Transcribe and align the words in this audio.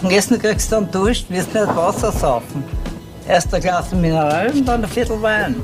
Und 0.00 0.12
Essen 0.12 0.38
kriegst 0.38 0.70
du 0.70 0.76
dann 0.76 0.90
Durst, 0.92 1.28
wirst 1.28 1.52
nicht 1.52 1.66
Wasser 1.66 2.12
saufen. 2.12 2.62
Erst 3.26 3.52
ein 3.52 3.60
Glas 3.60 3.92
Mineral 3.92 4.48
und 4.52 4.64
dann 4.64 4.84
ein 4.84 4.88
Viertel 4.88 5.20
Wein. 5.20 5.56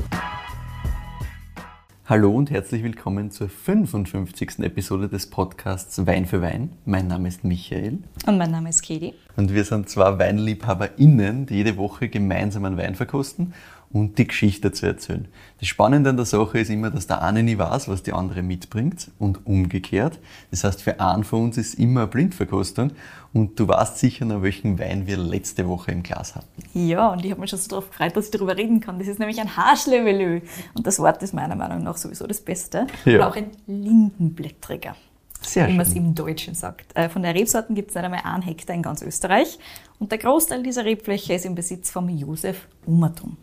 Hallo 2.05 2.35
und 2.35 2.51
herzlich 2.51 2.83
willkommen 2.83 3.31
zur 3.31 3.47
55. 3.47 4.59
Episode 4.59 5.07
des 5.07 5.29
Podcasts 5.29 6.05
Wein 6.05 6.25
für 6.25 6.41
Wein. 6.41 6.73
Mein 6.83 7.07
Name 7.07 7.29
ist 7.29 7.45
Michael. 7.45 7.99
Und 8.27 8.37
mein 8.37 8.51
Name 8.51 8.69
ist 8.69 8.81
Katie. 8.81 9.13
Und 9.37 9.53
wir 9.53 9.63
sind 9.63 9.89
zwei 9.89 10.19
WeinliebhaberInnen, 10.19 11.45
die 11.45 11.55
jede 11.55 11.77
Woche 11.77 12.09
gemeinsam 12.09 12.65
einen 12.65 12.77
Wein 12.77 12.95
verkosten 12.95 13.53
und 13.91 14.17
die 14.17 14.27
Geschichte 14.27 14.71
zu 14.71 14.85
erzählen. 14.85 15.27
Das 15.59 15.69
Spannende 15.69 16.09
an 16.09 16.17
der 16.17 16.25
Sache 16.25 16.59
ist 16.59 16.69
immer, 16.69 16.91
dass 16.91 17.07
der 17.07 17.21
eine 17.21 17.43
nie 17.43 17.57
weiß, 17.57 17.87
was 17.87 18.03
die 18.03 18.13
andere 18.13 18.41
mitbringt 18.41 19.11
und 19.19 19.45
umgekehrt. 19.45 20.19
Das 20.51 20.63
heißt, 20.63 20.81
für 20.81 20.99
einen 20.99 21.23
von 21.23 21.43
uns 21.43 21.57
ist 21.57 21.75
immer 21.75 22.01
eine 22.01 22.07
Blindverkostung 22.07 22.91
und 23.33 23.59
du 23.59 23.67
weißt 23.67 23.97
sicher 23.97 24.25
noch, 24.25 24.41
welchen 24.41 24.79
Wein 24.79 25.07
wir 25.07 25.17
letzte 25.17 25.67
Woche 25.67 25.91
im 25.91 26.03
Glas 26.03 26.35
hatten. 26.35 26.63
Ja, 26.73 27.09
und 27.09 27.23
ich 27.23 27.31
habe 27.31 27.41
mich 27.41 27.49
schon 27.49 27.59
so 27.59 27.69
darauf 27.69 27.89
gefreut, 27.89 28.15
dass 28.15 28.25
ich 28.25 28.31
darüber 28.31 28.57
reden 28.57 28.79
kann. 28.79 28.99
Das 28.99 29.07
ist 29.07 29.19
nämlich 29.19 29.39
ein 29.39 29.55
Haschlevelö 29.55 30.41
und 30.73 30.85
das 30.85 30.99
Wort 30.99 31.21
ist 31.23 31.33
meiner 31.33 31.55
Meinung 31.55 31.83
nach 31.83 31.97
sowieso 31.97 32.27
das 32.27 32.41
Beste. 32.41 32.87
Ja. 33.05 33.15
Oder 33.15 33.27
auch 33.29 33.35
ein 33.35 33.51
Lindenblättriger. 33.67 34.95
Sehr 35.41 35.67
wie 35.67 35.73
man 35.73 35.85
es 35.85 35.93
im 35.93 36.15
Deutschen 36.15 36.55
sagt. 36.55 36.95
Äh, 36.95 37.09
Von 37.09 37.21
der 37.21 37.35
Rebsorten 37.35 37.75
gibt 37.75 37.89
es 37.89 37.95
nicht 37.95 38.03
einmal 38.03 38.21
einen 38.23 38.41
Hektar 38.41 38.75
in 38.75 38.81
ganz 38.81 39.01
Österreich 39.01 39.59
und 39.99 40.11
der 40.11 40.17
Großteil 40.17 40.63
dieser 40.63 40.85
Rebfläche 40.85 41.33
ist 41.33 41.45
im 41.45 41.55
Besitz 41.55 41.91
von 41.91 42.09
Josef 42.09 42.67
Umertum. 42.85 43.37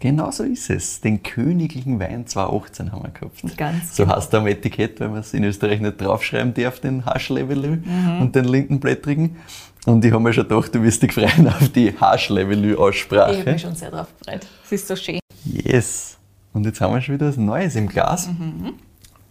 Genau 0.00 0.30
so 0.30 0.42
ist 0.42 0.68
es. 0.70 1.00
Den 1.00 1.22
königlichen 1.22 1.98
Wein 1.98 2.26
2018 2.26 2.92
haben 2.92 3.04
wir 3.04 3.10
gehabt. 3.10 3.56
Ganz 3.56 3.96
so 3.96 4.06
heißt 4.06 4.32
er 4.34 4.40
am 4.40 4.46
Etikett, 4.46 5.00
weil 5.00 5.08
man 5.08 5.20
es 5.20 5.32
in 5.32 5.44
Österreich 5.44 5.80
nicht 5.80 5.98
draufschreiben 6.00 6.52
darf, 6.52 6.80
den 6.80 7.06
Haschlevelü 7.06 7.76
Mhm. 7.84 8.20
und 8.20 8.34
den 8.36 8.44
Lindenblättrigen. 8.44 9.36
Und 9.86 10.04
ich 10.04 10.12
habe 10.12 10.22
mir 10.22 10.32
schon 10.32 10.46
gedacht, 10.48 10.74
du 10.74 10.82
wirst 10.82 11.02
dich 11.02 11.12
freuen 11.12 11.48
auf 11.48 11.68
die 11.70 11.88
Ich 11.88 12.00
habe 12.00 12.12
Haschlevelü-Aussprache. 12.12 13.44
mich 13.50 13.62
schon 13.62 13.74
sehr 13.74 13.90
darauf 13.90 14.08
gefreut. 14.18 14.46
Es 14.64 14.72
ist 14.72 14.88
so 14.88 14.96
schön. 14.96 15.20
Yes. 15.44 16.18
Und 16.52 16.64
jetzt 16.66 16.80
haben 16.80 16.94
wir 16.94 17.00
schon 17.02 17.14
wieder 17.16 17.28
was 17.28 17.36
Neues 17.36 17.74
im 17.74 17.88
Glas. 17.88 18.28
Mhm. 18.28 18.74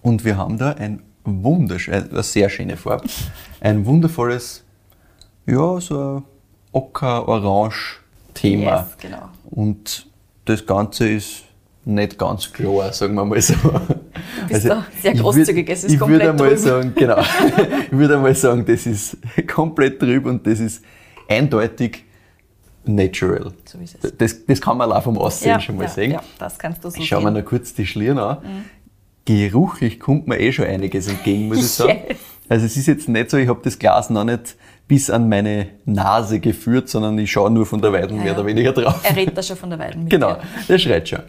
Und 0.01 0.25
wir 0.25 0.37
haben 0.37 0.57
da 0.57 0.71
ein 0.73 1.01
wunderschön, 1.23 2.09
eine 2.09 2.23
sehr 2.23 2.49
schöne 2.49 2.77
Farbe. 2.77 3.07
Ein 3.61 3.85
wundervolles, 3.85 4.63
ja, 5.45 5.79
so 5.79 6.17
ein 6.17 6.23
Ocker-Orange-Thema. 6.73 8.71
Yes, 8.77 8.97
genau. 8.99 9.29
Und 9.49 10.07
das 10.45 10.65
Ganze 10.65 11.09
ist 11.09 11.43
nicht 11.85 12.17
ganz 12.17 12.51
klar, 12.51 12.93
sagen 12.93 13.15
wir 13.15 13.25
mal 13.25 13.41
so. 13.41 13.53
Du 13.55 14.47
bist 14.47 14.65
da 14.65 14.85
sehr 15.01 15.13
großzügig, 15.13 15.69
es 15.69 15.83
ist 15.83 15.93
ich 15.93 15.99
komplett 15.99 16.21
würde 16.21 16.31
einmal 16.31 16.57
sagen, 16.57 16.93
genau. 16.95 17.19
ich 17.91 17.91
würde 17.91 18.15
einmal 18.15 18.35
sagen, 18.35 18.65
das 18.65 18.85
ist 18.85 19.17
komplett 19.47 20.01
drüber 20.01 20.29
und 20.29 20.45
das 20.47 20.59
ist 20.59 20.83
eindeutig 21.27 22.05
natural. 22.85 23.51
So 23.65 23.77
ist 23.79 23.97
es. 24.01 24.17
Das, 24.17 24.45
das 24.45 24.61
kann 24.61 24.77
man 24.77 24.91
auch 24.91 25.03
vom 25.03 25.17
Aussehen 25.17 25.59
schon 25.59 25.75
mal 25.75 25.83
ja, 25.83 25.89
sehen. 25.89 26.11
ja, 26.11 26.23
das 26.39 26.57
kannst 26.57 26.83
du 26.83 26.89
so 26.89 26.97
Ich 26.97 27.07
schaue 27.07 27.21
mir 27.21 27.27
sehen. 27.27 27.43
noch 27.43 27.45
kurz 27.45 27.73
die 27.73 27.85
Schlieren 27.85 28.17
an. 28.17 28.37
Geruchlich 29.25 29.99
kommt 29.99 30.27
mir 30.27 30.39
eh 30.39 30.51
schon 30.51 30.65
einiges 30.65 31.07
entgegen, 31.07 31.47
muss 31.47 31.59
ich 31.59 31.67
sagen. 31.69 31.99
Yes. 32.09 32.17
Also 32.49 32.65
es 32.65 32.75
ist 32.77 32.87
jetzt 32.87 33.07
nicht 33.07 33.29
so, 33.29 33.37
ich 33.37 33.47
habe 33.47 33.61
das 33.63 33.79
Glas 33.79 34.09
noch 34.09 34.25
nicht 34.25 34.57
bis 34.87 35.09
an 35.09 35.29
meine 35.29 35.67
Nase 35.85 36.39
geführt, 36.39 36.89
sondern 36.89 37.17
ich 37.17 37.31
schaue 37.31 37.49
nur 37.51 37.65
von 37.65 37.81
der 37.81 37.93
Weiden 37.93 38.17
mehr 38.17 38.27
Ja. 38.27 38.33
oder 38.33 38.45
weniger 38.45 38.73
drauf. 38.73 38.99
Er 39.03 39.15
redet 39.15 39.37
da 39.37 39.41
schon 39.43 39.57
von 39.57 39.69
der 39.69 39.79
Weiden 39.79 40.03
mit 40.03 40.11
Genau, 40.11 40.33
dir. 40.33 40.41
der 40.69 40.77
schreit 40.77 41.07
schon. 41.09 41.19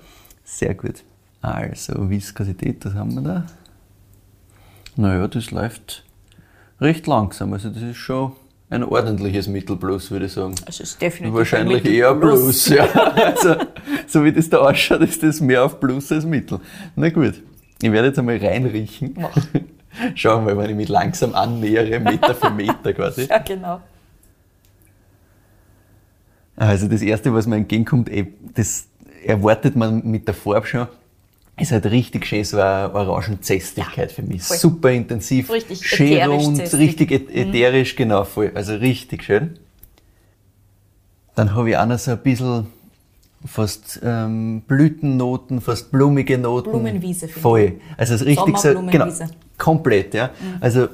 Sehr 0.44 0.74
gut. 0.74 1.02
Also, 1.40 2.08
Viskosität, 2.10 2.84
was 2.84 2.94
haben 2.94 3.14
wir 3.14 3.22
da? 3.22 3.46
Naja, 4.96 5.26
das 5.28 5.50
läuft 5.50 6.04
recht 6.80 7.06
langsam. 7.06 7.52
Also, 7.52 7.68
das 7.70 7.82
ist 7.82 7.96
schon 7.96 8.32
ein 8.70 8.82
ordentliches 8.84 9.46
Mittelplus, 9.48 10.10
würde 10.10 10.26
ich 10.26 10.32
sagen. 10.32 10.54
Also 10.66 10.82
es 10.82 10.90
ist 10.92 11.02
definitiv 11.02 11.34
Wahrscheinlich 11.36 11.84
ein 11.84 11.92
eher. 11.92 12.14
Plus, 12.14 12.68
ja. 12.68 12.84
Also, 12.84 13.56
so 14.06 14.24
wie 14.24 14.32
das 14.32 14.48
da 14.50 14.58
ausschaut, 14.58 15.00
ist 15.02 15.22
das 15.22 15.40
mehr 15.40 15.64
auf 15.64 15.78
Plus 15.80 16.10
als 16.12 16.24
Mittel. 16.24 16.60
Na 16.96 17.10
gut, 17.10 17.34
ich 17.82 17.92
werde 17.92 18.08
jetzt 18.08 18.18
einmal 18.18 18.36
reinriechen. 18.38 19.14
Mach. 19.16 19.36
Schauen 20.14 20.46
wir 20.46 20.54
mal, 20.54 20.64
wenn 20.64 20.70
ich 20.70 20.76
mich 20.76 20.88
langsam 20.88 21.34
annähere, 21.34 22.00
Meter 22.00 22.34
für 22.34 22.50
Meter 22.50 22.92
quasi. 22.92 23.22
Ja, 23.30 23.38
genau. 23.38 23.80
Also 26.56 26.86
das 26.88 27.02
Erste, 27.02 27.32
was 27.34 27.46
mir 27.46 27.56
entgegenkommt, 27.56 28.08
eh, 28.08 28.26
das 28.54 28.86
erwartet 29.24 29.74
man 29.76 30.04
mit 30.06 30.26
der 30.28 30.34
Farbe 30.34 30.66
schon, 30.66 30.86
ist 31.58 31.72
halt 31.72 31.86
richtig 31.86 32.26
schön 32.26 32.44
so 32.44 32.60
eine 32.60 32.92
Orangenzestigkeit 32.94 34.12
für 34.12 34.22
mich. 34.22 34.42
voll. 34.42 34.56
Super 34.56 34.90
intensiv, 34.92 35.50
Richtig 35.50 35.86
schön 35.86 36.06
ätherisch 36.12 36.44
rund, 36.44 36.56
zestig. 36.58 36.80
richtig 36.80 37.10
ä- 37.10 37.28
ätherisch, 37.30 37.96
genau, 37.96 38.24
voll. 38.24 38.52
Also 38.54 38.74
richtig 38.74 39.24
schön. 39.24 39.58
Dann 41.34 41.54
habe 41.54 41.70
ich 41.70 41.76
auch 41.76 41.86
noch 41.86 41.98
so 41.98 42.12
ein 42.12 42.18
bisschen 42.18 42.66
fast 43.44 44.00
ähm, 44.02 44.62
Blütennoten, 44.66 45.60
fast 45.60 45.90
blumige 45.90 46.38
Noten. 46.38 46.70
Blumenwiese, 46.70 47.28
finde 47.28 47.40
Voll. 47.40 47.72
Also 47.96 48.16
so 48.16 48.24
richtig 48.24 48.56
so, 48.58 48.82
genau, 48.90 49.06
komplett, 49.58 50.14
ja. 50.14 50.30
Also 50.60 50.88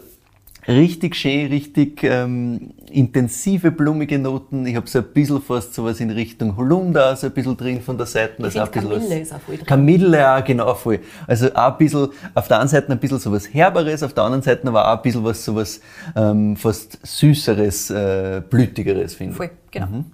richtig 0.68 1.16
schön, 1.16 1.46
richtig 1.46 2.02
ähm, 2.04 2.72
intensive 2.90 3.70
blumige 3.70 4.18
Noten. 4.18 4.66
Ich 4.66 4.76
habe 4.76 4.88
so 4.88 4.98
ein 4.98 5.04
bisschen 5.14 5.40
fast 5.40 5.74
sowas 5.74 6.00
in 6.00 6.10
Richtung 6.10 6.56
Holunder, 6.56 7.16
so 7.16 7.28
ein 7.28 7.32
bisschen 7.32 7.56
drin 7.56 7.80
von 7.80 7.96
der 7.96 8.06
Seite. 8.06 8.42
Also 8.42 8.60
auch 8.60 8.70
Kamille 8.70 8.96
was- 8.96 9.04
ist 9.10 9.32
auch 9.32 9.40
voll 9.40 9.56
drin. 9.56 9.66
Kamille 9.66 10.34
auch, 10.36 10.44
genau, 10.44 10.74
voll. 10.74 10.98
Also 11.26 11.54
auch 11.54 11.72
ein 11.72 11.78
bisschen, 11.78 12.08
auf 12.34 12.48
der 12.48 12.58
einen 12.60 12.68
Seite 12.68 12.90
ein 12.92 12.98
bisschen 12.98 13.18
sowas 13.20 13.48
Herberes, 13.52 14.02
auf 14.02 14.12
der 14.12 14.24
anderen 14.24 14.42
Seite 14.42 14.66
aber 14.68 14.86
auch 14.92 14.96
ein 14.96 15.02
bisschen 15.02 15.24
was 15.24 15.44
sowas 15.44 15.80
ähm, 16.16 16.56
fast 16.56 16.98
Süßeres, 17.06 17.90
äh, 17.90 18.42
Blütigeres, 18.48 19.14
finde 19.14 19.32
ich. 19.32 19.36
Voll, 19.36 19.50
genau. 19.70 19.86
Mhm. 19.86 20.04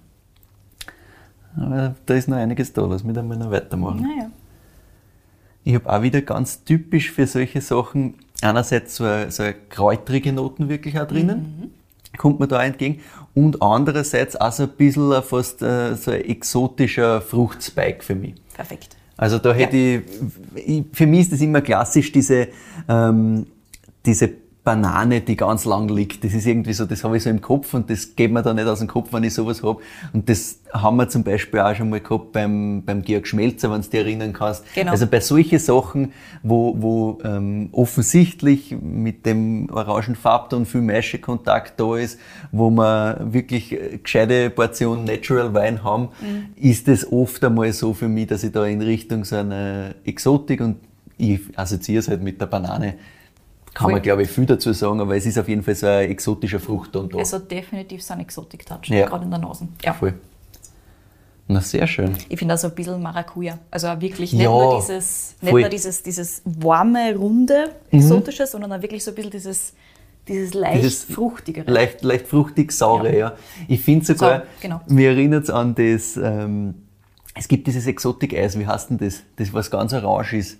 Aber 1.57 1.95
da 2.05 2.13
ist 2.13 2.27
noch 2.27 2.37
einiges 2.37 2.73
da, 2.73 2.85
lass 2.85 3.03
mich 3.03 3.15
da 3.15 3.23
mal 3.23 3.37
noch 3.37 3.51
weitermachen. 3.51 4.01
Naja. 4.01 4.31
Ich 5.63 5.75
habe 5.75 5.91
auch 5.91 6.01
wieder 6.01 6.21
ganz 6.21 6.63
typisch 6.63 7.11
für 7.11 7.27
solche 7.27 7.61
Sachen 7.61 8.15
einerseits 8.41 8.95
so 8.95 9.03
eine, 9.03 9.31
so 9.31 9.43
eine 9.43 9.53
kräutrige 9.53 10.31
Noten 10.31 10.69
wirklich 10.69 10.99
auch 10.99 11.07
drinnen, 11.07 11.73
kommt 12.17 12.39
mir 12.39 12.47
da 12.47 12.63
entgegen, 12.63 13.01
und 13.33 13.61
andererseits 13.61 14.35
auch 14.35 14.51
so 14.51 14.63
ein 14.63 14.69
bisschen 14.69 15.21
fast 15.23 15.61
äh, 15.61 15.95
so 15.95 16.11
ein 16.11 16.21
exotischer 16.21 17.21
Fruchtspike 17.21 18.03
für 18.03 18.15
mich. 18.15 18.35
Perfekt. 18.53 18.95
Also 19.17 19.39
da 19.39 19.53
hätte 19.53 19.75
ich, 19.75 20.01
ich, 20.55 20.83
für 20.93 21.07
mich 21.07 21.21
ist 21.21 21.33
das 21.33 21.41
immer 21.41 21.61
klassisch, 21.61 22.11
diese, 22.11 22.47
ähm, 22.87 23.47
diese 24.05 24.29
Banane, 24.67 25.21
die 25.21 25.37
ganz 25.37 25.63
lang 25.63 25.87
liegt. 25.87 26.25
Das 26.25 26.33
ist 26.33 26.45
irgendwie 26.45 26.73
so, 26.73 26.85
das 26.85 27.01
habe 27.05 27.15
ich 27.15 27.23
so 27.23 27.29
im 27.29 27.39
Kopf 27.39 27.73
und 27.73 27.89
das 27.89 28.17
geht 28.17 28.33
mir 28.33 28.41
dann 28.41 28.57
nicht 28.57 28.67
aus 28.67 28.79
dem 28.79 28.89
Kopf, 28.89 29.13
wenn 29.13 29.23
ich 29.23 29.33
sowas 29.33 29.63
habe. 29.63 29.79
Und 30.11 30.27
das 30.27 30.59
haben 30.73 30.97
wir 30.97 31.07
zum 31.07 31.23
Beispiel 31.23 31.61
auch 31.61 31.73
schon 31.73 31.89
mal 31.89 32.01
gehabt 32.01 32.33
beim, 32.33 32.83
beim 32.85 33.01
Georg 33.01 33.27
Schmelzer, 33.27 33.71
wenn 33.71 33.81
du 33.81 33.87
dich 33.87 33.97
erinnern 33.97 34.33
kannst. 34.33 34.65
Genau. 34.75 34.91
Also 34.91 35.07
bei 35.07 35.21
solchen 35.21 35.59
Sachen, 35.59 36.11
wo, 36.43 36.75
wo 36.77 37.19
ähm, 37.23 37.69
offensichtlich 37.71 38.75
mit 38.77 39.25
dem 39.25 39.69
Orangenfarbton 39.71 40.65
viel 40.65 40.81
Maischekontakt 40.81 41.79
da 41.79 41.95
ist, 41.95 42.19
wo 42.51 42.69
wir 42.69 43.19
wirklich 43.21 43.71
äh, 43.71 43.99
gescheite 44.03 44.49
Portion 44.49 45.05
Natural 45.05 45.53
Wein 45.53 45.85
haben, 45.85 46.09
ist 46.57 46.89
es 46.89 47.09
oft 47.09 47.41
einmal 47.45 47.71
so 47.71 47.93
für 47.93 48.09
mich, 48.09 48.27
dass 48.27 48.43
ich 48.43 48.51
da 48.51 48.65
in 48.65 48.81
Richtung 48.81 49.23
so 49.23 49.37
einer 49.37 49.95
Exotik 50.03 50.59
und 50.59 50.75
ich 51.17 51.39
assoziiere 51.55 51.99
es 51.99 52.09
halt 52.09 52.21
mit 52.21 52.41
der 52.41 52.47
Banane, 52.47 52.95
kann 53.73 53.91
man 53.91 54.01
glaube 54.01 54.23
ich 54.23 54.29
viel 54.29 54.45
dazu 54.45 54.73
sagen, 54.73 54.99
aber 55.01 55.15
es 55.15 55.25
ist 55.25 55.37
auf 55.37 55.47
jeden 55.47 55.63
Fall 55.63 55.75
so 55.75 55.87
ein 55.87 56.09
exotischer 56.09 56.59
Fruchtton 56.59 57.09
da. 57.09 57.17
Also 57.19 57.39
definitiv 57.39 58.01
so 58.03 58.13
ein 58.13 58.21
Exotik-Touch, 58.21 58.87
Ja. 58.89 59.07
gerade 59.07 59.25
in 59.25 59.29
der 59.31 59.39
Nase. 59.39 59.67
Ja. 59.83 59.93
Voll. 59.93 60.13
Na, 61.49 61.61
sehr 61.61 61.87
schön. 61.87 62.13
Ich 62.27 62.39
finde 62.39 62.55
also 62.55 62.67
ein 62.67 62.75
bisschen 62.75 63.01
Maracuja. 63.01 63.57
Also 63.71 63.87
auch 63.87 64.01
wirklich 64.01 64.33
Ja, 64.33 64.37
nicht 64.39 64.47
nur 64.49 64.75
dieses, 64.81 65.35
nicht 65.41 65.49
voll. 65.51 65.59
Mhm. 65.59 65.63
nur 65.63 65.69
dieses, 65.69 66.03
dieses 66.03 66.41
warme, 66.43 67.15
runde, 67.15 67.71
exotische, 67.89 68.45
sondern 68.45 68.73
auch 68.73 68.81
wirklich 68.81 69.01
so 69.03 69.11
ein 69.11 69.15
bisschen 69.15 69.31
dieses, 69.31 69.73
dieses 70.27 70.53
leicht 70.53 70.83
Dieses 70.83 71.03
fruchtigere. 71.05 71.71
Leicht, 71.71 72.03
leicht 72.03 72.27
fruchtig, 72.27 72.73
saure, 72.73 73.11
ja. 73.13 73.17
Ja. 73.29 73.35
Ich 73.69 73.79
finde 73.81 74.05
sogar, 74.05 74.39
So, 74.41 74.45
genau. 74.61 74.81
mir 74.87 75.11
erinnert 75.11 75.45
es 75.45 75.49
an 75.49 75.73
das, 75.73 76.17
ähm, 76.17 76.73
es 77.33 77.47
gibt 77.47 77.65
dieses 77.67 77.87
Exotik-Eis, 77.87 78.59
wie 78.59 78.67
heißt 78.67 78.89
denn 78.89 78.97
das? 78.97 79.21
Das, 79.37 79.53
was 79.53 79.71
ganz 79.71 79.93
orange 79.93 80.33
ist. 80.33 80.57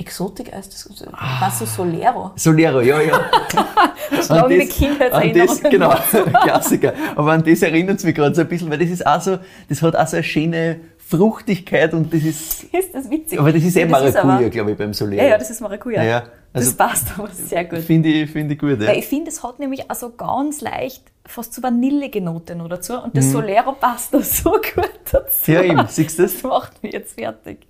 Exotik-Eis, 0.00 0.68
das 0.68 0.88
Ah. 1.12 1.38
was 1.46 1.58
so 1.60 1.64
Solero. 1.66 2.32
Solero, 2.36 2.80
ja, 2.80 3.00
ja. 3.00 3.20
Das 4.10 4.30
an 4.30 4.48
Kindheitserinnerungen. 4.48 5.70
Genau, 5.70 5.90
Klassiker. 6.42 6.92
Aber 7.14 7.32
an 7.32 7.44
das 7.44 7.62
erinnert 7.62 7.98
es 7.98 8.04
mich 8.04 8.14
gerade 8.14 8.34
so 8.34 8.40
ein 8.40 8.48
bisschen, 8.48 8.70
weil 8.70 8.78
das 8.78 8.90
ist 8.90 9.06
auch 9.06 9.20
so, 9.20 9.38
das 9.68 9.82
hat 9.82 9.94
auch 9.94 10.06
so 10.06 10.16
eine 10.16 10.24
schöne 10.24 10.80
Fruchtigkeit 10.98 11.92
und 11.94 12.12
das 12.12 12.22
ist, 12.22 12.64
Ist 12.72 12.94
das 12.94 13.10
witzig? 13.10 13.38
aber 13.38 13.52
das 13.52 13.62
ist 13.62 13.76
eh 13.76 13.86
Das 13.86 14.14
Maracuja, 14.14 14.48
glaube 14.48 14.72
ich, 14.72 14.78
beim 14.78 14.92
Solero. 14.94 15.22
Ja, 15.22 15.28
ja, 15.30 15.38
das 15.38 15.50
ist 15.50 15.60
Maracuja. 15.60 16.02
Ja, 16.02 16.22
also- 16.52 16.70
das 16.70 16.74
passt 16.76 17.06
aber 17.18 17.28
sehr 17.28 17.64
gut. 17.64 17.80
Finde 17.80 18.08
ich, 18.08 18.30
finde 18.30 18.54
ich 18.54 18.60
gut, 18.60 18.80
ja. 18.80 18.88
Weil 18.88 18.98
ich 18.98 19.06
finde, 19.06 19.30
es 19.30 19.42
hat 19.42 19.58
nämlich 19.58 19.90
also 19.90 20.10
ganz 20.10 20.60
leicht 20.60 21.02
fast 21.26 21.52
so 21.54 21.62
vanillige 21.62 22.20
Note 22.20 22.54
noch 22.56 22.68
dazu 22.68 22.94
und 22.94 23.08
Mhm. 23.14 23.18
das 23.18 23.30
Solero 23.32 23.72
passt 23.72 24.14
da 24.14 24.20
so 24.22 24.50
gut 24.52 24.90
dazu. 25.12 25.50
Ja, 25.52 25.62
eben, 25.62 25.84
siehst 25.88 26.18
du 26.18 26.22
das? 26.22 26.32
Das 26.34 26.42
macht 26.42 26.82
mich 26.82 26.92
jetzt 26.92 27.14
fertig. 27.14 27.66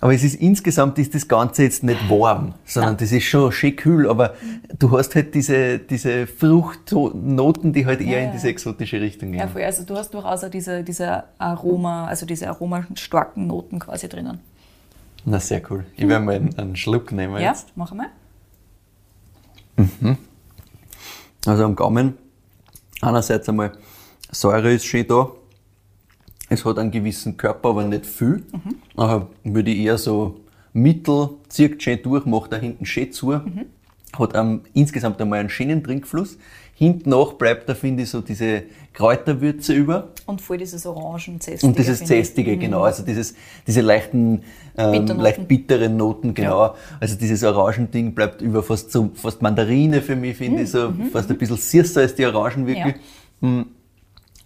Aber 0.00 0.12
es 0.14 0.22
ist 0.22 0.34
insgesamt 0.34 0.98
ist 0.98 1.14
das 1.14 1.26
Ganze 1.26 1.62
jetzt 1.62 1.82
nicht 1.82 2.10
warm, 2.10 2.52
sondern 2.66 2.92
Nein. 2.92 2.98
das 2.98 3.12
ist 3.12 3.24
schon 3.24 3.50
schön 3.50 3.74
kühl, 3.76 4.08
aber 4.10 4.34
du 4.78 4.90
hast 4.96 5.14
halt 5.14 5.34
diese, 5.34 5.78
diese 5.78 6.26
Fruchtnoten, 6.26 7.72
die 7.72 7.86
halt 7.86 8.02
eher 8.02 8.20
Ja, 8.20 8.26
in 8.26 8.32
diese 8.32 8.48
exotische 8.48 9.00
Richtung 9.00 9.30
gehen. 9.32 9.40
Ja, 9.40 9.48
voll. 9.48 9.62
Also 9.62 9.84
du 9.84 9.96
hast 9.96 10.12
durchaus 10.12 10.44
auch 10.44 10.50
diese, 10.50 10.82
diese 10.84 11.24
Aroma, 11.38 12.06
also 12.06 12.26
diese 12.26 12.48
aromastarken 12.48 13.46
Noten 13.46 13.78
quasi 13.78 14.06
drinnen. 14.08 14.40
Na, 15.24 15.40
sehr 15.40 15.62
cool. 15.70 15.86
Ich 15.96 16.06
werde 16.06 16.24
mal 16.24 16.34
einen, 16.36 16.56
einen 16.58 16.76
Schluck 16.76 17.10
nehmen 17.10 17.34
Ja, 17.40 17.48
jetzt. 17.50 17.68
mach 17.74 17.92
mal. 17.94 18.08
Also 21.46 21.64
am 21.64 21.74
Gaumen, 21.74 22.14
einerseits 23.00 23.48
einmal, 23.48 23.72
Säure 24.30 24.72
ist 24.72 24.84
schön 24.84 25.06
da. 25.06 25.30
Es 26.48 26.64
hat 26.64 26.78
einen 26.78 26.90
gewissen 26.90 27.36
Körper, 27.36 27.70
aber 27.70 27.84
nicht 27.84 28.06
viel. 28.06 28.44
Nachher 28.96 29.26
würde 29.44 29.70
ich 29.70 29.78
eher 29.78 29.98
so 29.98 30.40
mittel, 30.72 31.30
zieht 31.48 31.82
schön 31.82 32.00
durch, 32.02 32.24
macht 32.26 32.52
da 32.52 32.56
hinten 32.56 32.86
schön 32.86 33.12
zu. 33.12 33.34
Hat 33.34 34.34
ähm, 34.34 34.60
insgesamt 34.72 35.20
einmal 35.20 35.40
einen 35.40 35.50
schönen 35.50 35.82
Trinkfluss. 35.82 36.38
Hinten 36.74 37.08
nach 37.08 37.32
bleibt 37.32 37.68
da, 37.70 37.74
finde 37.74 38.02
ich, 38.02 38.10
so 38.10 38.20
diese 38.20 38.64
Kräuterwürze 38.92 39.72
über. 39.72 40.08
Und 40.26 40.42
voll 40.42 40.58
dieses 40.58 40.84
Orangen-Zestige. 40.84 41.66
Und 41.66 41.78
dieses 41.78 41.98
finde 41.98 42.14
ich. 42.16 42.26
Zästige, 42.26 42.56
genau. 42.58 42.82
Also 42.82 43.02
dieses, 43.02 43.34
diese 43.66 43.80
leichten, 43.80 44.42
ähm, 44.76 45.06
leicht 45.06 45.48
bitteren 45.48 45.96
Noten, 45.96 46.34
genau. 46.34 46.74
Also 47.00 47.16
dieses 47.16 47.42
Orangending 47.44 48.14
bleibt 48.14 48.42
über 48.42 48.62
fast 48.62 48.92
so, 48.92 49.10
fast 49.14 49.40
Mandarine 49.40 50.02
für 50.02 50.16
mich, 50.16 50.36
finde 50.36 50.62
ich, 50.62 50.70
so 50.70 50.92
fast 51.12 51.30
ein 51.30 51.38
bisschen 51.38 51.56
süßer 51.56 52.02
als 52.02 52.14
die 52.14 52.26
Orangen 52.26 52.66
wirklich. 52.66 52.96
Mm. 53.40 53.62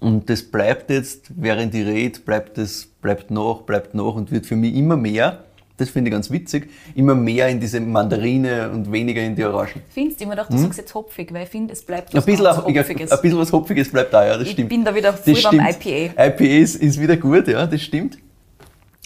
Und 0.00 0.28
das 0.30 0.42
bleibt 0.42 0.90
jetzt, 0.90 1.30
während 1.36 1.74
ich 1.74 1.86
rede, 1.86 2.18
bleibt 2.20 2.56
das, 2.58 2.88
bleibt 3.02 3.30
nach, 3.30 3.62
bleibt 3.62 3.94
nach 3.94 4.14
und 4.14 4.30
wird 4.32 4.46
für 4.46 4.56
mich 4.56 4.74
immer 4.74 4.96
mehr, 4.96 5.44
das 5.76 5.88
finde 5.90 6.08
ich 6.08 6.12
ganz 6.12 6.30
witzig, 6.30 6.70
immer 6.94 7.14
mehr 7.14 7.48
in 7.48 7.58
diese 7.60 7.80
Mandarine 7.80 8.70
und 8.70 8.90
weniger 8.92 9.22
in 9.22 9.34
die 9.36 9.44
Orangen. 9.44 9.80
Findest 9.90 10.20
du 10.20 10.24
immer 10.24 10.36
doch, 10.36 10.48
du 10.48 10.56
sagst 10.58 10.78
jetzt 10.78 10.94
hopfig, 10.94 11.32
weil 11.32 11.44
ich 11.44 11.48
finde, 11.48 11.72
es 11.72 11.82
bleibt 11.82 12.12
Hm? 12.12 12.18
Ein 12.18 12.24
bisschen, 12.24 12.46
auch, 12.46 12.66
ein 12.66 12.78
Hopfiges. 12.78 13.10
bisschen 13.20 13.38
was 13.38 13.52
Hopfiges 13.52 13.90
bleibt 13.90 14.12
da, 14.12 14.26
ja, 14.26 14.36
das 14.36 14.46
Ich 14.46 14.52
stimmt. 14.52 14.68
bin 14.70 14.84
da 14.84 14.94
wieder 14.94 15.12
Das 15.12 15.20
voll 15.20 15.34
beim 15.58 15.66
stimmt. 15.72 15.86
IPA. 16.14 16.26
IPA 16.26 16.44
ist, 16.44 16.76
ist 16.76 17.00
wieder 17.00 17.16
gut, 17.16 17.48
ja, 17.48 17.66
das 17.66 17.80
stimmt. 17.82 18.18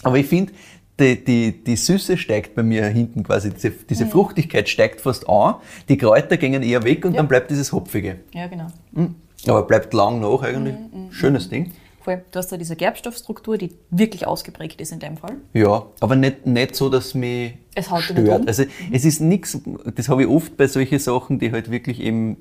Aber 0.03 0.17
ich 0.17 0.25
finde, 0.27 0.51
die, 0.99 1.23
die, 1.23 1.63
die 1.63 1.75
Süße 1.75 2.17
steigt 2.17 2.55
bei 2.55 2.63
mir 2.63 2.85
hinten 2.87 3.23
quasi, 3.23 3.49
diese, 3.51 3.71
diese 3.71 4.05
Fruchtigkeit 4.05 4.67
steigt 4.69 5.01
fast 5.01 5.27
an, 5.27 5.55
die 5.89 5.97
Kräuter 5.97 6.37
gehen 6.37 6.61
eher 6.63 6.83
weg 6.83 7.03
und 7.05 7.13
Ja. 7.13 7.17
dann 7.17 7.27
bleibt 7.27 7.51
dieses 7.51 7.71
Hopfige. 7.73 8.19
Ja, 8.33 8.47
genau. 8.47 8.67
Hm. 8.93 9.15
Aber 9.47 9.63
bleibt 9.63 9.93
lang 9.93 10.19
nach 10.19 10.41
eigentlich. 10.41 10.75
Mhm, 10.75 11.11
Schönes 11.11 11.49
Ding. 11.49 11.71
Voll. 12.01 12.23
Du 12.31 12.37
hast 12.37 12.51
da 12.51 12.57
diese 12.57 12.75
Gerbstoffstruktur, 12.75 13.57
die 13.57 13.71
wirklich 13.89 14.27
ausgeprägt 14.27 14.79
ist 14.79 14.91
in 14.91 14.99
dem 14.99 15.17
Fall. 15.17 15.37
Ja, 15.53 15.87
aber 15.99 16.15
nicht, 16.15 16.45
nicht 16.45 16.75
so, 16.75 16.89
dass 16.89 17.15
mich 17.15 17.53
Es 17.73 17.89
haut 17.89 18.03
stört. 18.03 18.41
um. 18.41 18.47
Also 18.47 18.63
es 18.91 19.05
ist 19.05 19.21
nichts, 19.21 19.59
das 19.95 20.07
habe 20.09 20.23
ich 20.23 20.29
oft 20.29 20.55
bei 20.55 20.67
solchen 20.67 20.99
Sachen, 20.99 21.39
die 21.39 21.51
halt 21.51 21.71
wirklich 21.71 21.99
eben 21.99 22.37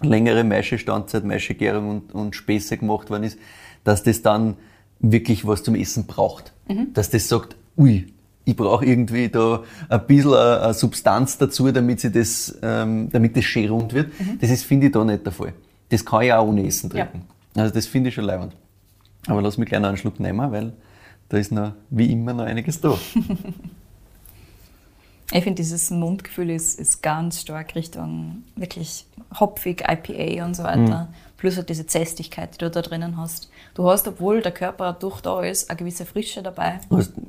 längere 0.00 0.44
Maischestandzeit, 0.44 1.24
Maischegärung 1.24 1.90
und, 1.90 2.14
und 2.14 2.36
Späße 2.36 2.76
gemacht 2.76 3.10
worden 3.10 3.24
ist, 3.24 3.38
dass 3.82 4.04
das 4.04 4.22
dann 4.22 4.56
wirklich 5.00 5.46
was 5.46 5.64
zum 5.64 5.74
Essen 5.74 6.06
braucht. 6.06 6.52
Mhm. 6.68 6.92
Dass 6.94 7.10
das 7.10 7.28
sagt, 7.28 7.56
ui, 7.76 8.06
ich 8.44 8.56
brauche 8.56 8.84
irgendwie 8.84 9.28
da 9.28 9.62
ein 9.88 10.06
bisschen 10.06 10.34
eine, 10.34 10.74
Substanz 10.74 11.38
dazu, 11.38 11.70
damit 11.72 12.00
sie 12.00 12.10
das, 12.10 12.56
ähm, 12.62 13.08
damit 13.10 13.36
das 13.36 13.44
schön 13.44 13.68
rund 13.68 13.94
wird. 13.94 14.12
Das 14.40 14.50
ist, 14.50 14.64
finde 14.64 14.86
ich, 14.86 14.92
da 14.92 15.04
nicht 15.04 15.24
der 15.24 15.32
Fall. 15.32 15.52
Das 15.92 16.04
kann 16.04 16.22
ich 16.22 16.32
auch 16.32 16.46
ohne 16.48 16.66
Essen 16.66 16.88
Mhm. 16.90 16.96
Ja. 16.96 17.04
trinken. 17.06 17.28
Also 17.54 17.74
das 17.74 17.86
finde 17.86 18.08
ich 18.08 18.14
schon 18.14 18.24
leibend. 18.24 18.56
Aber 19.26 19.42
lass 19.42 19.58
mich 19.58 19.68
gleich 19.68 19.80
noch 19.80 19.88
einen 19.88 19.98
Schluck 19.98 20.18
nehmen, 20.18 20.50
weil 20.50 20.72
da 21.28 21.36
ist 21.36 21.52
noch, 21.52 21.72
wie 21.90 22.10
immer, 22.10 22.32
noch 22.32 22.44
einiges 22.44 22.80
da. 22.80 22.98
Ich 25.34 25.44
finde, 25.44 25.62
dieses 25.62 25.90
Mundgefühl 25.90 26.50
ist, 26.50 26.78
ist 26.78 27.02
ganz 27.02 27.40
stark 27.40 27.74
Richtung 27.74 28.42
wirklich 28.54 29.06
hopfig, 29.40 29.82
IPA 29.88 30.44
und 30.44 30.54
so 30.54 30.62
weiter. 30.62 31.08
Mhm. 31.10 31.14
Plus 31.38 31.56
halt 31.56 31.70
diese 31.70 31.86
Zästigkeit, 31.86 32.54
die 32.54 32.58
du 32.58 32.70
da 32.70 32.82
drinnen 32.82 33.16
hast. 33.16 33.48
Du 33.72 33.88
hast, 33.88 34.06
obwohl 34.06 34.42
der 34.42 34.52
Körper 34.52 34.92
durch 34.92 35.22
da 35.22 35.40
ist, 35.42 35.70
eine 35.70 35.78
gewisse 35.78 36.04
Frische 36.04 36.42
dabei. 36.42 36.80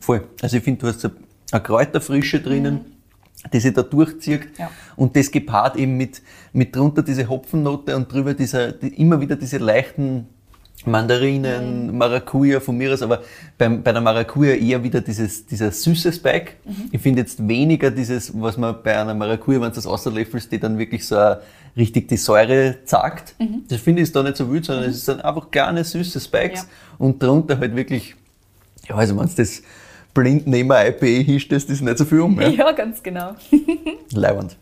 Voll. 0.02 0.28
Also 0.42 0.58
ich 0.58 0.64
finde, 0.64 0.82
du 0.82 0.88
hast 0.88 1.06
eine 1.06 1.64
Kräuterfrische 1.64 2.42
drinnen, 2.42 2.82
die 3.52 3.60
sich 3.60 3.74
da 3.74 3.84
durchzieht. 3.84 4.58
Ja. 4.58 4.70
Und 4.96 5.16
das 5.16 5.32
gepaart 5.32 5.76
eben 5.76 5.98
mit, 5.98 6.22
mit 6.54 6.76
drunter 6.76 7.02
diese 7.02 7.28
Hopfennote 7.28 7.96
und 7.96 8.12
drüber 8.12 8.34
dieser, 8.34 8.72
die, 8.72 8.88
immer 8.90 9.20
wieder 9.20 9.36
diese 9.36 9.58
leichten 9.58 10.28
Mandarinen, 10.86 11.98
Maracuja 11.98 12.60
von 12.60 12.78
mir 12.78 12.94
aus, 12.94 13.02
aber 13.02 13.22
beim, 13.58 13.84
bei 13.84 13.94
der 13.94 14.02
Maracuja 14.02 14.56
eher 14.56 14.84
wieder 14.84 15.00
dieses, 15.00 15.46
dieser 15.46 15.72
süße 15.72 16.12
Spike. 16.12 16.54
Ich 16.92 17.02
finde 17.02 17.22
jetzt 17.22 17.48
weniger 17.48 17.90
dieses, 17.90 18.34
was 18.40 18.58
man 18.58 18.76
bei 18.84 19.00
einer 19.00 19.14
Maracuja, 19.14 19.62
wenn 19.62 19.70
du 19.70 19.76
das 19.76 19.88
außerlöffelst, 19.88 20.52
die 20.52 20.60
dann 20.60 20.78
wirklich 20.78 21.08
so 21.08 21.18
richtig 21.78 22.10
die 22.10 22.18
Säure 22.18 22.80
zagt. 22.84 23.36
Das 23.70 23.80
finde 23.82 24.02
ich 24.02 24.12
da 24.12 24.24
nicht 24.24 24.36
so 24.36 24.52
wild, 24.52 24.66
sondern 24.66 24.86
es 24.90 24.98
ist 24.98 25.08
dann 25.08 25.22
einfach 25.22 25.50
kleine 25.52 25.84
süße 25.84 26.20
Spikes 26.20 26.64
Ja. 26.64 26.68
und 26.98 27.22
drunter 27.24 27.58
halt 27.60 27.76
wirklich 27.76 28.16
ja, 28.88 28.96
also 28.96 29.18
wenn 29.18 29.28
du 29.28 29.34
das 29.38 29.62
blind 30.14 30.48
neben 30.48 30.70
IPA 30.72 31.24
hinstellst, 31.24 31.70
ist 31.70 31.82
nicht 31.82 31.98
so 31.98 32.06
viel 32.06 32.22
um. 32.22 32.40
Ja? 32.40 32.48
Ja, 32.50 32.72
ganz 32.72 33.02
genau. 33.02 33.36
Leibend. 34.12 34.58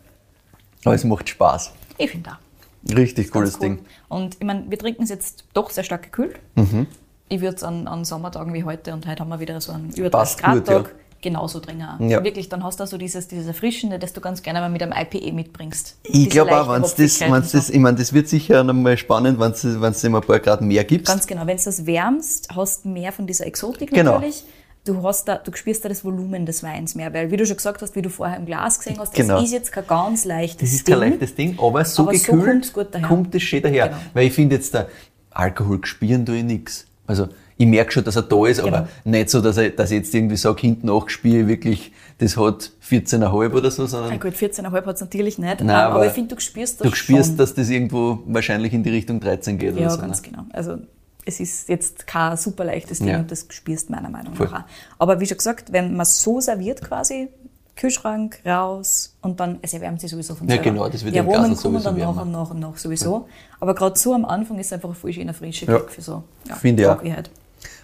Aber 0.84 0.94
es 0.94 1.04
macht 1.04 1.28
Spaß. 1.28 1.72
Ich 1.98 2.10
finde 2.10 2.30
auch. 2.30 2.96
Richtig 2.96 3.30
cooles 3.30 3.54
cool. 3.54 3.60
Ding. 3.60 3.78
Und 4.08 4.36
ich 4.40 4.44
meine, 4.46 4.64
wir 4.68 4.78
trinken 4.78 5.04
es 5.04 5.10
jetzt 5.10 5.44
doch 5.54 5.70
sehr 5.70 5.84
stark 5.84 6.02
gekühlt. 6.02 6.36
Mhm. 6.56 6.86
Ich 7.28 7.40
würde 7.40 7.56
es 7.56 7.62
an, 7.62 7.86
an 7.86 8.04
Sommertagen 8.04 8.52
wie 8.52 8.64
heute 8.64 8.92
und 8.92 9.06
heute 9.06 9.20
haben 9.20 9.28
wir 9.28 9.40
wieder 9.40 9.60
so 9.60 9.72
einen 9.72 9.90
über 9.90 10.10
Passt 10.10 10.42
30 10.42 10.44
Grad 10.44 10.54
gut, 10.58 10.68
ja. 10.68 10.82
Tag 10.82 10.94
genauso 11.22 11.60
trinken. 11.60 12.08
Ja. 12.10 12.22
Wirklich, 12.22 12.48
dann 12.48 12.64
hast 12.64 12.80
du 12.80 12.86
so 12.86 12.98
dieses, 12.98 13.28
dieses 13.28 13.46
Erfrischende, 13.46 13.98
das 13.98 14.12
du 14.12 14.20
ganz 14.20 14.42
gerne 14.42 14.60
mal 14.60 14.68
mit 14.68 14.82
einem 14.82 14.92
IPA 14.92 15.32
mitbringst. 15.32 15.96
Ich 16.02 16.28
glaube 16.28 16.50
auch, 16.60 16.68
wenn 16.70 16.82
das, 16.82 16.92
Hopfigkeit 16.92 17.28
und 17.28 17.34
wenn's 17.34 17.52
das, 17.52 17.70
ich 17.70 17.78
meine, 17.78 17.96
das 17.96 18.12
wird 18.12 18.28
sicher 18.28 18.64
noch 18.64 18.74
mal 18.74 18.96
spannend, 18.98 19.38
wenn 19.38 19.52
es 19.52 19.64
es 19.64 20.04
ihm 20.04 20.14
ein 20.16 20.20
paar 20.20 20.40
Grad 20.40 20.60
mehr 20.60 20.84
gibt. 20.84 21.06
Ganz 21.06 21.26
genau. 21.26 21.46
Wenn 21.46 21.56
du 21.56 21.62
das 21.64 21.86
wärmst, 21.86 22.48
hast 22.54 22.84
du 22.84 22.88
mehr 22.88 23.12
von 23.12 23.26
dieser 23.26 23.46
Exotik 23.46 23.90
Genau. 23.90 24.14
natürlich. 24.14 24.42
Du, 24.84 25.00
hast 25.04 25.28
da, 25.28 25.36
du 25.36 25.52
spürst 25.54 25.84
da 25.84 25.88
das 25.88 26.04
Volumen 26.04 26.44
des 26.44 26.64
Weins 26.64 26.96
mehr, 26.96 27.14
weil, 27.14 27.30
wie 27.30 27.36
du 27.36 27.46
schon 27.46 27.56
gesagt 27.56 27.82
hast, 27.82 27.94
wie 27.94 28.02
du 28.02 28.10
vorher 28.10 28.36
im 28.36 28.46
Glas 28.46 28.78
gesehen 28.78 28.96
hast, 28.98 29.14
Genau. 29.14 29.34
das 29.36 29.44
ist 29.44 29.52
jetzt 29.52 29.70
kein 29.70 29.86
ganz 29.86 30.24
leichtes 30.24 30.70
Das 30.70 30.72
ist 30.78 30.88
Ding. 30.88 30.98
kein 30.98 31.10
leichtes 31.10 31.34
Ding, 31.36 31.56
aber 31.60 31.84
so 31.84 32.02
Aber 32.02 32.14
so 32.16 32.32
gekühlt 32.32 32.72
daher. 32.90 33.06
kommt 33.06 33.32
es 33.34 33.42
schön 33.44 33.62
daher. 33.62 33.88
Genau. 33.90 34.00
Weil 34.12 34.26
ich 34.26 34.32
finde 34.32 34.56
jetzt, 34.56 34.74
der 34.74 34.88
Alkohol 35.30 35.78
gespüren 35.80 36.26
tue 36.26 36.38
ich 36.38 36.42
nichts. 36.44 36.86
Also 37.06 37.28
ich 37.58 37.66
merke 37.66 37.92
schon, 37.92 38.02
dass 38.02 38.16
er 38.16 38.22
da 38.22 38.44
ist, 38.46 38.58
aber 38.58 38.70
Genau. 38.70 38.88
nicht 39.04 39.30
so, 39.30 39.40
dass 39.40 39.56
ich, 39.56 39.76
dass 39.76 39.92
ich 39.92 39.98
jetzt 39.98 40.12
irgendwie 40.16 40.36
sage, 40.36 40.60
hinten 40.62 40.88
nachgespiele, 40.88 41.46
wirklich, 41.46 41.92
das 42.18 42.36
hat 42.36 42.72
14,5 42.80 43.52
oder 43.54 43.70
so, 43.70 43.86
sondern 43.86 44.10
Na 44.10 44.16
gut, 44.16 44.34
14,5 44.34 44.84
hat 44.84 44.94
es 44.96 45.00
natürlich 45.00 45.38
nicht, 45.38 45.60
Nein, 45.60 45.70
aber, 45.70 45.94
aber 45.94 46.06
ich 46.06 46.12
finde, 46.12 46.34
du 46.34 46.40
spürst 46.40 46.80
das 46.80 46.88
du 46.90 46.94
spürst, 46.96 47.28
schon. 47.30 47.36
dass 47.36 47.54
das 47.54 47.68
irgendwo 47.70 48.18
wahrscheinlich 48.26 48.72
in 48.72 48.82
die 48.82 48.90
Richtung 48.90 49.20
13 49.20 49.58
geht 49.58 49.76
Ja, 49.76 49.82
oder 49.82 49.90
so. 49.90 49.98
ganz 50.00 50.22
ne? 50.22 50.28
genau. 50.30 50.42
Also 50.52 50.78
es 51.24 51.40
ist 51.40 51.68
jetzt 51.68 52.06
kein 52.06 52.36
super 52.36 52.64
leichtes 52.64 52.98
Ding 52.98 53.08
Ja. 53.08 53.18
und 53.20 53.30
das 53.30 53.46
spürst 53.50 53.90
meiner 53.90 54.08
Meinung 54.10 54.34
Voll. 54.34 54.46
nach 54.48 54.62
auch. 54.62 54.66
Aber 54.98 55.20
wie 55.20 55.26
schon 55.26 55.36
gesagt, 55.38 55.72
wenn 55.72 55.94
man 55.96 56.06
so 56.06 56.40
serviert 56.40 56.82
quasi, 56.82 57.28
Kühlschrank 57.74 58.40
raus 58.44 59.16
und 59.22 59.40
dann, 59.40 59.58
es 59.62 59.72
erwärmt 59.72 60.00
sich 60.00 60.10
sowieso 60.10 60.34
von 60.34 60.46
Ja, 60.46 60.56
selber. 60.56 60.70
genau, 60.70 60.88
das 60.90 61.02
wird 61.04 61.14
Die 61.14 61.18
im 61.18 61.26
Aromen 61.28 61.46
Glas 61.52 61.62
kommen 61.62 61.74
sowieso 61.80 61.84
dann 61.90 61.98
nach 61.98 62.06
wärmer. 62.16 62.22
und 62.22 62.30
nach 62.32 62.50
und 62.50 62.60
nach 62.60 62.76
sowieso. 62.76 63.28
Aber 63.60 63.74
gerade 63.74 63.98
so 63.98 64.12
am 64.14 64.26
Anfang 64.26 64.58
ist 64.58 64.72
einfach 64.74 64.90
ein 64.90 64.94
voll 64.94 65.12
schöner 65.12 65.32
frische 65.32 65.64
Ja. 65.66 65.78
Kick 65.78 65.90
für 65.90 66.02
so. 66.02 66.22
Ja, 66.48 66.56
Finde 66.56 66.82
ich 66.82 66.88
auch. 66.88 67.02
mag 67.02 67.10
halt. 67.16 67.30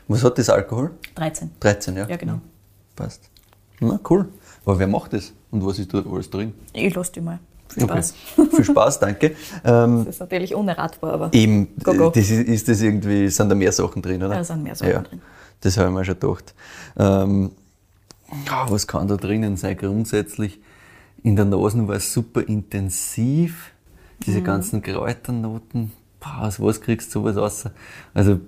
Was 0.08 0.22
hat 0.24 0.36
das 0.38 0.50
Alkohol? 0.50 0.90
13. 1.14 1.50
13, 1.60 1.96
ja? 1.96 2.06
Ja, 2.06 2.16
genau. 2.16 2.40
Passt. 2.96 3.30
Na, 3.80 3.98
cool. 4.10 4.28
Aber 4.64 4.78
wer 4.78 4.86
macht 4.88 5.12
das? 5.14 5.32
Und 5.50 5.64
was 5.64 5.78
ist 5.78 5.92
dort 5.94 6.06
alles 6.06 6.28
drin? 6.28 6.52
Ich 6.74 6.94
lasse 6.94 7.12
die 7.12 7.20
mal. 7.22 7.38
Viel 7.68 7.82
Spaß. 7.82 8.14
Okay. 8.36 8.48
Viel 8.56 8.64
Spaß, 8.64 9.00
danke. 9.00 9.36
Ähm, 9.64 10.04
Das 10.04 10.14
ist 10.14 10.20
natürlich 10.20 10.54
unerratbar, 10.54 11.12
aber 11.12 11.30
eben, 11.32 11.68
Go, 11.82 11.94
go. 11.94 12.10
Das 12.10 12.30
ist, 12.30 12.48
ist 12.48 12.68
das 12.68 12.80
irgendwie, 12.80 13.28
sind 13.28 13.48
da 13.48 13.54
mehr 13.54 13.72
Sachen 13.72 14.02
drin, 14.02 14.22
oder? 14.22 14.34
Da 14.36 14.44
sind 14.44 14.62
mehr 14.62 14.74
Sachen 14.74 14.90
ja, 14.92 15.00
drin. 15.02 15.20
Das 15.60 15.76
habe 15.76 15.88
ich 15.88 15.94
mir 15.94 16.04
schon 16.04 16.18
gedacht. 16.18 16.54
Ähm, 16.98 17.50
was 18.68 18.86
kann 18.86 19.08
da 19.08 19.16
drinnen 19.16 19.56
sein? 19.56 19.76
Grundsätzlich 19.76 20.60
in 21.22 21.36
der 21.36 21.44
Nase 21.46 21.86
war 21.88 21.96
es 21.96 22.12
super 22.12 22.42
intensiv. 22.46 23.72
Mhm. 24.20 24.24
Diese 24.24 24.42
ganzen 24.42 24.82
Kräuternoten. 24.82 25.92
Boah, 26.20 26.46
aus 26.46 26.60
was 26.60 26.80
kriegst 26.80 27.14
du 27.14 27.20
sowas 27.20 27.36
raus? 27.36 27.64
Also, 28.14 28.40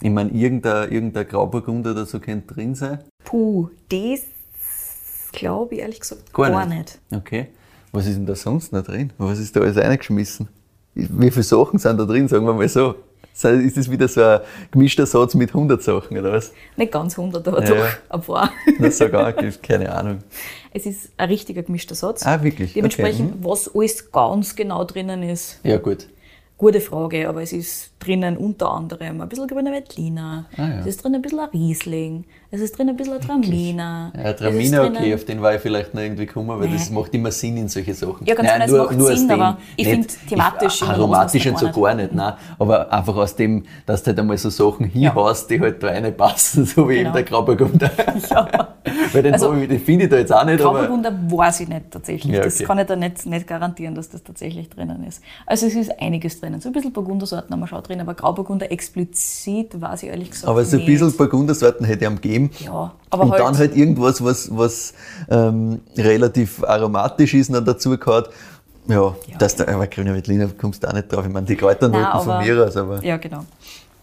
ich 0.00 0.10
meine, 0.10 0.30
irgendein, 0.30 0.90
irgendein 0.90 1.28
Grauburgunder 1.28 1.92
oder 1.92 2.06
so 2.06 2.18
könnte 2.20 2.54
drin 2.54 2.74
sein. 2.74 2.98
puh, 3.24 3.68
das 3.88 4.22
glaube 5.32 5.74
ich 5.74 5.80
ehrlich 5.80 6.00
gesagt 6.00 6.32
Gar 6.32 6.50
gar, 6.50 6.66
nicht. 6.66 6.98
nicht. 7.10 7.20
Okay. 7.22 7.46
Was 7.92 8.06
ist 8.06 8.16
denn 8.16 8.26
da 8.26 8.34
sonst 8.34 8.72
noch 8.72 8.82
drin? 8.84 9.12
Was 9.18 9.38
ist 9.38 9.54
da 9.56 9.60
alles 9.60 9.76
reingeschmissen? 9.76 10.48
Wie 10.94 11.30
viele 11.30 11.42
Sachen 11.42 11.78
sind 11.78 11.98
da 11.98 12.04
drin, 12.04 12.28
sagen 12.28 12.46
wir 12.46 12.54
mal 12.54 12.68
so? 12.68 12.94
Ist 13.34 13.76
das 13.78 13.90
wieder 13.90 14.08
so 14.08 14.22
ein 14.22 14.40
gemischter 14.72 15.06
Satz 15.06 15.34
mit 15.34 15.48
100 15.54 15.82
Sachen, 15.82 16.18
oder 16.18 16.32
was? 16.32 16.52
Nicht 16.76 16.92
ganz 16.92 17.16
100, 17.16 17.48
aber 17.48 17.64
Ja. 17.64 17.70
doch 17.74 17.86
ein 18.10 18.20
paar. 18.20 18.52
Das 18.78 18.98
sogar, 18.98 19.32
keine 19.32 19.90
Ahnung. 19.90 20.18
Es 20.74 20.84
ist 20.84 21.10
ein 21.16 21.28
richtiger 21.30 21.62
gemischter 21.62 21.94
Satz. 21.94 22.26
Ah, 22.26 22.42
wirklich? 22.42 22.74
Dementsprechend, 22.74 23.32
Okay. 23.36 23.38
was 23.42 23.74
alles 23.74 24.12
ganz 24.12 24.54
genau 24.54 24.84
drinnen 24.84 25.22
ist, 25.22 25.60
Ja, 25.64 25.78
gut. 25.78 26.08
gute 26.58 26.80
Frage, 26.82 27.26
aber 27.26 27.40
es 27.42 27.52
ist 27.54 27.91
drinnen 28.04 28.36
unter 28.36 28.70
anderem 28.70 29.20
ein 29.20 29.28
bisschen 29.28 29.46
grüner 29.48 29.72
Veltliner, 29.72 30.46
Ah, 30.56 30.62
ja. 30.62 30.78
es 30.80 30.86
ist 30.86 31.04
drin 31.04 31.14
ein 31.14 31.22
bisschen 31.22 31.40
ein 31.40 31.48
Riesling, 31.52 32.24
es 32.50 32.60
ist 32.60 32.76
drin 32.76 32.88
ein 32.88 32.96
bisschen 32.96 33.14
ein 33.14 33.20
Traminer. 33.20 34.12
Ja, 34.16 34.32
Traminer, 34.32 34.84
okay, 34.84 35.14
auf 35.14 35.24
den 35.24 35.40
war 35.42 35.54
ich 35.54 35.60
vielleicht 35.60 35.94
noch 35.94 36.02
irgendwie 36.02 36.26
gekommen, 36.26 36.58
weil 36.60 36.68
das 36.68 36.90
Nein. 36.90 36.98
macht 37.00 37.14
immer 37.14 37.30
Sinn 37.30 37.56
in 37.56 37.68
solche 37.68 37.94
Sachen. 37.94 38.26
Ja, 38.26 38.34
ganz 38.34 38.48
Nein, 38.48 38.68
genau, 38.68 38.84
macht 38.84 39.00
aus 39.00 39.06
Sinn, 39.18 39.28
dem. 39.28 39.40
aber 39.40 39.58
ich 39.76 39.86
Nicht- 39.86 40.12
find 40.12 40.28
thematisch 40.28 40.82
ich, 40.82 40.88
Aromatisch 40.88 41.46
und 41.46 41.58
so 41.58 41.70
gar 41.70 41.94
nicht, 41.94 42.12
nein. 42.14 42.34
Aber 42.58 42.92
einfach 42.92 43.16
aus 43.16 43.34
dem, 43.36 43.64
dass 43.86 44.02
du 44.02 44.08
halt 44.08 44.18
einmal 44.20 44.38
so 44.38 44.50
Sachen 44.50 44.86
hinhaust, 44.86 45.48
die 45.50 45.60
halt 45.60 45.82
da 45.82 45.88
reinpassen, 45.88 46.64
so 46.66 46.88
wie 46.88 46.96
Genau. 46.96 47.08
eben 47.08 47.12
der 47.14 47.22
Grauburgunder. 47.24 47.90
Ja. 48.30 48.68
weil 49.12 49.22
den, 49.22 49.32
Also, 49.34 49.52
den 49.54 49.78
finde 49.80 50.04
ich 50.04 50.10
da 50.10 50.16
jetzt 50.16 50.32
auch 50.32 50.44
nicht, 50.44 50.60
aber 50.60 50.80
Grauburgunder 50.80 51.12
weiß 51.28 51.60
ich 51.60 51.68
nicht 51.68 51.90
tatsächlich. 51.90 52.34
Ja, 52.34 52.42
Das 52.42 52.56
okay. 52.56 52.64
kann 52.64 52.78
ich 52.78 52.86
da 52.86 52.96
nicht, 52.96 53.24
nicht 53.26 53.46
garantieren, 53.46 53.94
dass 53.94 54.08
das 54.10 54.22
tatsächlich 54.22 54.68
drinnen 54.70 55.04
ist. 55.04 55.22
Also 55.46 55.66
es 55.66 55.74
ist 55.74 56.00
einiges 56.00 56.40
drinnen. 56.40 56.60
So 56.60 56.68
ein 56.68 56.72
bisschen 56.72 56.92
Burgundersorten 56.92 57.50
haben 57.52 57.60
wir 57.60 57.66
schon 57.66 57.82
drin, 57.82 57.91
aber 58.00 58.14
Grauburgunder 58.14 58.70
explizit 58.72 59.80
weiß 59.80 60.02
ich 60.04 60.08
ehrlich 60.08 60.30
gesagt 60.30 60.48
aber 60.48 60.64
so 60.64 60.76
ein 60.78 60.86
bisschen 60.86 61.12
Burgundersorten 61.16 61.84
hätte 61.86 62.00
ich 62.04 62.06
am 62.06 62.16
gegeben. 62.16 62.50
Ja, 62.64 62.94
aber 63.10 63.24
und 63.24 63.30
halt- 63.32 63.40
dann 63.40 63.58
halt 63.58 63.76
irgendwas, 63.76 64.22
was, 64.24 64.56
was 64.56 64.94
ähm, 65.30 65.80
relativ 65.96 66.62
aromatisch 66.64 67.34
ist, 67.34 67.50
noch 67.50 67.64
dazu 67.64 67.96
gehört. 67.98 68.30
Ja, 68.88 69.14
dass 69.38 69.54
da, 69.56 69.68
aber 69.68 69.86
grüner 69.86 70.12
Veltliner 70.14 70.48
kommst 70.60 70.82
du 70.82 70.88
auch 70.88 70.92
nicht 70.92 71.12
drauf. 71.12 71.24
Ich 71.24 71.32
meine, 71.32 71.46
die 71.46 71.54
Kräuternoten 71.56 72.20
von 72.20 72.44
mir 72.44 72.66
aus, 72.66 72.76
aber. 72.76 73.04
Ja, 73.04 73.16
genau. 73.16 73.44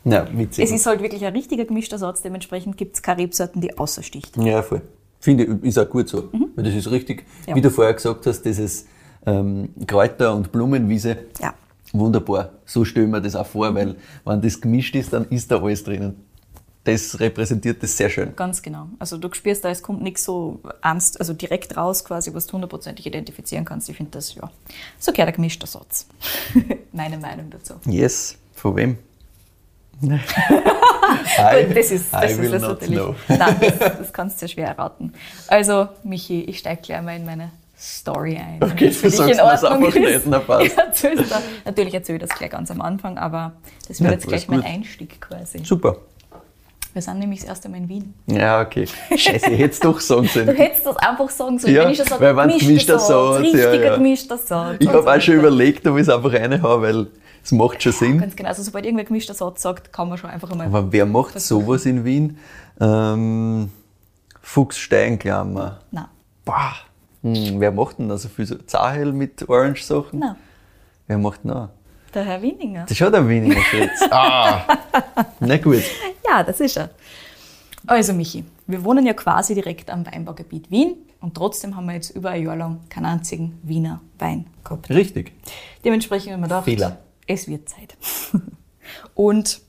Ja, 0.06 0.26
witzig. 0.32 0.64
Es 0.64 0.72
ist 0.72 0.86
halt 0.86 1.02
wirklich 1.02 1.26
ein 1.26 1.34
richtiger 1.34 1.66
gemischter 1.66 1.98
Satz, 1.98 2.22
dementsprechend 2.22 2.78
gibt 2.78 2.96
es 2.96 3.02
keine 3.02 3.24
Rebsorten, 3.24 3.60
die 3.62 3.78
außersticht. 3.78 4.38
Ja, 4.38 4.62
voll. 4.64 4.82
Finde 5.20 5.44
ich, 5.44 5.64
ist 5.64 5.78
auch 5.78 5.90
gut 5.90 6.08
so. 6.08 6.30
Weil 6.56 6.64
das 6.64 6.74
ist 6.74 6.90
richtig, 6.90 7.26
Ja. 7.46 7.56
wie 7.56 7.62
du 7.62 7.70
vorher 7.70 7.94
gesagt 7.94 8.26
hast, 8.26 8.44
dieses 8.44 8.86
ähm, 9.26 9.68
Kräuter- 9.86 10.34
und 10.34 10.50
Blumenwiese. 10.54 11.18
Ja. 11.42 11.54
Wunderbar. 11.92 12.52
So 12.66 12.86
stellen 12.86 13.10
wir 13.12 13.20
das 13.20 13.36
auch 13.36 13.48
vor, 13.48 13.74
weil 13.74 13.96
wenn 14.26 14.42
das 14.42 14.62
gemischt 14.62 14.96
ist, 14.96 15.14
dann 15.14 15.26
ist 15.30 15.52
da 15.52 15.62
alles 15.62 15.84
drinnen. 15.84 16.24
Das 16.84 17.20
repräsentiert 17.20 17.84
das 17.84 17.98
sehr 17.98 18.10
schön. 18.10 18.36
Ganz 18.36 18.62
genau. 18.62 18.88
Also 19.00 19.18
du 19.18 19.32
spürst 19.34 19.66
da, 19.66 19.70
es 19.70 19.84
kommt 19.84 20.02
nichts 20.02 20.24
so 20.24 20.60
ernst, 20.82 21.20
also 21.20 21.34
direkt 21.34 21.76
raus 21.76 22.06
quasi, 22.06 22.34
was 22.34 22.48
du 22.48 22.54
hundertprozentig 22.54 23.06
identifizieren 23.06 23.66
kannst. 23.66 23.90
Ich 23.90 23.98
finde 23.98 24.12
das, 24.12 24.34
ja, 24.36 24.50
so 24.98 25.12
gehört 25.12 25.30
ein 25.30 25.36
gemischter 25.36 25.68
Satz. 25.68 26.08
Meine 26.94 27.18
Meinung 27.18 27.50
dazu. 27.50 27.76
Yes. 27.86 28.38
Von 28.54 28.76
wem? 28.76 28.98
I, 30.02 30.10
Das 31.74 31.92
ist, 31.92 32.14
das 32.14 32.32
I 32.32 32.42
ist 32.42 32.54
das 32.54 32.62
not 32.62 32.82
natürlich. 32.82 33.00
know. 33.00 33.16
Nein, 33.28 33.56
das, 33.60 33.98
das 33.98 34.14
kannst 34.14 34.42
du 34.42 34.46
ja 34.46 34.50
schwer 34.50 34.68
erraten. 34.68 35.14
Also, 35.48 35.90
Michi, 36.04 36.42
ich 36.42 36.60
steige 36.60 36.82
gleich 36.82 37.02
mal 37.02 37.16
in 37.16 37.26
meine 37.26 37.52
Story 37.80 38.36
ein. 38.38 38.62
Okay, 38.62 38.86
Wenn 38.88 38.92
für 38.94 39.10
du 39.10 39.16
sagst 39.16 39.40
Ordnung 39.42 39.86
einfach 39.86 39.96
ist. 40.00 40.26
nicht, 40.28 40.48
passt. 40.48 41.04
Da. 41.32 41.42
Natürlich 41.66 41.94
erzähle 41.94 42.18
ich 42.18 42.22
das 42.28 42.38
gleich 42.38 42.50
ganz 42.52 42.70
am 42.72 42.82
Anfang, 42.82 43.18
aber 43.18 43.54
das 43.88 44.00
wird 44.02 44.10
Ja, 44.10 44.16
jetzt 44.16 44.28
gleich 44.28 44.48
mein 44.50 44.60
gut. 44.62 44.70
Einstieg 44.70 45.22
quasi. 45.22 45.60
Super. 45.64 45.96
Wir 46.92 47.02
sind 47.04 47.20
nämlich 47.20 47.40
das 47.42 47.50
erste 47.50 47.70
Mal 47.70 47.78
in 47.78 47.88
Wien. 47.88 48.14
Ja, 48.26 48.62
okay. 48.62 48.86
Scheiße, 49.16 49.52
ich 49.52 49.60
hätte 49.60 49.74
es 49.74 49.80
doch 49.80 50.00
sagen 50.00 50.24
Du 50.24 50.28
sollen. 50.30 50.56
hättest 50.56 50.86
das 50.86 50.98
einfach 50.98 51.30
sagen 51.30 51.58
sollen, 51.60 51.74
Ja, 51.76 51.84
wenn 51.86 51.92
ich 51.92 51.98
schon 51.98 52.08
sage, 52.08 52.36
weil 52.36 52.36
wenn's 52.50 52.60
gemischter 52.60 53.00
Satz, 53.00 53.40
richtiger 53.40 53.74
ja, 53.76 53.82
ja. 53.86 53.96
gemischter 53.96 54.38
Satz. 54.38 54.78
Ich 54.80 54.88
habe 54.90 55.04
so 55.04 55.08
auch 55.10 55.22
schon 55.22 55.36
überlegt, 55.36 55.88
ob 55.88 55.96
ich 55.98 56.02
es 56.02 56.10
einfach 56.10 56.34
reinhaue, 56.34 56.82
weil 56.82 57.08
es 57.44 57.52
macht 57.54 57.82
schon 57.82 57.92
Sinn. 57.94 58.18
Ganz 58.20 58.36
genau, 58.36 58.50
also 58.50 58.64
sobald 58.64 58.86
irgendwer 58.86 59.06
gemischter 59.06 59.36
Satz 59.36 59.62
sagt, 59.62 59.94
kann 59.94 60.10
man 60.10 60.18
schon 60.18 60.30
einfach 60.32 60.52
einmal... 60.52 60.68
Aber 60.68 60.92
wer 60.92 61.06
macht 61.06 61.40
sowas 61.40 61.86
in 61.86 62.04
Wien? 62.04 62.38
Ähm, 62.82 63.70
Fuchssteinklammer. 64.42 65.80
Nein, 65.92 66.06
Boah. 66.44 66.74
Hm, 67.24 67.60
wer 67.60 67.72
macht 67.72 68.00
denn 68.00 68.10
da 68.10 68.18
so 68.18 68.30
viel? 68.30 68.46
So 68.46 68.56
Zahel 68.56 69.12
mit 69.14 69.48
Orange-Sachen? 69.48 70.20
nein, 70.20 70.36
Wer 71.08 71.18
macht 71.18 71.44
noch? 71.46 71.70
der 72.14 72.26
Herr 72.26 72.42
Wieninger. 72.42 72.82
Das 72.84 72.92
ist 72.92 72.98
schon 72.98 73.12
der 73.12 73.28
Wieninger 73.28 73.62
Schritz. 73.62 74.02
ah. 74.12 74.66
Na 75.40 75.58
gut. 75.58 75.84
Ja, 76.28 76.42
das 76.44 76.60
ist 76.60 76.78
er. 76.78 76.90
Also 77.86 78.14
Michi, 78.14 78.44
wir 78.68 78.84
wohnen 78.84 79.06
ja 79.06 79.14
quasi 79.14 79.54
direkt 79.54 79.90
am 79.92 80.06
Weinbaugebiet 80.06 80.72
Wien 80.72 80.96
und 81.22 81.36
trotzdem 81.36 81.76
haben 81.76 81.86
wir 81.86 81.94
jetzt 81.94 82.10
über 82.12 82.32
ein 82.32 82.44
Jahr 82.44 82.56
lang 82.56 82.80
keinen 82.90 83.06
einzigen 83.06 83.60
Wiener 83.64 84.02
Wein 84.18 84.48
gehabt. 84.64 84.90
Richtig. 84.90 85.34
Dementsprechend 85.86 86.34
haben 86.34 86.40
wir 86.42 86.48
gedacht, 86.48 86.66
Fehler. 86.66 86.98
es 87.28 87.48
wird 87.48 87.70
Zeit. 87.70 87.96
und 89.14 89.62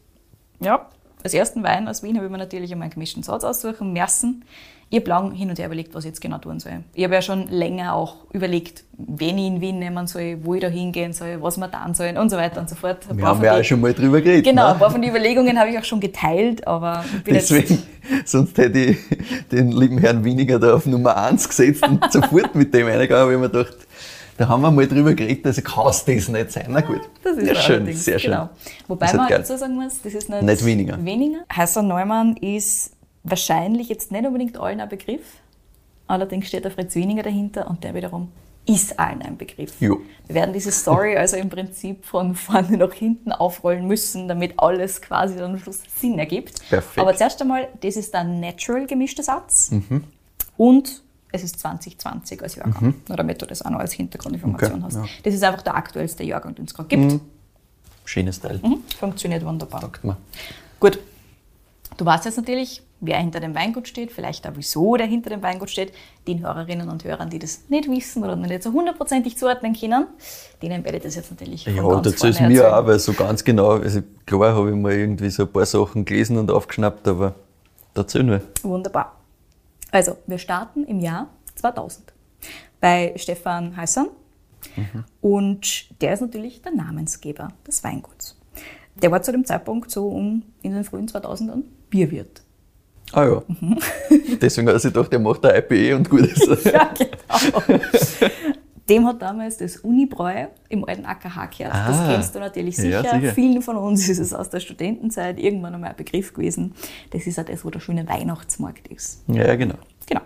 ja, 0.61 0.89
als 1.23 1.35
ersten 1.35 1.63
Wein 1.63 1.89
aus 1.89 2.03
Wien 2.03 2.17
habe 2.17 2.27
ich 2.27 2.33
mir 2.33 2.39
natürlich 2.39 2.73
einmal 2.73 2.87
einen 2.87 2.93
gemischten 2.95 3.23
Satz 3.23 3.45
aussuchen 3.45 3.93
müssen. 3.93 4.45
Ich 4.93 4.99
habe 4.99 5.09
lang 5.09 5.33
hin 5.33 5.49
und 5.49 5.59
her 5.61 5.67
überlegt, 5.67 5.95
was 5.95 6.03
ich 6.03 6.09
jetzt 6.09 6.21
genau 6.21 6.39
tun 6.39 6.59
soll. 6.59 6.83
Ich 6.95 7.05
habe 7.05 7.15
ja 7.15 7.23
schon 7.23 7.47
länger 7.47 7.95
auch 7.95 8.17
überlegt, 8.33 8.83
wen 8.99 9.39
ich 9.39 9.47
in 9.47 9.61
Wien 9.61 9.79
nehmen 9.79 10.09
soll, 10.09 10.39
wo 10.43 10.55
ich 10.55 10.63
da 10.63 10.67
hingehen 10.67 11.13
soll, 11.13 11.41
was 11.41 11.59
wir 11.59 11.71
tun 11.71 11.95
sollen 11.95 12.19
und 12.19 12.29
so 12.29 12.37
weiter 12.37 12.61
und 12.61 12.69
so 12.69 12.75
fort. 12.75 13.07
Ein 13.09 13.19
Wir 13.19 13.25
haben 13.25 13.37
von 13.37 13.45
ja 13.47 13.61
auch 13.61 13.63
schon 13.63 13.81
mal 13.81 13.95
drüber 13.95 14.21
geredet. 14.21 14.47
Genau, 14.47 14.67
ein 14.67 14.73
ne? 14.73 14.79
paar 14.81 14.91
von 14.91 15.01
den 15.01 15.11
Überlegungen 15.11 15.57
habe 15.61 15.71
ich 15.71 15.79
auch 15.79 15.85
schon 15.85 16.01
geteilt, 16.01 16.67
aber 16.67 17.05
ich 17.17 17.23
bin 17.23 17.35
jetzt 17.37 17.53
Deswegen, 17.53 17.83
sonst 18.25 18.59
hätte 18.59 18.81
ich 18.81 18.99
den 19.53 19.71
lieben 19.71 19.99
Herrn 19.99 20.25
Wieninger 20.25 20.59
da 20.59 20.75
auf 20.75 20.87
Nummer 20.87 21.17
1 21.17 21.49
gesetzt 21.49 21.87
und 21.87 22.13
sofort 22.13 22.57
mit 22.57 22.75
dem 22.75 22.89
reingegangen, 22.89 23.29
weil 23.29 23.35
ich 23.35 23.41
mir 23.41 23.49
gedacht, 23.49 23.77
da 24.39 24.49
haben 24.49 24.61
wir 24.63 24.73
mal 24.73 24.89
drüber 24.89 25.15
geredet, 25.15 25.47
also 25.47 25.63
kann 25.63 25.87
es 25.87 26.05
das 26.05 26.29
nicht 26.29 26.51
sein. 26.51 26.67
Na 26.69 26.81
gut. 26.81 27.03
Das 27.23 27.37
ist 27.37 27.47
ja, 27.47 27.55
schön, 27.55 27.93
sehr 27.93 28.19
schön. 28.19 28.33
Genau. 28.33 28.49
Wobei 28.89 29.13
man 29.13 29.29
dazu 29.29 29.57
sagen 29.57 29.77
muss, 29.77 30.03
das 30.03 30.15
ist 30.15 30.29
nicht, 30.29 30.43
Nicht 30.43 30.65
weniger. 30.65 31.05
weniger. 31.05 31.41
Heißer 31.55 31.83
Neumann 31.83 32.37
ist 32.39 32.91
wahrscheinlich 33.23 33.89
jetzt 33.89 34.13
nicht 34.13 34.27
unbedingt 34.27 34.57
allen 34.59 34.81
ein 34.81 34.89
Begriff. 34.89 35.23
Allerdings 36.07 36.49
steht 36.49 36.65
der 36.65 36.71
Fritz 36.71 36.95
Wieninger 36.95 37.23
dahinter 37.23 37.69
und 37.69 37.85
der 37.85 37.95
wiederum 37.95 38.33
ist 38.67 38.99
allen 38.99 39.23
ein 39.23 39.37
Begriff. 39.37 39.81
Jo. 39.81 40.01
Wir 40.27 40.35
werden 40.37 40.53
diese 40.53 40.71
Story 40.71 41.17
also 41.17 41.37
im 41.37 41.49
Prinzip 41.49 42.05
von 42.05 42.35
vorne 42.35 42.77
nach 42.77 42.93
hinten 42.93 43.33
aufrollen 43.33 43.87
müssen, 43.87 44.29
damit 44.29 44.55
alles 44.59 45.01
quasi 45.01 45.37
dann 45.37 45.53
am 45.53 45.59
Schluss 45.59 45.81
Sinn 45.97 46.19
ergibt. 46.19 46.69
Perfekt. 46.69 46.99
Aber 46.99 47.17
zuerst 47.17 47.41
einmal, 47.41 47.69
das 47.81 47.97
ist 47.97 48.13
der 48.13 48.25
natural 48.25 48.87
gemischte 48.87 49.23
Satz 49.23 49.71
Mhm. 49.71 50.05
und 50.57 51.03
es 51.33 51.43
ist 51.45 51.59
2020 51.61 52.43
als 52.43 52.57
Jahrgang, 52.57 52.95
nur 53.09 53.17
damit 53.17 53.41
du 53.41 53.47
das 53.47 53.63
auch 53.63 53.71
noch 53.71 53.79
als 53.79 53.93
Hintergrundinformation 53.93 54.73
Okay, 54.75 54.83
hast. 54.85 54.95
ja. 54.97 55.05
Das 55.23 55.33
ist 55.35 55.43
einfach 55.45 55.63
der 55.63 55.77
aktuellste 55.77 56.25
Jahrgang, 56.25 56.55
den 56.57 56.65
es 56.65 56.75
gerade 56.75 56.89
gibt. 56.89 57.21
Schönes 58.05 58.41
Teil, 58.41 58.59
Mhm. 58.63 58.83
Funktioniert 58.99 59.45
wunderbar. 59.45 59.81
sagt 59.81 60.05
man. 60.05 60.17
Gut, 60.81 60.99
du 61.97 62.05
weißt 62.05 62.25
jetzt 62.25 62.37
natürlich, 62.37 62.83
wer 63.01 63.19
hinter 63.19 63.41
dem 63.41 63.55
Weingut 63.55 63.89
steht, 63.89 64.13
vielleicht 64.13 64.47
auch 64.47 64.53
wieso 64.55 64.97
der 64.97 65.07
hinter 65.07 65.31
dem 65.31 65.43
Weingut 65.43 65.71
steht. 65.71 65.93
Den 66.27 66.41
Hörerinnen 66.41 66.89
und 66.89 67.05
Hörern, 67.05 67.31
die 67.31 67.39
das 67.39 67.65
nicht 67.69 67.91
wissen 67.91 68.23
oder 68.23 68.37
nicht 68.37 68.63
so 68.63 68.73
hundertprozentig 68.73 69.37
zuordnen 69.37 69.75
können, 69.75 70.07
denen 70.63 70.85
werde 70.85 70.99
ich 70.99 71.03
das 71.05 71.15
jetzt 71.15 71.31
natürlich 71.31 71.65
Ja, 71.65 71.83
ganz 71.83 72.03
dazu 72.03 72.27
ist 72.27 72.41
mir 72.41 72.77
auch, 72.77 72.87
weil 72.87 72.99
so 72.99 73.13
ganz 73.13 73.43
genau, 73.43 73.71
also 73.71 74.03
klar 74.27 74.55
habe 74.55 74.71
ich 74.71 74.77
mal 74.77 74.93
irgendwie 74.93 75.31
so 75.31 75.45
ein 75.45 75.53
paar 75.53 75.67
Sachen 75.67 76.05
gelesen 76.05 76.37
und 76.37 76.51
aufgeschnappt, 76.51 77.09
aber 77.09 77.35
dazu 77.95 78.23
nur. 78.23 78.41
Wunderbar. 78.63 79.17
Also, 79.91 80.17
wir 80.27 80.39
starten 80.39 80.85
im 80.85 81.01
Jahr 81.01 81.29
2000 81.57 82.13
bei 82.81 83.13
Stefan 83.17 83.77
Heißern 83.77 84.09
und 85.21 86.01
der 86.01 86.15
ist 86.15 86.21
natürlich 86.21 86.63
der 86.63 86.73
Namensgeber 86.73 87.49
des 87.67 87.83
Weinguts. 87.83 88.37
Der 89.03 89.11
war 89.11 89.23
zu 89.23 89.33
dem 89.33 89.45
Zeitpunkt 89.45 89.91
so 89.91 90.09
um 90.09 90.43
in 90.63 90.73
den 90.73 90.85
frühen 90.85 91.09
2000ern 91.09 91.63
Bierwirt. 91.89 92.43
Ah 93.13 93.25
ja. 93.25 93.43
Mhm. 93.49 93.79
Deswegen 94.41 94.69
hat 94.69 94.75
er 94.75 94.81
sich 94.81 94.93
gedacht, 94.93 95.13
der 95.13 95.19
macht 95.19 95.45
ein 95.45 95.57
IPE 95.57 95.97
und 95.97 96.09
gut 96.11 96.21
ist. 96.23 96.47
Ja, 96.65 96.93
genau. 96.97 97.79
Dem 98.89 99.07
hat 99.07 99.23
damals 99.23 99.57
das 99.59 99.77
Unibräu 99.77 100.47
im 100.69 100.85
alten 100.85 101.07
AKH 101.07 101.47
gehört. 101.57 101.75
das 101.75 101.99
Ah. 102.01 102.09
kennst 102.13 102.35
du 102.35 102.41
natürlich 102.41 102.77
Ja, 102.79 103.03
sicher. 103.03 103.21
sicher. 103.21 103.33
Vielen 103.35 103.63
von 103.63 103.77
uns 103.77 104.09
ist 104.09 104.19
es 104.19 104.35
aus 104.35 104.51
der 104.51 104.59
Studentenzeit 104.59 105.39
irgendwann 105.39 105.75
einmal 105.75 105.91
ein 105.91 105.97
Begriff 105.97 106.33
gewesen. 106.35 106.75
Das 107.11 107.25
ist 107.27 107.37
ja 107.37 107.45
das, 107.45 107.65
wo 107.65 107.71
der 107.71 107.79
schöne 107.79 108.09
Weihnachtsmarkt 108.09 108.89
ist. 108.89 109.23
Ja, 109.29 109.55
genau. 109.55 109.77
Genau. 110.07 110.23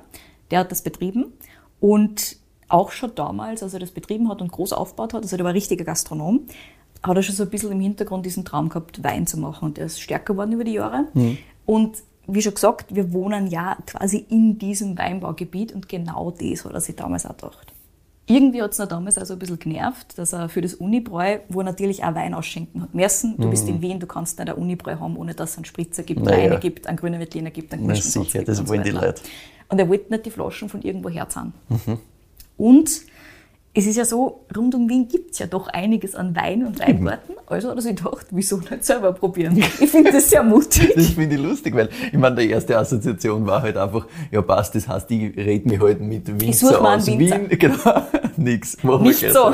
Der 0.51 0.61
hat 0.61 0.71
das 0.73 0.81
betrieben 0.81 1.33
und 1.81 2.37
auch 2.69 2.91
schon 2.91 3.15
damals, 3.15 3.63
als 3.63 3.75
er 3.75 3.81
das 3.81 3.91
betrieben 3.91 4.31
hat 4.31 4.41
und 4.41 4.51
groß 4.51 4.73
aufgebaut 4.73 5.13
hat, 5.13 5.23
also 5.23 5.37
der 5.37 5.45
war 5.45 5.51
ein 5.53 5.57
richtiger 5.57 5.85
Gastronom, 5.85 6.47
hat 7.03 7.17
er 7.17 7.23
schon 7.23 7.35
so 7.35 7.43
ein 7.43 7.51
bisschen 7.51 7.71
im 7.71 7.81
Hintergrund 7.81 8.25
diesen 8.25 8.47
Traum 8.47 8.71
gehabt, 8.71 9.05
Wein 9.05 9.27
zu 9.27 9.39
machen. 9.39 9.67
Und 9.67 9.77
der 9.77 9.87
ist 9.87 10.01
stärker 10.01 10.33
geworden 10.33 10.53
über 10.53 10.65
die 10.65 10.73
Jahre. 10.73 11.09
Und 11.67 11.99
wie 12.27 12.43
schon 12.43 12.55
gesagt, 12.55 12.95
wir 12.95 13.13
wohnen 13.13 13.47
ja 13.47 13.77
quasi 13.87 14.25
in 14.29 14.59
diesem 14.59 14.97
Weinbaugebiet 14.99 15.73
und 15.73 15.89
genau 15.89 16.31
das 16.31 16.65
hat 16.65 16.73
er 16.73 16.81
sich 16.81 16.97
damals 16.97 17.27
auch 17.27 17.37
gedacht. 17.37 17.73
Irgendwie 18.27 18.63
hat 18.63 18.73
es 18.73 18.81
ihn 18.81 18.89
damals 18.89 19.19
also 19.19 19.35
ein 19.35 19.39
bisschen 19.39 19.59
genervt, 19.59 20.17
dass 20.17 20.33
er 20.33 20.49
für 20.49 20.63
das 20.63 20.73
Unibräu, 20.75 21.41
wo 21.51 21.61
er 21.61 21.65
natürlich 21.65 22.05
auch 22.05 22.15
Wein 22.15 22.33
ausschenken 22.33 22.81
hat 22.81 22.95
müssen. 22.95 23.37
Du 23.37 23.51
bist 23.51 23.69
in 23.69 23.83
Wien, 23.83 24.01
du 24.01 24.07
kannst 24.07 24.39
nicht 24.39 24.49
ein 24.49 24.57
Unibräu 24.57 24.99
haben, 24.99 25.19
ohne 25.19 25.35
dass 25.35 25.51
es 25.51 25.57
einen 25.59 25.67
Spritzer 25.67 26.05
gibt, 26.05 26.23
Naja. 26.23 26.51
Weine 26.51 26.61
gibt, 26.61 26.87
einen 26.87 26.97
grünen 26.97 27.21
Veltliner 27.21 27.51
gibt, 27.51 27.75
einen 27.75 27.87
Satz 27.95 28.13
sicher, 28.15 28.39
gibt 28.39 28.49
das 28.49 28.61
und 28.61 28.67
so 28.67 28.73
wollen 28.73 28.83
die. 28.83 28.91
Leute. 28.91 29.21
Und 29.69 29.79
er 29.79 29.89
wollte 29.89 30.11
nicht 30.11 30.25
die 30.25 30.31
Flaschen 30.31 30.71
von 30.71 30.81
irgendwo 30.81 31.11
herzahlen. 31.11 31.53
Und 32.57 33.03
es 33.77 33.87
ist 33.87 33.97
ja 33.97 34.05
so, 34.05 34.47
rund 34.57 34.73
um 34.77 34.89
Wien 34.89 35.09
gibt 35.09 35.33
es 35.33 35.41
ja 35.41 35.47
doch 35.47 35.67
einiges 35.67 36.15
an 36.15 36.37
Wein 36.37 36.65
und 36.65 36.79
Weingarten. 36.79 37.35
Also 37.47 37.71
hat 37.71 37.77
er 37.77 37.83
sich 37.83 37.97
gedacht, 37.97 38.27
wieso 38.31 38.59
nicht 38.59 38.85
selber 38.85 39.13
probieren? 39.13 39.57
Ich 39.57 39.91
finde 39.91 40.13
das 40.13 40.31
sehr 40.31 40.45
mutig. 40.45 40.93
Das 40.95 41.09
finde 41.11 41.35
ich 41.35 41.43
lustig, 41.43 41.75
weil 41.75 41.89
ich 42.13 42.19
meine, 42.19 42.37
die 42.37 42.51
erste 42.51 42.79
Assoziation 42.79 43.45
war 43.45 43.63
halt 43.63 43.77
einfach, 43.77 44.07
ja 44.31 44.43
passt, 44.43 44.77
das 44.77 44.87
heißt, 44.87 45.11
ich 45.11 45.37
rede 45.37 45.69
mich 45.69 45.81
halt 45.81 46.01
mit 46.01 46.41
Winzer 46.41 46.81
aus 46.81 47.07
Winzer. 47.07 47.19
Wien. 47.19 47.49
Genau, 47.59 48.03
nix. 48.37 48.77
Wir 48.83 48.99
Nicht 49.01 49.33
so. 49.33 49.53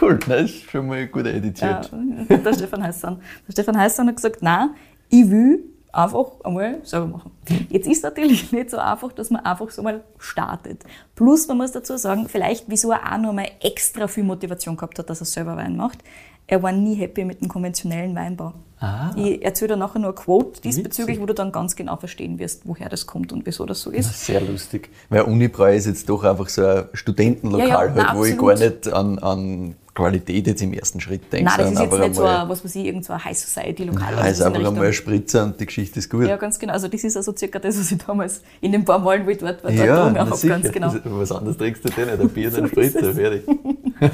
Cool, 0.00 0.18
das 0.26 0.42
ist 0.42 0.70
schon 0.70 0.88
mal 0.88 1.06
gut 1.06 1.26
editiert. 1.26 1.90
Ja, 2.28 2.36
der 2.36 2.54
Stefan 2.54 2.82
Heißan. 2.82 3.20
Der 3.46 3.52
Stefan 3.52 3.78
Heißan 3.78 4.08
hat 4.08 4.16
gesagt, 4.16 4.42
nein, 4.42 4.70
ich 5.10 5.30
will 5.30 5.64
einfach 5.92 6.26
einmal 6.44 6.80
selber 6.84 7.06
machen. 7.06 7.30
Jetzt 7.70 7.86
ist 7.86 8.02
natürlich 8.02 8.52
nicht 8.52 8.70
so 8.70 8.78
einfach, 8.78 9.12
dass 9.12 9.30
man 9.30 9.44
einfach 9.44 9.70
so 9.70 9.82
mal 9.82 10.02
startet. 10.18 10.84
Plus, 11.14 11.48
man 11.48 11.58
muss 11.58 11.72
dazu 11.72 11.96
sagen, 11.96 12.28
vielleicht 12.28 12.64
wieso 12.68 12.90
er 12.90 13.12
auch 13.12 13.18
noch 13.18 13.32
mal 13.32 13.48
extra 13.60 14.06
viel 14.06 14.24
Motivation 14.24 14.76
gehabt 14.76 14.98
hat, 14.98 15.08
dass 15.10 15.20
er 15.20 15.26
selber 15.26 15.56
Wein 15.56 15.76
macht. 15.76 15.98
Er 16.46 16.62
war 16.62 16.72
nie 16.72 16.94
happy 16.94 17.24
mit 17.24 17.42
dem 17.42 17.48
konventionellen 17.48 18.14
Weinbau. 18.14 18.54
Ah. 18.80 19.10
Ich 19.16 19.44
erzähle 19.44 19.74
dir 19.74 19.76
nachher 19.76 19.98
nur 19.98 20.10
eine 20.10 20.14
Quote 20.14 20.62
diesbezüglich, 20.62 21.20
wo 21.20 21.26
du 21.26 21.34
dann 21.34 21.52
ganz 21.52 21.76
genau 21.76 21.96
verstehen 21.96 22.38
wirst, 22.38 22.62
woher 22.64 22.88
das 22.88 23.06
kommt 23.06 23.32
und 23.32 23.44
wieso 23.44 23.66
das 23.66 23.82
so 23.82 23.90
ist. 23.90 24.24
Sehr 24.24 24.40
lustig. 24.40 24.88
Weil 25.10 25.22
Unibräu 25.22 25.74
ist 25.74 25.86
jetzt 25.86 26.08
doch 26.08 26.24
einfach 26.24 26.48
so 26.48 26.64
ein 26.64 26.84
Studentenlokal, 26.94 27.68
Ja, 27.68 27.74
ja, 27.74 27.78
halt, 27.78 27.96
nein, 27.96 28.16
wo 28.16 28.24
ich 28.24 28.38
gar 28.38 28.54
nicht 28.54 28.88
an, 28.88 29.18
an 29.18 29.74
Qualität 29.98 30.46
jetzt 30.46 30.62
im 30.62 30.72
ersten 30.72 31.00
Schritt 31.00 31.32
denke. 31.32 31.50
Nein, 31.50 31.58
das 31.58 31.72
ist 31.72 31.80
jetzt 31.80 31.98
nicht 31.98 32.14
so 32.14 32.24
ein, 32.24 32.48
was 32.48 32.64
weiß 32.64 32.74
ich, 32.76 32.84
irgend 32.84 33.04
so 33.04 33.12
ein 33.12 33.24
High 33.24 33.36
Society 33.36 33.84
Lokal. 33.84 34.14
Ja, 34.14 34.26
ist 34.26 34.40
einfach 34.40 34.64
einmal 34.64 34.86
ein 34.86 34.92
Spritzer 34.92 35.44
und 35.44 35.60
die 35.60 35.66
Geschichte 35.66 35.98
ist 35.98 36.08
gut. 36.08 36.26
Ja, 36.26 36.36
ganz 36.36 36.58
genau. 36.58 36.72
Also 36.72 36.88
das 36.88 37.02
ist 37.02 37.16
also 37.16 37.34
circa 37.36 37.58
das, 37.58 37.78
was 37.78 37.90
ich 37.90 37.98
damals 37.98 38.42
in 38.60 38.72
den 38.72 38.84
paar 38.84 39.00
Malen, 39.00 39.26
wo 39.26 39.30
ich 39.30 39.38
dort 39.38 39.64
war, 39.64 39.72
dort 39.72 39.86
Ja, 39.86 40.10
na 40.10 40.20
habe. 40.20 40.48
Ganz 40.48 40.70
genau. 40.70 40.94
Was 41.04 41.32
anderes 41.32 41.56
trinkst 41.58 41.84
du 41.84 41.90
denn 41.90 42.06
nicht? 42.08 42.20
Ein 42.20 42.28
Bier, 42.28 42.48
ist 42.56 42.68
Spritzer, 42.68 43.02
es. 43.10 43.16
fertig. 43.16 43.44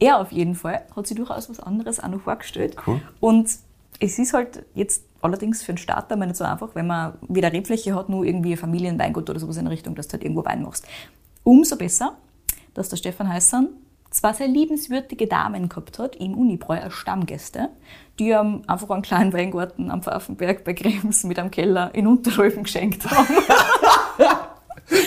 Er 0.00 0.20
auf 0.20 0.30
jeden 0.30 0.54
Fall 0.54 0.82
hat 0.94 1.08
sich 1.08 1.16
durchaus 1.16 1.50
was 1.50 1.58
anderes 1.58 1.98
auch 1.98 2.06
noch 2.06 2.20
vorgestellt. 2.20 2.76
Cool. 2.86 3.00
Und 3.18 3.50
es 3.98 4.18
ist 4.18 4.32
halt 4.32 4.64
jetzt 4.74 5.02
allerdings 5.20 5.64
für 5.64 5.72
einen 5.72 5.78
Starter 5.78 6.14
mal 6.14 6.26
nicht 6.26 6.36
so 6.36 6.44
einfach, 6.44 6.68
wenn 6.74 6.86
man 6.86 7.14
wieder 7.28 7.52
Rebfläche 7.52 7.96
hat, 7.96 8.08
nur 8.08 8.24
irgendwie 8.24 8.52
ein 8.52 8.58
Familienweingut 8.58 9.28
oder 9.28 9.40
sowas 9.40 9.56
in 9.56 9.64
der 9.64 9.72
Richtung, 9.72 9.96
dass 9.96 10.06
du 10.06 10.12
halt 10.12 10.22
irgendwo 10.22 10.44
Wein 10.44 10.62
machst. 10.62 10.86
Umso 11.42 11.74
besser, 11.74 12.16
dass 12.74 12.88
der 12.88 12.96
Stefan 12.96 13.28
Heißern 13.28 13.70
zwei 14.10 14.32
sehr 14.32 14.48
liebenswürdige 14.48 15.26
Damen 15.26 15.68
gehabt 15.68 15.98
hat, 15.98 16.16
im 16.16 16.34
Unibräu 16.38 16.78
als 16.80 16.94
Stammgäste, 16.94 17.68
die 18.18 18.30
ihm 18.30 18.62
einfach 18.66 18.90
einen 18.90 19.02
kleinen 19.02 19.32
Weingarten 19.32 19.90
am 19.90 20.02
Pfaffenberg 20.02 20.64
bei 20.64 20.74
Krems 20.74 21.24
mit 21.24 21.38
einem 21.38 21.50
Keller 21.50 21.90
in 21.94 22.06
Unterröfen 22.06 22.62
geschenkt 22.64 23.08
haben. 23.10 23.26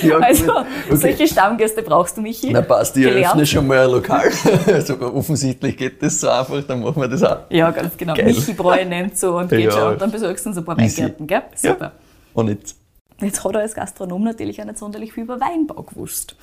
Ja. 0.04 0.18
Also, 0.20 0.52
Okay. 0.52 0.96
solche 0.96 1.28
Stammgäste 1.28 1.82
brauchst 1.82 2.16
du, 2.16 2.22
Michi. 2.22 2.52
Na 2.52 2.62
passt, 2.62 2.96
ich 2.98 3.04
Gelernt. 3.04 3.26
eröffne 3.26 3.46
schon 3.48 3.66
mal 3.66 3.80
ein 3.86 3.90
Lokal. 3.92 4.32
also 4.68 5.00
offensichtlich 5.02 5.76
geht 5.76 6.04
das 6.04 6.20
so 6.20 6.30
einfach, 6.30 6.62
dann 6.68 6.82
machen 6.82 7.02
wir 7.02 7.08
das 7.08 7.24
auch. 7.24 7.38
Ja, 7.50 7.72
ganz 7.72 7.98
genau. 7.98 8.14
Geil. 8.14 8.26
Michi 8.26 8.54
Bräu 8.54 8.86
nennt 8.86 9.18
so 9.18 9.38
und 9.38 9.50
geht 9.50 9.66
Ja. 9.66 9.72
schon. 9.72 9.94
Und 9.94 10.02
dann 10.02 10.12
besorgst 10.12 10.46
du 10.46 10.50
uns 10.50 10.58
ein 10.60 10.66
paar 10.66 10.78
Easy. 10.78 11.02
Weingärten, 11.02 11.26
gell? 11.28 11.42
Super. 11.56 11.94
Und 12.34 12.50
jetzt, 12.50 12.76
Jetzt 13.22 13.44
hat 13.44 13.54
er 13.56 13.62
als 13.62 13.74
Gastronom 13.74 14.24
natürlich 14.24 14.62
auch 14.62 14.66
nicht 14.66 14.78
sonderlich 14.78 15.14
viel 15.14 15.24
über 15.24 15.40
Weinbau 15.40 15.82
gewusst. 15.84 16.36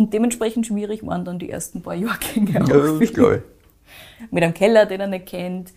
Und 0.00 0.14
dementsprechend 0.14 0.66
schwierig 0.66 1.06
waren 1.06 1.26
dann 1.26 1.38
die 1.38 1.50
ersten 1.50 1.82
paar 1.82 1.94
Jahrgänge. 1.94 2.52
ja, 2.52 2.62
auch 2.62 2.68
das 2.68 3.00
ihn. 3.02 3.42
Mit 4.30 4.42
einem 4.42 4.54
Keller, 4.54 4.86
den 4.86 4.98
er 4.98 5.08
nicht 5.08 5.26
kennt. 5.26 5.74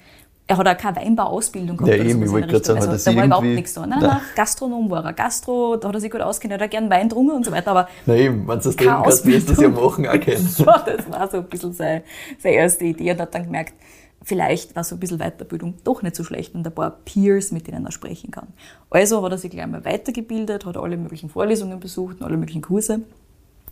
Er 0.48 0.56
hat 0.56 0.66
auch 0.66 0.78
keine 0.78 0.96
Weinbauausbildung 0.96 1.76
gehabt. 1.76 1.98
Ja, 1.98 2.02
eben, 2.06 2.24
ich 2.24 2.32
wollte 2.32 2.48
gerade 2.48 2.64
sagen, 2.64 2.80
also, 2.80 3.10
er 3.10 3.14
da 3.14 3.20
war 3.20 3.26
überhaupt 3.26 3.48
nichts 3.48 3.74
da. 3.74 3.86
Nein, 3.86 4.00
Nein. 4.00 4.10
nein, 4.12 4.22
Gastronom 4.34 4.90
war 4.90 5.04
er. 5.04 5.12
Gastro, 5.12 5.76
da 5.76 5.90
hat 5.90 5.96
er 5.96 6.00
sich 6.00 6.10
gut 6.10 6.22
auskennt, 6.22 6.54
er 6.54 6.60
hat 6.62 6.72
gern 6.72 6.90
Wein 6.90 7.10
getrunken 7.10 7.36
und 7.36 7.46
so 7.46 7.52
weiter. 7.52 7.72
Aber 7.72 7.90
Na 8.06 8.16
eben, 8.16 8.48
wenn 8.48 8.60
du 8.60 8.64
das 8.64 8.78
trinken 8.78 9.04
kannst, 9.04 9.26
wirst 9.26 9.50
du 9.50 9.54
das 9.56 9.62
ja 9.62 9.68
machen 9.68 10.08
auch 10.08 10.14
ja, 10.26 10.86
das 10.86 11.12
war 11.12 11.30
so 11.30 11.38
ein 11.40 11.44
bisschen 11.44 11.74
seine, 11.74 12.04
seine 12.40 12.56
erste 12.56 12.86
Idee 12.86 13.12
und 13.12 13.20
hat 13.20 13.36
dann 13.36 13.44
gemerkt, 13.44 13.74
vielleicht 14.22 14.74
war 14.74 14.86
so 14.86 14.96
ein 14.96 15.00
bisschen 15.02 15.18
Weiterbildung 15.18 15.74
doch 15.84 16.02
nicht 16.02 16.16
so 16.16 16.24
schlecht 16.24 16.56
und 16.56 16.66
ein 16.66 16.74
paar 16.74 16.92
Peers, 17.04 17.52
mit 17.52 17.68
denen 17.68 17.86
er 17.86 17.92
sprechen 17.92 18.32
kann. 18.32 18.48
Also 18.90 19.22
hat 19.22 19.34
er 19.34 19.38
sich 19.38 19.52
gleich 19.52 19.68
mal 19.68 19.84
weitergebildet, 19.84 20.66
hat 20.66 20.78
alle 20.78 20.96
möglichen 20.96 21.30
Vorlesungen 21.30 21.82
besucht 21.82 22.22
und 22.22 22.26
alle 22.26 22.38
möglichen 22.38 22.62
Kurse 22.62 23.02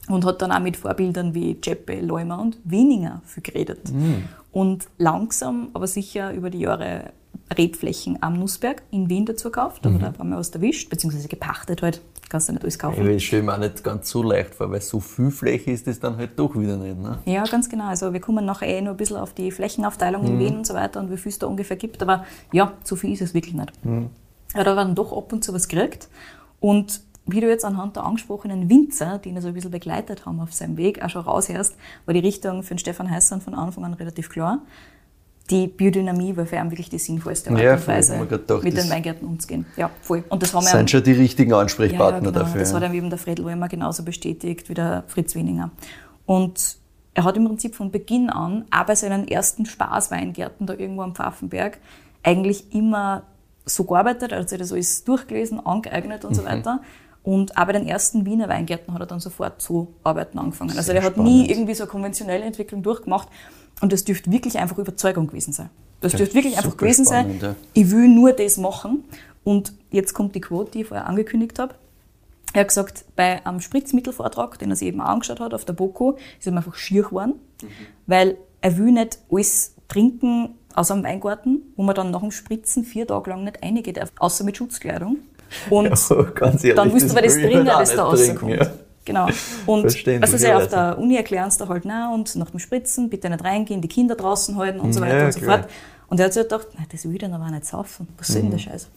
und 0.08 0.25
hat 0.25 0.41
dann 0.41 0.51
auch 0.51 0.60
mit 0.60 0.77
Vorbildern 0.77 1.34
wie 1.34 1.58
Jeppe, 1.63 2.01
Leumer 2.01 2.41
und 2.41 2.58
Weninger 2.63 3.22
viel 3.25 3.43
geredet. 3.43 3.91
Und 4.51 4.88
langsam, 4.98 5.70
aber 5.74 5.88
sicher 5.88 6.34
über 6.34 6.50
die 6.50 6.60
Jahre 6.60 7.12
Rebflächen 7.58 8.17
am 8.22 8.34
Nussberg 8.34 8.81
in 8.91 9.10
Wien 9.10 9.25
dazu 9.25 9.50
gekauft, 9.50 9.86
aber 9.86 10.00
da 10.00 10.13
haben 10.17 10.29
wir 10.29 10.38
was 10.38 10.50
erwischt, 10.50 10.89
beziehungsweise 10.89 11.27
gepachtet 11.27 11.81
halt, 11.81 12.01
kannst 12.29 12.48
du 12.48 12.53
nicht 12.53 12.63
alles 12.63 12.79
kaufen. 12.79 13.10
Ich 13.10 13.27
stelle 13.27 13.43
mir 13.43 13.53
auch 13.53 13.58
nicht 13.58 13.84
ganz 13.84 14.10
so 14.10 14.24
leicht 14.24 14.55
vor, 14.55 14.72
weil 14.72 14.81
so 14.81 15.01
viel 15.01 15.31
Fläche 15.31 15.72
ist 15.72 15.86
das 15.86 16.00
dann 16.00 16.15
halt 16.17 16.31
doch 16.38 16.58
wieder 16.58 16.77
nicht. 16.77 16.98
Ne? 16.98 17.20
Ja, 17.25 17.43
ganz 17.43 17.70
genau. 17.70 17.88
Also 17.88 18.13
wir 18.13 18.22
kommen 18.22 18.46
nachher 18.46 18.67
eh 18.67 18.81
noch 18.81 18.91
ein 18.91 18.98
bisschen 18.98 19.17
auf 19.17 19.34
die 19.34 19.51
Flächenaufteilung 19.51 20.25
in 20.25 20.39
Wien 20.39 20.58
und 20.58 20.67
so 20.67 20.74
weiter 20.74 21.01
und 21.01 21.12
wie 21.12 21.17
viel 21.17 21.29
es 21.29 21.39
da 21.39 21.48
ungefähr 21.48 21.75
gibt. 21.75 22.01
Aber 22.01 22.25
ja, 22.53 22.74
so 22.84 22.96
viel 22.96 23.12
ist 23.12 23.22
es 23.22 23.34
wirklich 23.34 23.53
nicht. 23.53 23.73
Ja, 24.56 24.63
da 24.63 24.76
werden 24.76 24.95
doch 24.95 25.15
ab 25.15 25.34
und 25.34 25.43
zu 25.43 25.54
was 25.54 25.67
gekriegt. 25.67 26.08
Und 26.62 27.02
wie 27.32 27.41
du 27.41 27.48
jetzt 27.48 27.65
anhand 27.65 27.96
der 27.96 28.04
angesprochenen 28.04 28.70
Winzer, 28.70 29.20
die 29.20 29.30
ihn 29.30 29.41
so 29.41 29.48
ein 29.50 29.54
bisschen 29.54 29.72
begleitet 29.72 30.26
haben 30.26 30.39
auf 30.39 30.54
seinem 30.54 30.78
Weg, 30.78 31.04
auch 31.04 31.10
schon 31.10 31.22
raushörst, 31.24 31.76
war 32.06 32.13
die 32.13 32.20
Richtung 32.20 32.63
für 32.63 32.74
den 32.74 32.80
Stefan 32.80 33.10
Heißern 33.10 33.41
von 33.41 33.54
Anfang 33.54 33.86
an 33.86 33.94
relativ 33.94 34.30
klar. 34.30 34.60
Die 35.50 35.67
Biodynamie 35.67 36.38
war 36.38 36.46
für 36.46 36.56
ihn 36.56 36.72
wirklich 36.72 36.89
die 36.89 37.00
sinnvollste 37.00 37.52
Art 37.52 37.60
Ja, 37.60 37.74
und. 37.74 37.88
Weise, 37.88 38.26
gedacht, 38.26 38.63
mit 38.63 38.78
den 38.78 38.89
Weingärten 38.89 39.28
umzugehen. 39.28 39.65
Ja, 39.76 39.89
voll. 40.02 40.24
Und 40.30 40.41
das 40.41 40.54
haben 40.54 40.65
sind 40.65 40.89
schon 40.89 41.04
die 41.04 41.12
richtigen 41.12 41.52
ja, 41.52 41.58
ja, 41.58 41.62
Ansprechpartner 41.63 42.32
genau. 42.32 42.46
dafür. 42.46 42.62
Das 42.62 42.74
hat 42.74 42.82
ja. 42.82 42.88
einem 42.88 42.98
eben 42.98 43.10
der 43.10 43.20
Fred 43.20 43.39
Lohmer 43.39 43.67
genauso 43.67 44.04
bestätigt 44.04 44.70
wie 44.70 44.74
der 44.74 45.04
Fritz 45.08 45.36
Wieninger. 45.36 45.72
Und 46.26 46.78
er 47.13 47.26
hat 47.26 47.36
im 47.36 47.46
Prinzip 47.46 47.76
von 47.76 47.91
Beginn 47.91 48.30
an, 48.30 48.65
auch 48.72 48.86
bei 48.86 48.96
seinen 48.96 49.28
ersten 49.28 49.65
Spaßweingärten 49.65 50.65
da 50.67 50.74
irgendwo 50.74 51.02
am 51.02 51.15
Pfaffenberg, 51.15 51.80
eigentlich 52.24 52.74
immer 52.74 53.24
so 53.65 53.84
gearbeitet, 53.84 54.34
also 54.34 54.50
er 54.50 54.54
hat 54.54 54.62
das 54.62 54.72
alles 54.72 55.04
durchgelesen, 55.04 55.65
angeeignet 55.65 56.24
Mhm. 56.24 56.30
und 56.30 56.36
so 56.36 56.46
weiter. 56.46 56.82
Und 57.23 57.55
auch 57.57 57.65
bei 57.65 57.73
den 57.73 57.88
ersten 57.88 58.25
Wiener 58.25 58.49
Weingärten 58.49 58.93
hat 58.93 59.01
er 59.01 59.05
dann 59.05 59.19
sofort 59.19 59.62
so 59.62 59.93
arbeiten 60.03 60.39
angefangen. 60.39 60.71
Also 60.71 60.81
Sehr 60.81 60.95
der 60.95 61.03
hat 61.03 61.13
spannend. 61.13 61.31
nie 61.31 61.49
irgendwie 61.49 61.75
so 61.75 61.84
eine 61.84 61.91
konventionelle 61.91 62.43
Entwicklung 62.43 62.81
durchgemacht. 62.81 63.27
Und 63.81 63.93
das 63.93 64.03
dürfte 64.03 64.31
wirklich 64.31 64.57
einfach 64.57 64.77
Überzeugung 64.77 65.27
gewesen 65.27 65.53
sein. 65.53 65.69
Das 66.01 66.13
dürfte 66.13 66.34
wirklich 66.36 66.57
einfach 66.57 66.75
gewesen 66.75 67.05
spannend, 67.05 67.41
sein. 67.41 67.51
ja. 67.51 67.55
Ich 67.73 67.91
will 67.91 68.07
nur 68.07 68.34
das 68.34 68.57
machen. 68.57 69.03
Und 69.43 69.73
jetzt 69.91 70.13
kommt 70.13 70.34
die 70.36 70.41
Quote, 70.41 70.71
die 70.71 70.81
ich 70.81 70.88
vorher 70.88 71.07
angekündigt 71.07 71.60
habe. 71.60 71.75
Er 72.53 72.62
hat 72.62 72.67
gesagt, 72.67 73.05
bei 73.15 73.45
einem 73.45 73.62
Spritzmittelvortrag, 73.62 74.60
den 74.60 74.71
er 74.71 74.75
sich 74.75 74.88
eben 74.89 74.99
auch 74.99 75.05
angeschaut 75.05 75.39
hat 75.39 75.53
auf 75.53 75.63
der 75.63 75.73
BOKO, 75.73 76.17
ist 76.39 76.47
ihm 76.47 76.57
einfach 76.57 76.75
schier 76.75 77.03
geworden, 77.03 77.36
weil 78.07 78.38
er 78.62 78.77
will 78.77 78.91
nicht 78.91 79.19
alles 79.31 79.75
trinken 79.88 80.55
aus 80.75 80.91
einem 80.91 81.03
Weingarten, 81.03 81.62
wo 81.75 81.84
man 81.84 81.95
dann 81.95 82.12
nach 82.12 82.21
dem 82.21 82.31
Spritzen 82.31 82.84
vier 82.84 83.07
Tage 83.07 83.29
lang 83.29 83.43
nicht 83.43 83.63
einige 83.63 83.93
darf, 83.93 84.12
außer 84.19 84.43
mit 84.43 84.57
Schutzkleidung. 84.57 85.17
Und 85.70 85.90
ganz 86.36 86.64
ehrlich, 86.64 86.76
dann 86.76 86.90
du 86.90 87.14
aber 87.14 87.22
das 87.22 87.36
auch 87.76 87.80
das 87.80 87.96
da 87.96 88.04
rauskommt. 88.04 88.56
ja. 88.56 88.72
Genau. 89.04 89.28
Und 89.66 89.82
Verständlich, 89.82 90.22
also 90.24 90.38
sehr 90.38 90.58
auf 90.58 90.68
der 90.68 90.98
Uni 91.00 91.16
erklären 91.18 91.50
sie 91.50 91.58
da 91.58 91.68
halt, 91.68 91.86
na 91.86 92.14
und 92.14 92.36
nach 92.36 92.52
dem 92.52 92.60
Spritzen 92.60 93.10
bitte 93.10 93.30
nicht 93.32 93.44
reingehen, 93.44 93.82
die 93.82 93.88
Kinder 93.88 94.14
draußen 94.16 94.56
halten 94.58 94.80
und 94.80 94.94
so 94.94 95.02
weiter 95.02 95.18
Ja, 95.18 95.26
und 95.26 95.32
so 95.34 95.40
klar. 95.40 95.60
fort. 95.60 95.70
Und 96.08 96.20
er 96.20 96.26
hat 96.28 96.34
sich 96.34 96.42
halt 96.42 96.50
gedacht, 96.52 96.68
nein, 96.78 96.86
das 96.92 97.04
will 97.06 97.14
ich 97.14 97.20
dann 97.20 97.34
aber 97.34 97.46
auch 97.46 97.50
nicht 97.50 97.66
saufen. 97.66 98.08
Was 98.20 98.28
soll 98.28 98.38
Mhm. 98.38 98.42
denn 98.44 98.52
der 98.52 98.58
Scheiß? 98.60 98.90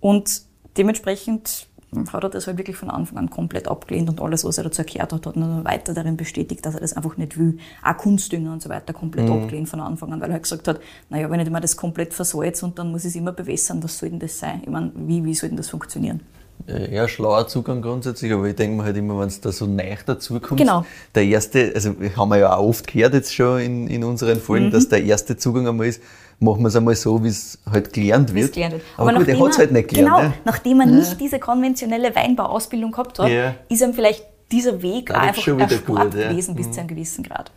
Und 0.00 0.42
dementsprechend 0.76 1.66
hat 2.12 2.22
er 2.24 2.30
das 2.30 2.46
halt 2.46 2.58
wirklich 2.58 2.76
von 2.76 2.90
Anfang 2.90 3.18
an 3.18 3.30
komplett 3.30 3.68
abgelehnt 3.68 4.08
und 4.08 4.20
alles, 4.20 4.44
was 4.44 4.58
er 4.58 4.64
dazu 4.64 4.82
erklärt 4.82 5.12
hat, 5.12 5.26
hat 5.26 5.36
nur 5.36 5.64
weiter 5.64 5.94
darin 5.94 6.16
bestätigt, 6.16 6.64
dass 6.66 6.74
er 6.74 6.80
das 6.80 6.92
einfach 6.94 7.16
nicht 7.16 7.38
will. 7.38 7.58
Auch 7.82 7.96
Kunstdünger 7.96 8.52
und 8.52 8.62
so 8.62 8.68
weiter 8.68 8.92
komplett 8.92 9.26
Mhm. 9.28 9.32
abgelehnt 9.42 9.68
von 9.68 9.80
Anfang 9.80 10.12
an, 10.12 10.20
weil 10.20 10.30
er 10.30 10.34
halt 10.34 10.42
gesagt 10.44 10.68
hat, 10.68 10.80
naja, 11.10 11.30
wenn 11.30 11.40
ich 11.40 11.46
immer 11.46 11.60
das 11.60 11.76
komplett 11.76 12.14
versalze 12.14 12.64
und 12.64 12.78
dann 12.78 12.90
muss 12.90 13.02
ich 13.04 13.10
es 13.10 13.16
immer 13.16 13.32
bewässern, 13.32 13.82
was 13.82 13.98
soll 13.98 14.10
denn 14.10 14.18
das 14.18 14.38
sein? 14.38 14.60
Ich 14.62 14.68
meine, 14.70 14.92
wie, 14.94 15.24
wie 15.24 15.34
soll 15.34 15.48
denn 15.50 15.56
das 15.56 15.68
funktionieren? 15.70 16.20
Ja, 16.66 17.06
schlauer 17.08 17.46
Zugang 17.48 17.82
grundsätzlich, 17.82 18.32
aber 18.32 18.46
ich 18.46 18.54
denke 18.54 18.76
mir 18.76 18.84
halt 18.84 18.96
immer, 18.96 19.18
wenn 19.20 19.26
es 19.26 19.40
da 19.40 19.52
so 19.52 19.66
neu 19.66 19.96
dazukommt, 20.06 20.58
Genau. 20.58 20.86
der 21.14 21.24
erste, 21.24 21.72
also 21.74 21.94
haben 22.16 22.28
wir 22.30 22.38
ja 22.38 22.56
auch 22.56 22.68
oft 22.68 22.86
gehört 22.86 23.12
jetzt 23.12 23.34
schon 23.34 23.60
in, 23.60 23.86
in 23.88 24.04
unseren 24.04 24.36
Mhm. 24.38 24.40
Folgen, 24.40 24.70
dass 24.70 24.88
der 24.88 25.02
erste 25.04 25.36
Zugang 25.36 25.66
einmal 25.68 25.88
ist, 25.88 26.00
machen 26.40 26.62
wir 26.62 26.68
es 26.68 26.76
einmal 26.76 26.94
so, 26.96 27.22
wie 27.24 27.28
es 27.28 27.58
halt 27.70 27.92
gelernt 27.92 28.34
wird. 28.34 28.52
gelernt 28.52 28.74
wird. 28.74 28.82
Aber, 28.96 29.12
gut, 29.12 29.14
er 29.14 29.18
nachdem 29.34 29.44
hat 29.44 29.50
es 29.52 29.58
halt 29.58 29.72
nicht 29.72 29.88
gelernt. 29.88 30.08
Genau, 30.16 30.22
ne? 30.28 30.34
nachdem 30.44 30.80
er 30.80 30.86
nicht 30.86 31.20
diese 31.20 31.38
konventionelle 31.38 32.14
Weinbauausbildung 32.14 32.90
gehabt 32.92 33.18
hat, 33.18 33.28
Ja. 33.30 33.54
ist 33.68 33.82
ihm 33.82 33.94
vielleicht 33.94 34.24
dieser 34.52 34.82
Weg 34.82 35.06
Dadurch 35.06 35.28
einfach 35.28 35.42
schon 35.42 35.56
wieder 35.58 35.70
erspart 35.70 36.10
gut, 36.12 36.14
ja. 36.20 36.26
Mhm. 36.26 36.30
gewesen 36.30 36.54
bis 36.54 36.70
zu 36.70 36.80
einem 36.80 36.88
gewissen 36.88 37.24
Grad. 37.24 37.50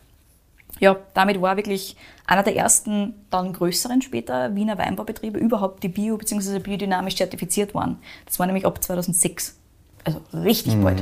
Ja, 0.79 0.95
damit 1.15 1.41
war 1.41 1.57
wirklich 1.57 1.95
einer 2.27 2.43
der 2.43 2.55
ersten, 2.55 3.15
dann 3.31 3.51
größeren 3.53 4.01
später 4.03 4.53
Wiener 4.55 4.77
Weinbaubetriebe 4.77 5.39
überhaupt, 5.39 5.81
die 5.83 5.89
bio- 5.89 6.17
bzw. 6.17 6.59
biodynamisch 6.59 7.15
zertifiziert 7.15 7.73
waren. 7.73 7.97
Das 8.25 8.37
war 8.37 8.45
nämlich 8.45 8.65
ab 8.65 8.83
2006. 8.83 9.55
Also 10.03 10.21
richtig 10.33 10.75
bald. 10.81 11.01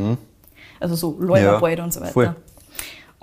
Also 0.80 0.96
so 0.96 1.12
Mhm. 1.12 1.20
Ja, 1.22 1.26
Leumerbald 1.28 1.80
und 1.82 1.94
so 1.94 2.00
weiter. 2.02 2.12
voll. 2.14 2.36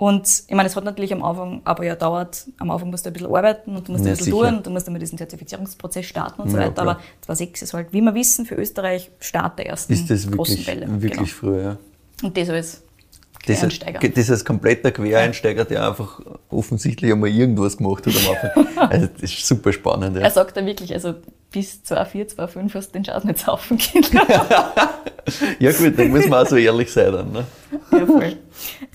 Und 0.03 0.27
ich 0.47 0.53
meine, 0.55 0.67
es 0.67 0.75
hat 0.75 0.83
natürlich 0.83 1.13
am 1.13 1.23
Anfang 1.23 1.61
aber 1.63 1.85
ja 1.85 1.95
dauert, 1.95 2.45
am 2.59 2.71
Anfang 2.71 2.89
musst 2.89 3.05
du 3.05 3.09
ein 3.09 3.13
bisschen 3.13 3.33
arbeiten 3.33 3.75
und 3.75 3.87
du 3.87 3.91
musst 3.93 4.03
Ja, 4.03 4.11
ein 4.11 4.17
bisschen 4.17 4.33
sicher. 4.33 4.47
tun 4.49 4.57
und 4.57 4.65
du 4.65 4.69
musst 4.69 4.87
einmal 4.87 4.99
diesen 4.99 5.17
Zertifizierungsprozess 5.17 6.05
starten 6.05 6.41
und 6.41 6.49
so 6.49 6.57
Ja, 6.57 6.63
weiter. 6.63 6.73
klar. 6.81 6.87
Aber 6.95 6.99
2006 7.21 7.61
ist 7.61 7.73
halt, 7.73 7.93
wie 7.93 8.01
wir 8.01 8.13
wissen, 8.13 8.45
für 8.45 8.55
Österreich 8.55 9.11
Start 9.19 9.59
der 9.59 9.67
ersten 9.67 9.93
Ist 9.93 10.09
das 10.09 10.29
großen 10.29 10.57
wirklich, 10.57 10.67
Welle. 10.67 11.01
wirklich 11.01 11.33
früh, 11.33 11.55
ja. 11.61 11.77
Genau. 12.17 12.27
Und 12.27 12.37
das 12.37 12.49
als 12.49 12.81
Das 13.45 13.57
Quereinsteiger. 13.57 13.99
das 14.09 14.29
ist 14.29 14.41
ein 14.41 14.45
kompletter 14.45 14.91
Quereinsteiger, 14.91 15.65
der 15.65 15.87
einfach 15.87 16.19
offensichtlich 16.49 17.11
einmal 17.11 17.29
irgendwas 17.29 17.77
gemacht 17.77 18.05
hat 18.05 18.13
am 18.15 18.35
Anfang. 18.65 18.77
also 18.89 19.07
das 19.07 19.23
ist 19.23 19.45
super 19.47 19.71
spannend. 19.71 20.17
Ja. 20.17 20.23
Er 20.23 20.31
sagt 20.31 20.57
da 20.57 20.65
wirklich, 20.65 20.93
also 20.93 21.13
bis 21.53 21.81
2,4, 21.85 22.35
2,5 22.35 22.73
hast 22.73 22.87
du 22.89 22.93
den 22.93 23.05
Schatz 23.05 23.23
nicht 23.23 23.39
saufen 23.39 23.77
können. 23.93 24.05
ja 25.59 25.71
gut, 25.71 25.97
dann 25.97 26.09
muss 26.09 26.27
man 26.27 26.45
auch 26.45 26.49
so 26.49 26.57
ehrlich 26.57 26.91
sein 26.91 27.13
dann. 27.13 27.31
Ne? 27.31 27.45
ja, 27.91 28.05
voll. 28.05 28.37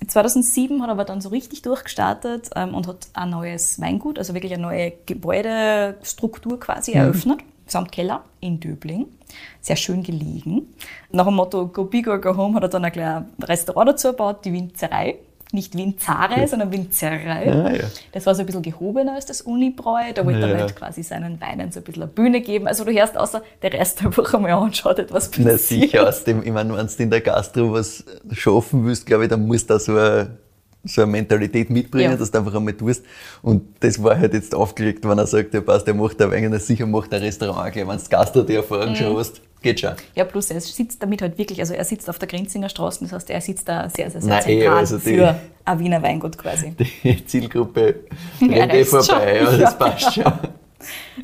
2007 0.06 0.82
hat 0.82 0.88
er 0.88 0.92
aber 0.92 1.04
dann 1.04 1.20
so 1.20 1.30
richtig 1.30 1.62
durchgestartet 1.62 2.50
ähm, 2.56 2.74
und 2.74 2.86
hat 2.86 3.08
ein 3.14 3.30
neues 3.30 3.80
Weingut, 3.80 4.18
also 4.18 4.34
wirklich 4.34 4.52
eine 4.52 4.62
neue 4.62 4.92
Gebäudestruktur 5.06 6.58
quasi 6.60 6.90
mhm. 6.90 6.96
eröffnet, 6.98 7.40
samt 7.66 7.92
Keller 7.92 8.24
in 8.40 8.60
Döbling. 8.60 9.06
Sehr 9.60 9.76
schön 9.76 10.02
gelegen. 10.02 10.74
Nach 11.10 11.26
dem 11.26 11.34
Motto 11.34 11.68
Go 11.68 11.84
Big 11.84 12.08
or 12.08 12.20
Go 12.20 12.36
Home 12.36 12.56
hat 12.56 12.64
er 12.64 12.68
dann 12.68 12.84
ein 12.84 12.92
kleines 12.92 13.24
Restaurant 13.42 13.90
dazu 13.90 14.08
gebaut, 14.08 14.44
die 14.44 14.52
Winzerei 14.52 15.18
nicht 15.52 15.76
Winzare, 15.76 16.46
sondern 16.46 16.72
Winzerei. 16.72 17.50
Ah, 17.50 17.72
ja. 17.72 17.84
Das 18.12 18.26
war 18.26 18.34
so 18.34 18.40
ein 18.40 18.46
bisschen 18.46 18.62
gehobener 18.62 19.14
als 19.14 19.26
das 19.26 19.40
Unibräu. 19.40 20.12
Da 20.14 20.24
wollte 20.24 20.40
ja. 20.40 20.48
er 20.48 20.60
halt 20.60 20.76
quasi 20.76 21.02
seinen 21.02 21.40
Weinen 21.40 21.72
so 21.72 21.80
ein 21.80 21.84
bisschen 21.84 22.02
eine 22.02 22.12
Bühne 22.12 22.40
geben. 22.40 22.66
Also 22.66 22.84
du 22.84 22.92
hörst 22.92 23.16
außer 23.16 23.42
der 23.62 23.72
Rest 23.72 24.02
einfach 24.04 24.32
einmal 24.34 24.52
anschaut, 24.52 24.98
etwas 24.98 25.30
passiert. 25.30 25.48
Na 25.48 25.58
sicher, 25.58 26.08
aus 26.08 26.24
dem, 26.24 26.42
ich 26.42 26.52
meine, 26.52 26.76
wenn 26.76 26.86
du 26.86 27.02
in 27.02 27.10
der 27.10 27.20
Gastro 27.20 27.72
was 27.72 28.04
schaffen 28.32 28.84
willst, 28.84 29.06
glaube 29.06 29.24
ich, 29.24 29.30
dann 29.30 29.46
musst 29.46 29.70
du 29.70 29.74
da 29.74 29.80
so 29.80 29.92
eine, 29.92 30.36
so 30.84 31.02
eine 31.02 31.10
Mentalität 31.10 31.70
mitbringen, 31.70 32.12
ja. 32.12 32.16
dass 32.16 32.30
du 32.30 32.38
einfach 32.38 32.54
einmal 32.54 32.74
tust. 32.74 33.04
Und 33.40 33.62
das 33.80 34.02
war 34.02 34.18
halt 34.18 34.34
jetzt 34.34 34.54
aufgelegt, 34.54 35.08
wenn 35.08 35.18
er 35.18 35.26
sagt, 35.26 35.54
ja 35.54 35.62
passt, 35.62 35.86
der 35.86 35.94
macht 35.94 36.20
ein 36.20 36.30
wenig, 36.30 36.62
sicher 36.62 36.86
macht 36.86 37.12
ein 37.14 37.22
Restaurant 37.22 37.72
gleich. 37.72 37.88
Wenn 37.88 37.96
du 37.96 38.04
Gastro 38.08 38.42
die 38.42 38.54
Erfahrung 38.54 38.90
mhm. 38.90 38.96
schon 38.96 39.16
hast, 39.16 39.40
Geht 39.60 39.80
schon. 39.80 39.92
Ja, 40.14 40.24
plus 40.24 40.50
er 40.50 40.60
sitzt 40.60 41.02
damit 41.02 41.20
halt 41.20 41.36
wirklich, 41.36 41.58
also 41.60 41.74
er 41.74 41.84
sitzt 41.84 42.08
auf 42.08 42.18
der 42.18 42.28
Grenzinger 42.28 42.68
Straße, 42.68 43.04
das 43.04 43.12
heißt, 43.12 43.30
er 43.30 43.40
sitzt 43.40 43.68
da 43.68 43.88
sehr, 43.88 44.10
sehr, 44.10 44.20
sehr 44.20 44.30
Nein, 44.30 44.42
zentral 44.42 44.72
ey, 44.72 44.78
also 44.78 44.98
für 44.98 45.40
ein 45.64 45.78
Wiener 45.80 46.02
Weingut 46.02 46.38
quasi. 46.38 46.74
Die 47.04 47.26
Zielgruppe 47.26 48.04
rennt 48.40 48.72
eh 48.72 48.84
vorbei, 48.84 49.40
ja, 49.42 49.56
das 49.56 49.78
passt 49.78 50.14
schon. 50.14 50.32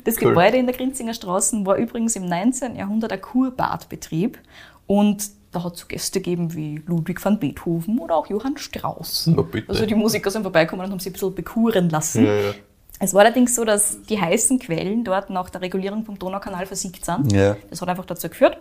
Das 0.03 0.15
cool. 0.21 0.29
Gebäude 0.29 0.57
in 0.57 0.65
der 0.65 0.75
Grenzinger 0.75 1.13
Straße 1.13 1.65
war 1.65 1.77
übrigens 1.77 2.15
im 2.17 2.25
19. 2.25 2.75
Jahrhundert 2.75 3.13
ein 3.13 3.21
Kurbadbetrieb 3.21 4.37
und 4.85 5.29
da 5.53 5.63
hat 5.63 5.75
es 5.75 5.79
so 5.79 5.85
Gäste 5.87 6.19
gegeben 6.19 6.53
wie 6.53 6.81
Ludwig 6.85 7.23
van 7.23 7.39
Beethoven 7.39 7.99
oder 7.99 8.17
auch 8.17 8.27
Johann 8.27 8.57
Strauss. 8.57 9.31
Also 9.69 9.85
die 9.85 9.95
Musiker 9.95 10.29
sind 10.29 10.41
vorbeigekommen 10.41 10.85
und 10.85 10.91
haben 10.91 10.99
sich 10.99 11.11
ein 11.11 11.13
bisschen 11.13 11.33
bekuren 11.33 11.89
lassen. 11.89 12.25
Ja, 12.25 12.35
ja. 12.35 12.53
Es 12.99 13.13
war 13.13 13.21
allerdings 13.21 13.55
so, 13.55 13.65
dass 13.65 14.01
die 14.03 14.19
heißen 14.19 14.59
Quellen 14.59 15.03
dort 15.03 15.29
nach 15.29 15.49
der 15.49 15.61
Regulierung 15.61 16.05
vom 16.05 16.17
Donaukanal 16.17 16.65
versiegt 16.65 17.03
sind. 17.03 17.33
Ja. 17.33 17.57
Das 17.69 17.81
hat 17.81 17.89
einfach 17.89 18.05
dazu 18.05 18.29
geführt. 18.29 18.57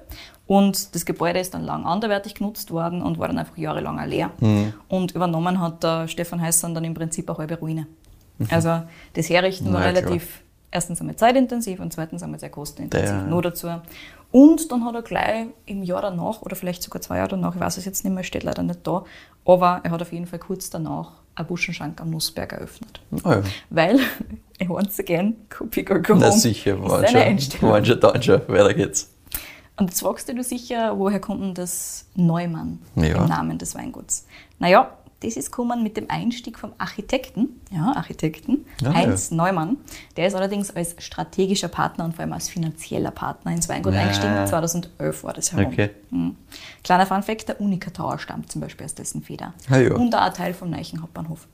Und 0.47 0.95
das 0.95 1.05
Gebäude 1.05 1.39
ist 1.39 1.55
dann 1.55 1.63
lang 1.63 1.87
anderweitig 1.87 2.35
genutzt 2.35 2.71
worden 2.71 3.01
und 3.03 3.19
war 3.19 3.29
dann 3.29 3.39
einfach 3.39 3.57
jahrelang 3.57 4.05
leer. 4.09 4.31
Mhm. 4.41 4.75
Und 4.89 5.13
übernommen 5.13 5.61
hat 5.61 5.83
der 5.85 6.09
Stefan 6.09 6.41
Heißern 6.41 6.75
dann 6.75 6.85
im 6.85 6.95
Prinzip 6.95 7.31
eine 7.31 7.39
halbe 7.39 7.59
Ruine. 7.59 7.87
Mhm. 8.39 8.49
Also 8.51 8.83
das 9.15 9.29
Herrichten 9.29 9.73
war 9.73 9.85
relativ. 9.85 10.44
Erstens 10.75 11.01
einmal 11.01 11.17
zeitintensiv 11.17 11.81
und 11.81 11.93
zweitens 11.93 12.23
einmal 12.23 12.41
sehr 12.41 12.51
kostenintensiv. 12.51 13.09
Ja. 13.09 13.23
Nur 13.23 13.41
dazu. 13.41 13.69
Und 14.33 14.73
dann 14.73 14.85
hat 14.85 14.95
er 14.97 15.03
gleich 15.03 15.47
im 15.65 15.85
Jahr 15.85 16.03
danach, 16.03 16.43
oder 16.43 16.57
vielleicht 16.57 16.83
sogar 16.83 17.01
zwei 17.01 17.19
Jahre 17.19 17.31
danach, 17.31 17.55
ich 17.55 17.61
weiß 17.61 17.77
es 17.79 17.85
jetzt 17.85 18.05
nicht 18.05 18.13
mehr, 18.13 18.25
steht 18.25 18.43
leider 18.43 18.65
nicht 18.65 18.85
da, 18.85 19.05
aber 19.45 19.81
er 19.85 19.91
hat 19.93 20.03
auf 20.03 20.13
jeden 20.13 20.27
Fall 20.27 20.41
kurz 20.41 20.71
danach 20.71 21.13
einen 21.37 21.47
Buschenschank 21.47 22.01
am 22.01 22.11
Nussberg 22.11 22.53
eröffnet. 22.53 23.01
Oh 23.25 23.31
ja. 23.31 23.43
Weil, 23.71 24.01
once 24.69 24.99
again, 24.99 25.37
or 25.61 26.01
Go 26.01 26.17
Na 26.17 26.33
sicher, 26.33 26.83
waren 26.83 27.07
schon, 27.39 28.23
schon, 28.23 28.41
weiter 28.49 28.75
geht's. 28.75 29.11
Und 29.77 29.91
jetzt 29.91 30.01
fragst 30.01 30.29
du 30.29 30.43
sicher, 30.43 30.99
woher 30.99 31.21
kommt 31.21 31.43
denn 31.43 31.55
das 31.55 32.07
Neumann 32.15 32.81
ja. 32.97 33.23
im 33.23 33.29
Namen 33.29 33.59
des 33.59 33.75
Weinguts? 33.75 34.27
Naja, 34.59 34.97
das 35.25 35.37
ist 35.37 35.51
gekommen 35.51 35.83
mit 35.83 35.97
dem 35.97 36.07
Einstieg 36.09 36.59
vom 36.59 36.73
Architekten, 36.79 37.61
ja, 37.71 37.93
Architekten, 37.95 38.65
ja, 38.81 38.93
Heinz 38.93 39.31
ja. 39.31 39.37
Neumann. 39.37 39.79
Der 40.17 40.27
ist 40.27 40.35
allerdings 40.35 40.71
als 40.71 40.97
strategischer 40.99 41.69
Partner 41.69 42.05
und 42.05 42.15
vor 42.15 42.23
allem 42.23 42.33
als 42.33 42.49
finanzieller 42.49 43.11
Partner 43.11 43.53
ins 43.53 43.69
Weingut 43.69 43.95
ja. 43.95 44.01
eingestiegen. 44.01 44.47
2011 44.47 45.25
war 45.25 45.33
das 45.33 45.53
herum. 45.53 45.73
Okay. 45.73 45.91
Mhm. 46.11 46.37
Kleiner 46.83 47.07
Funfact, 47.07 47.49
der 47.49 47.61
Unica 47.61 47.91
Tower 47.91 48.19
stammt 48.19 48.51
zum 48.53 48.61
Beispiel 48.61 48.85
aus 48.85 48.95
dessen 48.95 49.23
Feder. 49.23 49.55
Ah, 49.71 49.79
und 49.95 50.15
auch 50.15 50.21
ein 50.21 50.35
Teil 50.35 50.55
vom 50.55 50.71
Neichen 50.71 51.01
Hauptbahnhof. 51.03 51.47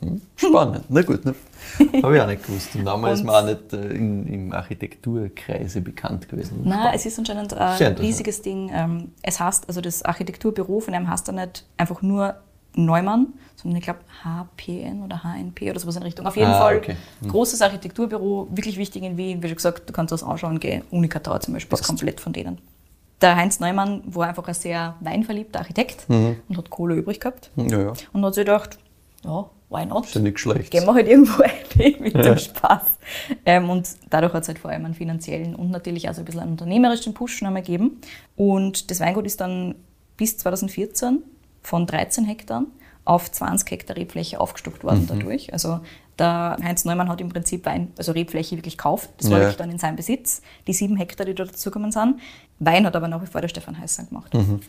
Hm, 0.00 0.20
spannend, 0.36 0.84
na 0.90 1.00
gut, 1.00 1.24
ne? 1.24 1.34
habe 2.02 2.16
ich 2.16 2.22
auch 2.22 2.26
nicht 2.26 2.46
gewusst. 2.46 2.74
Und 2.74 2.84
damals 2.84 3.20
ist 3.20 3.24
man 3.24 3.34
auch 3.34 3.48
nicht 3.48 3.72
äh, 3.72 3.94
in, 3.94 4.26
im 4.26 4.52
Architekturkreise 4.52 5.80
bekannt 5.80 6.28
gewesen. 6.28 6.60
Nein, 6.64 6.92
es 6.94 7.06
ist 7.06 7.18
anscheinend 7.18 7.54
ein 7.54 7.94
riesiges 7.94 8.42
Ding. 8.42 8.70
Ähm, 8.74 9.12
es 9.22 9.40
heißt, 9.40 9.68
also 9.68 9.80
das 9.80 10.02
Architekturbüro 10.02 10.80
von 10.80 10.92
einem 10.92 11.08
heißt 11.08 11.28
da 11.28 11.32
nicht 11.32 11.64
einfach 11.78 12.02
nur 12.02 12.36
Neumann, 12.76 13.32
sondern 13.56 13.78
ich 13.78 13.84
glaube 13.84 14.00
HPN 14.22 15.02
oder 15.02 15.22
HNP 15.22 15.70
oder 15.70 15.80
sowas 15.80 15.96
in 15.96 16.02
Richtung. 16.02 16.26
Auf 16.26 16.36
jeden 16.36 16.50
ah, 16.50 16.58
Fall 16.58 16.76
okay. 16.76 16.96
hm. 17.20 17.30
großes 17.30 17.62
Architekturbüro, 17.62 18.48
wirklich 18.50 18.76
wichtig 18.76 19.02
in 19.02 19.16
Wien. 19.16 19.42
Wie 19.42 19.48
schon 19.48 19.56
gesagt, 19.56 19.88
du 19.88 19.92
kannst 19.92 20.12
das 20.12 20.22
anschauen 20.22 20.60
gehen. 20.60 20.82
Unica 20.90 21.18
Tower 21.18 21.40
zum 21.40 21.54
Beispiel 21.54 21.70
Passt. 21.70 21.82
ist 21.82 21.88
komplett 21.88 22.20
von 22.20 22.32
denen. 22.32 22.58
Der 23.20 23.34
Heinz 23.34 23.60
Neumann 23.60 24.02
war 24.06 24.28
einfach 24.28 24.46
ein 24.46 24.54
sehr 24.54 24.94
weinverliebter 25.00 25.60
Architekt 25.60 26.08
mhm. 26.08 26.36
und 26.48 26.58
hat 26.58 26.68
Kohle 26.68 26.94
übrig 26.94 27.18
gehabt. 27.18 27.50
Ja, 27.56 27.80
ja. 27.80 27.92
Und 28.12 28.24
hat 28.24 28.34
sich 28.34 28.44
gedacht, 28.44 28.78
ja, 29.24 29.48
why 29.70 29.86
not? 29.86 30.04
Ist 30.06 30.14
ja 30.14 30.20
nicht 30.20 30.38
schlecht. 30.38 30.70
Gehen 30.70 30.84
wir 30.84 30.94
halt 30.94 31.08
irgendwo 31.08 31.42
ein 31.78 31.94
mit 32.00 32.14
dem 32.14 32.38
Spaß. 32.38 32.98
Ähm, 33.44 33.70
und 33.70 33.88
dadurch 34.10 34.34
hat 34.34 34.42
es 34.42 34.48
halt 34.48 34.58
vor 34.58 34.70
allem 34.70 34.84
einen 34.84 34.94
finanziellen 34.94 35.54
und 35.54 35.70
natürlich 35.70 36.08
auch 36.08 36.14
so 36.14 36.20
ein 36.20 36.24
bisschen 36.26 36.40
einen 36.40 36.52
unternehmerischen 36.52 37.14
Push 37.14 37.40
nochmal 37.42 37.62
gegeben. 37.62 38.00
Und 38.36 38.90
das 38.90 39.00
Weingut 39.00 39.26
ist 39.26 39.40
dann 39.40 39.76
bis 40.16 40.36
2014 40.38 41.22
von 41.66 41.84
13 41.84 42.24
Hektar 42.24 42.62
auf 43.04 43.30
20 43.30 43.70
Hektar 43.70 43.96
Rebfläche 43.96 44.38
aufgestockt 44.38 44.84
worden 44.84 45.02
mhm. 45.02 45.06
dadurch. 45.08 45.52
Also 45.52 45.80
der 46.18 46.56
Heinz 46.62 46.84
Neumann 46.84 47.08
hat 47.08 47.20
im 47.20 47.28
Prinzip 47.28 47.66
Wein, 47.66 47.92
also 47.98 48.12
Rebfläche 48.12 48.56
wirklich 48.56 48.78
gekauft. 48.78 49.10
Das 49.18 49.30
war 49.30 49.38
ja. 49.38 49.44
wirklich 49.44 49.56
dann 49.56 49.70
in 49.70 49.78
seinem 49.78 49.96
Besitz. 49.96 50.42
Die 50.68 50.72
sieben 50.72 50.96
Hektar, 50.96 51.26
die 51.26 51.34
da 51.34 51.44
dazugekommen 51.44 51.90
sind. 51.90 52.20
Wein 52.60 52.86
hat 52.86 52.94
aber 52.94 53.08
nach 53.08 53.20
wie 53.20 53.26
vor 53.26 53.40
der 53.40 53.48
Stefan 53.48 53.78
Heißer 53.78 54.04
gemacht. 54.04 54.32
Mhm. 54.32 54.60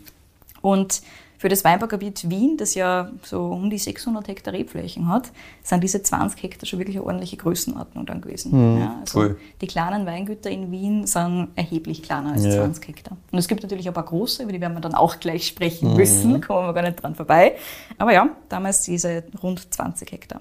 Und 0.60 1.02
für 1.38 1.48
das 1.48 1.64
Weinbaugebiet 1.64 2.28
Wien, 2.28 2.56
das 2.56 2.74
ja 2.74 3.10
so 3.22 3.46
um 3.46 3.70
die 3.70 3.78
600 3.78 4.26
Hektar 4.26 4.52
Rebflächen 4.52 5.08
hat, 5.08 5.30
sind 5.62 5.82
diese 5.84 6.02
20 6.02 6.42
Hektar 6.42 6.66
schon 6.66 6.80
wirklich 6.80 6.96
eine 6.96 7.06
ordentliche 7.06 7.36
Größenordnung 7.36 8.06
dann 8.06 8.20
gewesen. 8.20 8.74
Mhm, 8.74 8.80
ja, 8.80 8.96
also 9.00 9.20
cool. 9.20 9.38
Die 9.60 9.68
kleinen 9.68 10.04
Weingüter 10.04 10.50
in 10.50 10.72
Wien 10.72 11.06
sind 11.06 11.48
erheblich 11.54 12.02
kleiner 12.02 12.32
als 12.32 12.44
ja. 12.44 12.52
20 12.52 12.88
Hektar. 12.88 13.16
Und 13.30 13.38
es 13.38 13.46
gibt 13.46 13.62
natürlich 13.62 13.86
ein 13.86 13.94
paar 13.94 14.04
große, 14.04 14.42
über 14.42 14.52
die 14.52 14.60
werden 14.60 14.74
wir 14.74 14.80
dann 14.80 14.94
auch 14.94 15.20
gleich 15.20 15.46
sprechen 15.46 15.92
mhm. 15.92 15.96
müssen, 15.96 16.40
kommen 16.40 16.66
wir 16.66 16.74
gar 16.74 16.82
nicht 16.82 17.00
dran 17.00 17.14
vorbei. 17.14 17.54
Aber 17.98 18.12
ja, 18.12 18.28
damals 18.48 18.82
diese 18.82 19.22
rund 19.40 19.72
20 19.72 20.10
Hektar. 20.10 20.40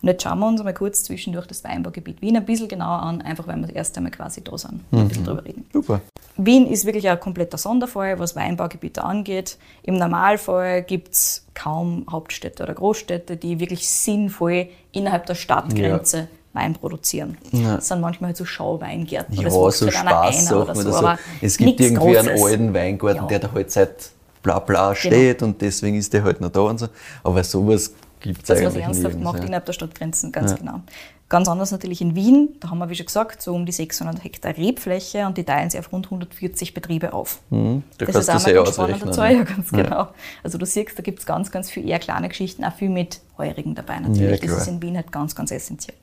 Und 0.00 0.08
jetzt 0.08 0.22
schauen 0.22 0.38
wir 0.38 0.46
uns 0.46 0.62
mal 0.62 0.74
kurz 0.74 1.04
zwischendurch 1.04 1.46
das 1.46 1.64
Weinbaugebiet 1.64 2.22
Wien 2.22 2.36
ein 2.36 2.44
bisschen 2.44 2.68
genauer 2.68 3.02
an, 3.02 3.22
einfach 3.22 3.46
weil 3.46 3.56
wir 3.56 3.66
das 3.66 3.76
erste 3.76 4.00
Mal 4.00 4.10
quasi 4.10 4.42
da 4.42 4.56
sind, 4.56 4.80
mhm. 4.92 4.98
ein 4.98 5.08
bisschen 5.08 5.24
drüber 5.24 5.44
reden. 5.44 5.66
Super. 5.72 6.00
Wien 6.36 6.66
ist 6.66 6.86
wirklich 6.86 7.08
ein 7.08 7.20
kompletter 7.20 7.58
Sonderfall, 7.58 8.18
was 8.18 8.34
Weinbaugebiete 8.36 9.04
angeht. 9.04 9.58
Im 9.82 9.96
Normalfall 9.96 10.82
gibt 10.82 11.14
es 11.14 11.46
kaum 11.54 12.06
Hauptstädte 12.10 12.62
oder 12.62 12.74
Großstädte, 12.74 13.36
die 13.36 13.60
wirklich 13.60 13.88
sinnvoll 13.88 14.68
innerhalb 14.92 15.26
der 15.26 15.34
Stadtgrenze 15.34 16.18
ja. 16.18 16.26
Wein 16.54 16.74
produzieren. 16.74 17.38
Ja. 17.52 17.76
Das 17.76 17.88
sind 17.88 18.00
manchmal 18.00 18.28
halt 18.28 18.36
so 18.36 18.44
Schauweingärten. 18.44 19.40
Ja, 19.40 19.50
so 19.50 19.64
halt 19.64 19.94
Spaß 19.94 20.52
oder 20.52 20.74
so. 20.74 20.94
Aber 20.94 21.18
es 21.40 21.56
gibt 21.56 21.80
irgendwie 21.80 22.12
Großes. 22.12 22.28
einen 22.28 22.42
alten 22.42 22.74
Weingarten, 22.74 23.22
ja. 23.22 23.26
der 23.26 23.38
da 23.38 23.52
halt 23.52 23.70
seit 23.70 24.10
bla 24.42 24.58
bla 24.58 24.88
genau. 24.88 24.94
steht 24.94 25.38
genau. 25.38 25.50
und 25.50 25.62
deswegen 25.62 25.96
ist 25.96 26.12
der 26.12 26.24
halt 26.24 26.40
noch 26.40 26.50
da 26.50 26.60
und 26.60 26.78
so. 26.78 26.88
Aber 27.22 27.42
sowas 27.44 27.92
gibt 28.22 28.44
es 28.44 28.50
eigentlich 28.50 28.66
was 28.66 28.76
ernsthaft 28.76 29.18
macht 29.18 29.38
ja. 29.38 29.44
innerhalb 29.44 29.66
der 29.66 29.72
Stadtgrenzen, 29.72 30.32
ganz 30.32 30.52
ja. 30.52 30.56
genau. 30.56 30.80
Ganz 31.28 31.48
anders 31.48 31.70
natürlich 31.70 32.02
in 32.02 32.14
Wien, 32.14 32.56
da 32.60 32.68
haben 32.70 32.78
wir, 32.78 32.90
wie 32.90 32.94
schon 32.94 33.06
gesagt, 33.06 33.40
so 33.40 33.54
um 33.54 33.64
die 33.64 33.72
600 33.72 34.22
Hektar 34.22 34.56
Rebfläche 34.56 35.26
und 35.26 35.38
die 35.38 35.44
teilen 35.44 35.70
sich 35.70 35.80
auf 35.80 35.90
rund 35.90 36.06
140 36.06 36.74
Betriebe 36.74 37.12
auf. 37.14 37.40
Mhm, 37.48 37.82
da 37.98 38.06
das 38.06 38.16
ist 38.16 38.28
auch 38.28 38.42
mal 38.42 38.54
ganz 38.54 38.74
spannender 38.74 39.12
Zahl, 39.12 39.34
ja, 39.36 39.42
ganz 39.44 39.70
genau. 39.70 40.08
Also 40.42 40.58
du 40.58 40.66
siehst, 40.66 40.98
da 40.98 41.02
gibt 41.02 41.20
es 41.20 41.26
ganz, 41.26 41.50
ganz 41.50 41.70
viele 41.70 41.88
eher 41.88 41.98
kleine 41.98 42.28
Geschichten, 42.28 42.64
auch 42.64 42.74
viel 42.74 42.90
mit 42.90 43.20
Heurigen 43.38 43.74
dabei 43.74 44.00
natürlich. 44.00 44.40
das 44.40 44.50
ist 44.52 44.68
in 44.68 44.82
Wien 44.82 44.96
halt 44.96 45.10
ganz, 45.10 45.34
ganz 45.34 45.50
essentiell. 45.50 45.96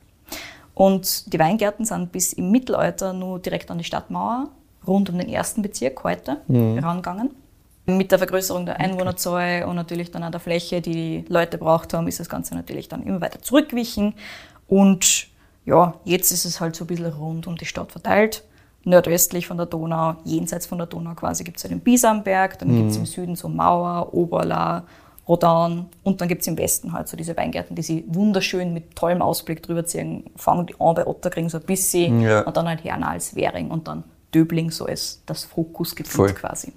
Und 0.74 1.32
die 1.32 1.38
Weingärten 1.38 1.84
sind 1.84 2.10
bis 2.10 2.32
im 2.32 2.50
Mittelalter 2.50 3.12
nur 3.12 3.38
direkt 3.38 3.70
an 3.70 3.78
die 3.78 3.84
Stadtmauer, 3.84 4.48
rund 4.86 5.10
um 5.10 5.18
den 5.18 5.28
ersten 5.28 5.62
Bezirk 5.62 6.02
heute, 6.04 6.38
mhm. 6.48 6.78
herangegangen. 6.78 7.30
Mit 7.96 8.12
der 8.12 8.18
Vergrößerung 8.18 8.66
der 8.66 8.80
Einwohnerzahl 8.80 9.64
und 9.64 9.76
natürlich 9.76 10.10
dann 10.10 10.22
auch 10.22 10.30
der 10.30 10.40
Fläche, 10.40 10.80
die 10.80 10.92
die 10.92 11.24
Leute 11.28 11.58
braucht 11.58 11.94
haben, 11.94 12.08
ist 12.08 12.20
das 12.20 12.28
Ganze 12.28 12.54
natürlich 12.54 12.88
dann 12.88 13.02
immer 13.02 13.20
weiter 13.20 13.40
zurückgewichen. 13.40 14.14
Und 14.66 15.28
ja, 15.64 15.94
jetzt 16.04 16.32
ist 16.32 16.44
es 16.44 16.60
halt 16.60 16.76
so 16.76 16.84
ein 16.84 16.86
bisschen 16.88 17.06
rund 17.06 17.46
um 17.46 17.56
die 17.56 17.66
Stadt 17.66 17.92
verteilt. 17.92 18.44
Nordöstlich 18.84 19.46
von 19.46 19.58
der 19.58 19.66
Donau, 19.66 20.16
jenseits 20.24 20.66
von 20.66 20.78
der 20.78 20.86
Donau 20.86 21.14
quasi, 21.14 21.44
gibt 21.44 21.58
es 21.58 21.62
ja 21.64 21.68
den 21.68 21.80
Bisamberg, 21.80 22.58
dann 22.58 22.70
mhm. 22.70 22.76
gibt 22.76 22.90
es 22.92 22.96
im 22.96 23.06
Süden 23.06 23.36
so 23.36 23.48
Mauer, 23.48 24.14
Oberla, 24.14 24.84
Rodan 25.28 25.86
und 26.02 26.20
dann 26.20 26.28
gibt 26.28 26.40
es 26.40 26.48
im 26.48 26.58
Westen 26.58 26.92
halt 26.92 27.06
so 27.06 27.16
diese 27.16 27.36
Weingärten, 27.36 27.76
die 27.76 27.82
sie 27.82 28.04
wunderschön 28.08 28.72
mit 28.72 28.96
tollem 28.96 29.22
Ausblick 29.22 29.62
drüber 29.62 29.84
ziehen. 29.84 30.24
Fangen 30.34 30.66
die 30.66 30.74
an 30.80 30.94
bei 30.94 31.06
Otterkring 31.06 31.48
so 31.48 31.58
ein 31.58 31.64
bisschen 31.64 32.20
ja. 32.20 32.40
und 32.40 32.56
dann 32.56 32.66
halt 32.66 32.82
Hernals, 32.82 33.36
Währing 33.36 33.70
und 33.70 33.86
dann 33.86 34.02
Döbling 34.34 34.70
so 34.70 34.86
als 34.86 35.22
das 35.26 35.44
Fokusgebiet 35.44 36.34
quasi. 36.36 36.72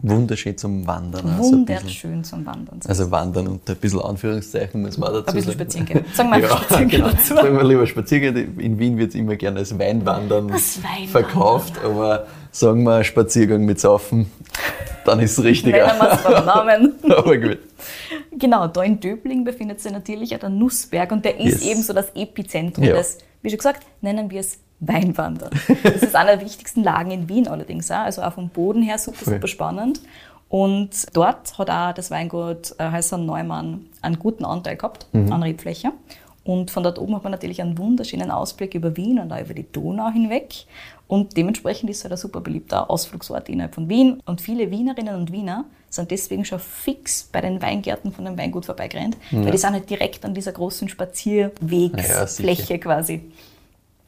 Wunderschön 0.00 0.56
zum 0.56 0.86
Wandern. 0.86 1.26
also 1.26 1.56
ein 1.56 1.64
bisschen- 1.64 1.80
Wunderschön 1.82 2.24
zum 2.24 2.46
Wandern. 2.46 2.80
Also 2.86 3.10
wandern 3.10 3.48
und 3.48 3.68
ein 3.68 3.76
bisschen 3.76 4.00
Anführungszeichen 4.00 4.80
muss 4.82 4.96
man 4.96 5.12
dazu 5.12 5.28
Ein 5.28 5.34
bisschen 5.34 5.52
sagen. 5.52 5.60
spazieren 5.60 5.86
gehen. 5.86 6.04
Sagen 6.14 6.30
wir 6.30 6.38
ja, 6.42 6.48
spazieren 6.48 6.88
genau. 6.88 7.08
dazu. 7.08 7.34
Sagen 7.34 7.56
wir 7.56 7.64
lieber 7.64 7.86
spazieren 7.86 8.34
gehen. 8.34 8.60
In 8.60 8.78
Wien 8.78 8.96
wird 8.96 9.10
es 9.10 9.14
immer 9.16 9.34
gerne 9.36 9.58
als 9.58 9.76
Weinwandern 9.78 10.48
Weinwandern. 10.50 11.08
verkauft, 11.10 11.74
aber 11.84 12.26
sagen 12.52 12.84
wir 12.84 13.02
Spaziergang 13.02 13.64
mit 13.64 13.80
Saufen, 13.80 14.30
dann 15.04 15.18
ist 15.20 15.36
es 15.36 15.44
richtiger. 15.44 15.86
Nennen 15.86 15.98
wir 15.98 16.12
es 16.12 16.44
Namen. 16.46 16.92
aber 17.10 17.36
gut. 17.38 17.58
Genau, 18.38 18.68
da 18.68 18.82
in 18.84 19.00
Döbling 19.00 19.42
befindet 19.42 19.80
sich 19.80 19.90
natürlich 19.90 20.34
auch 20.34 20.38
der 20.40 20.48
Nussberg 20.50 21.10
und 21.10 21.24
der 21.24 21.40
ist 21.40 21.62
Yes. 21.62 21.62
ebenso 21.72 21.92
das 21.92 22.10
Epizentrum 22.14 22.84
Ja. 22.84 22.94
des, 22.94 23.18
wie 23.42 23.50
schon 23.50 23.56
gesagt, 23.58 23.84
nennen 24.00 24.30
wir 24.30 24.40
es 24.40 24.58
Weinwandern. 24.80 25.50
Das 25.82 26.02
ist 26.02 26.14
einer 26.14 26.36
der 26.36 26.46
wichtigsten 26.46 26.82
Lagen 26.82 27.10
in 27.10 27.28
Wien 27.28 27.48
allerdings 27.48 27.90
also 27.90 28.22
auch 28.22 28.32
vom 28.32 28.48
Boden 28.48 28.82
her 28.82 28.98
super, 28.98 29.24
super 29.24 29.48
spannend. 29.48 30.00
Und 30.48 31.14
dort 31.14 31.58
hat 31.58 31.70
auch 31.70 31.92
das 31.92 32.10
Weingut 32.10 32.74
äh, 32.78 32.90
Heißer 32.90 33.18
Neumann 33.18 33.86
einen 34.00 34.18
guten 34.18 34.44
Anteil 34.44 34.76
gehabt 34.76 35.06
an 35.12 35.42
Rebfläche. 35.42 35.92
Und 36.44 36.70
von 36.70 36.82
dort 36.82 36.98
oben 36.98 37.14
hat 37.14 37.24
man 37.24 37.32
natürlich 37.32 37.60
einen 37.60 37.76
wunderschönen 37.76 38.30
Ausblick 38.30 38.74
über 38.74 38.96
Wien 38.96 39.18
und 39.18 39.30
auch 39.30 39.40
über 39.40 39.52
die 39.52 39.70
Donau 39.70 40.08
hinweg. 40.08 40.64
Und 41.06 41.36
dementsprechend 41.36 41.90
ist 41.90 41.98
es 41.98 42.04
halt 42.04 42.12
ein 42.12 42.18
super 42.18 42.40
beliebter 42.40 42.88
Ausflugsort 42.88 43.50
innerhalb 43.50 43.74
von 43.74 43.90
Wien. 43.90 44.22
Und 44.24 44.40
viele 44.40 44.70
Wienerinnen 44.70 45.14
und 45.14 45.30
Wiener 45.30 45.66
sind 45.90 46.10
deswegen 46.10 46.46
schon 46.46 46.58
fix 46.58 47.28
bei 47.30 47.42
den 47.42 47.60
Weingärten 47.60 48.12
von 48.12 48.24
dem 48.24 48.38
Weingut 48.38 48.64
vorbeigerannt, 48.64 49.18
weil 49.30 49.50
die 49.50 49.58
sind 49.58 49.72
halt 49.72 49.90
direkt 49.90 50.24
an 50.24 50.32
dieser 50.32 50.52
großen 50.52 50.88
Spazierwegsfläche 50.88 52.78
quasi. 52.78 53.30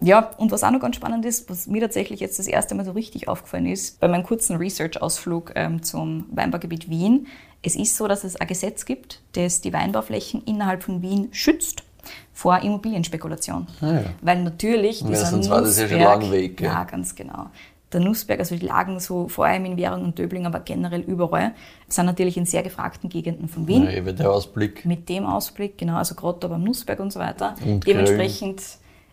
Ja, 0.02 0.30
und 0.38 0.50
was 0.50 0.64
auch 0.64 0.70
noch 0.70 0.80
ganz 0.80 0.96
spannend 0.96 1.24
ist, 1.26 1.50
was 1.50 1.66
mir 1.66 1.80
tatsächlich 1.82 2.20
jetzt 2.20 2.38
das 2.38 2.46
erste 2.46 2.74
Mal 2.74 2.84
so 2.84 2.92
richtig 2.92 3.28
aufgefallen 3.28 3.66
ist, 3.66 4.00
bei 4.00 4.08
meinem 4.08 4.22
kurzen 4.24 4.56
Research-Ausflug 4.56 5.52
ähm, 5.54 5.82
zum 5.82 6.24
Weinbaugebiet 6.30 6.88
Wien, 6.88 7.26
es 7.62 7.76
ist 7.76 7.96
so, 7.96 8.08
dass 8.08 8.24
es 8.24 8.36
ein 8.36 8.46
Gesetz 8.48 8.86
gibt, 8.86 9.20
das 9.32 9.60
die 9.60 9.72
Weinbauflächen 9.72 10.42
innerhalb 10.44 10.82
von 10.82 11.02
Wien 11.02 11.28
schützt 11.32 11.82
vor 12.32 12.58
Immobilienspekulation. 12.60 13.66
Ah, 13.82 13.92
ja. 13.92 14.04
Weil 14.22 14.42
natürlich 14.42 15.02
Ja, 15.02 15.08
dieser 15.08 15.26
sonst 15.26 15.50
war 15.50 15.60
das 15.60 15.78
ja 15.78 15.86
schon 15.86 15.98
lang 16.00 16.30
weg, 16.30 16.56
gell? 16.56 16.68
Ja, 16.68 16.84
ganz 16.84 17.14
genau. 17.14 17.50
Der 17.92 18.00
Nussberg, 18.00 18.38
also 18.38 18.56
die 18.56 18.64
Lagen 18.64 19.00
so 19.00 19.28
vor 19.28 19.46
allem 19.46 19.64
in 19.66 19.76
Währung 19.76 20.04
und 20.04 20.18
Döbling, 20.18 20.46
aber 20.46 20.60
generell 20.60 21.00
überall, 21.00 21.52
sind 21.88 22.06
natürlich 22.06 22.36
in 22.38 22.46
sehr 22.46 22.62
gefragten 22.62 23.10
Gegenden 23.10 23.48
von 23.48 23.66
Wien 23.66 23.84
Ja, 23.84 23.90
eben 23.90 24.16
der 24.16 24.30
Ausblick. 24.30 24.86
mit 24.86 25.08
dem 25.08 25.26
Ausblick, 25.26 25.76
genau, 25.76 25.96
also 25.96 26.14
gerade 26.14 26.38
da 26.40 26.48
beim 26.48 26.62
Nussberg 26.62 27.00
und 27.00 27.12
so 27.12 27.18
weiter. 27.20 27.54
Und 27.66 27.86
Dementsprechend 27.86 28.62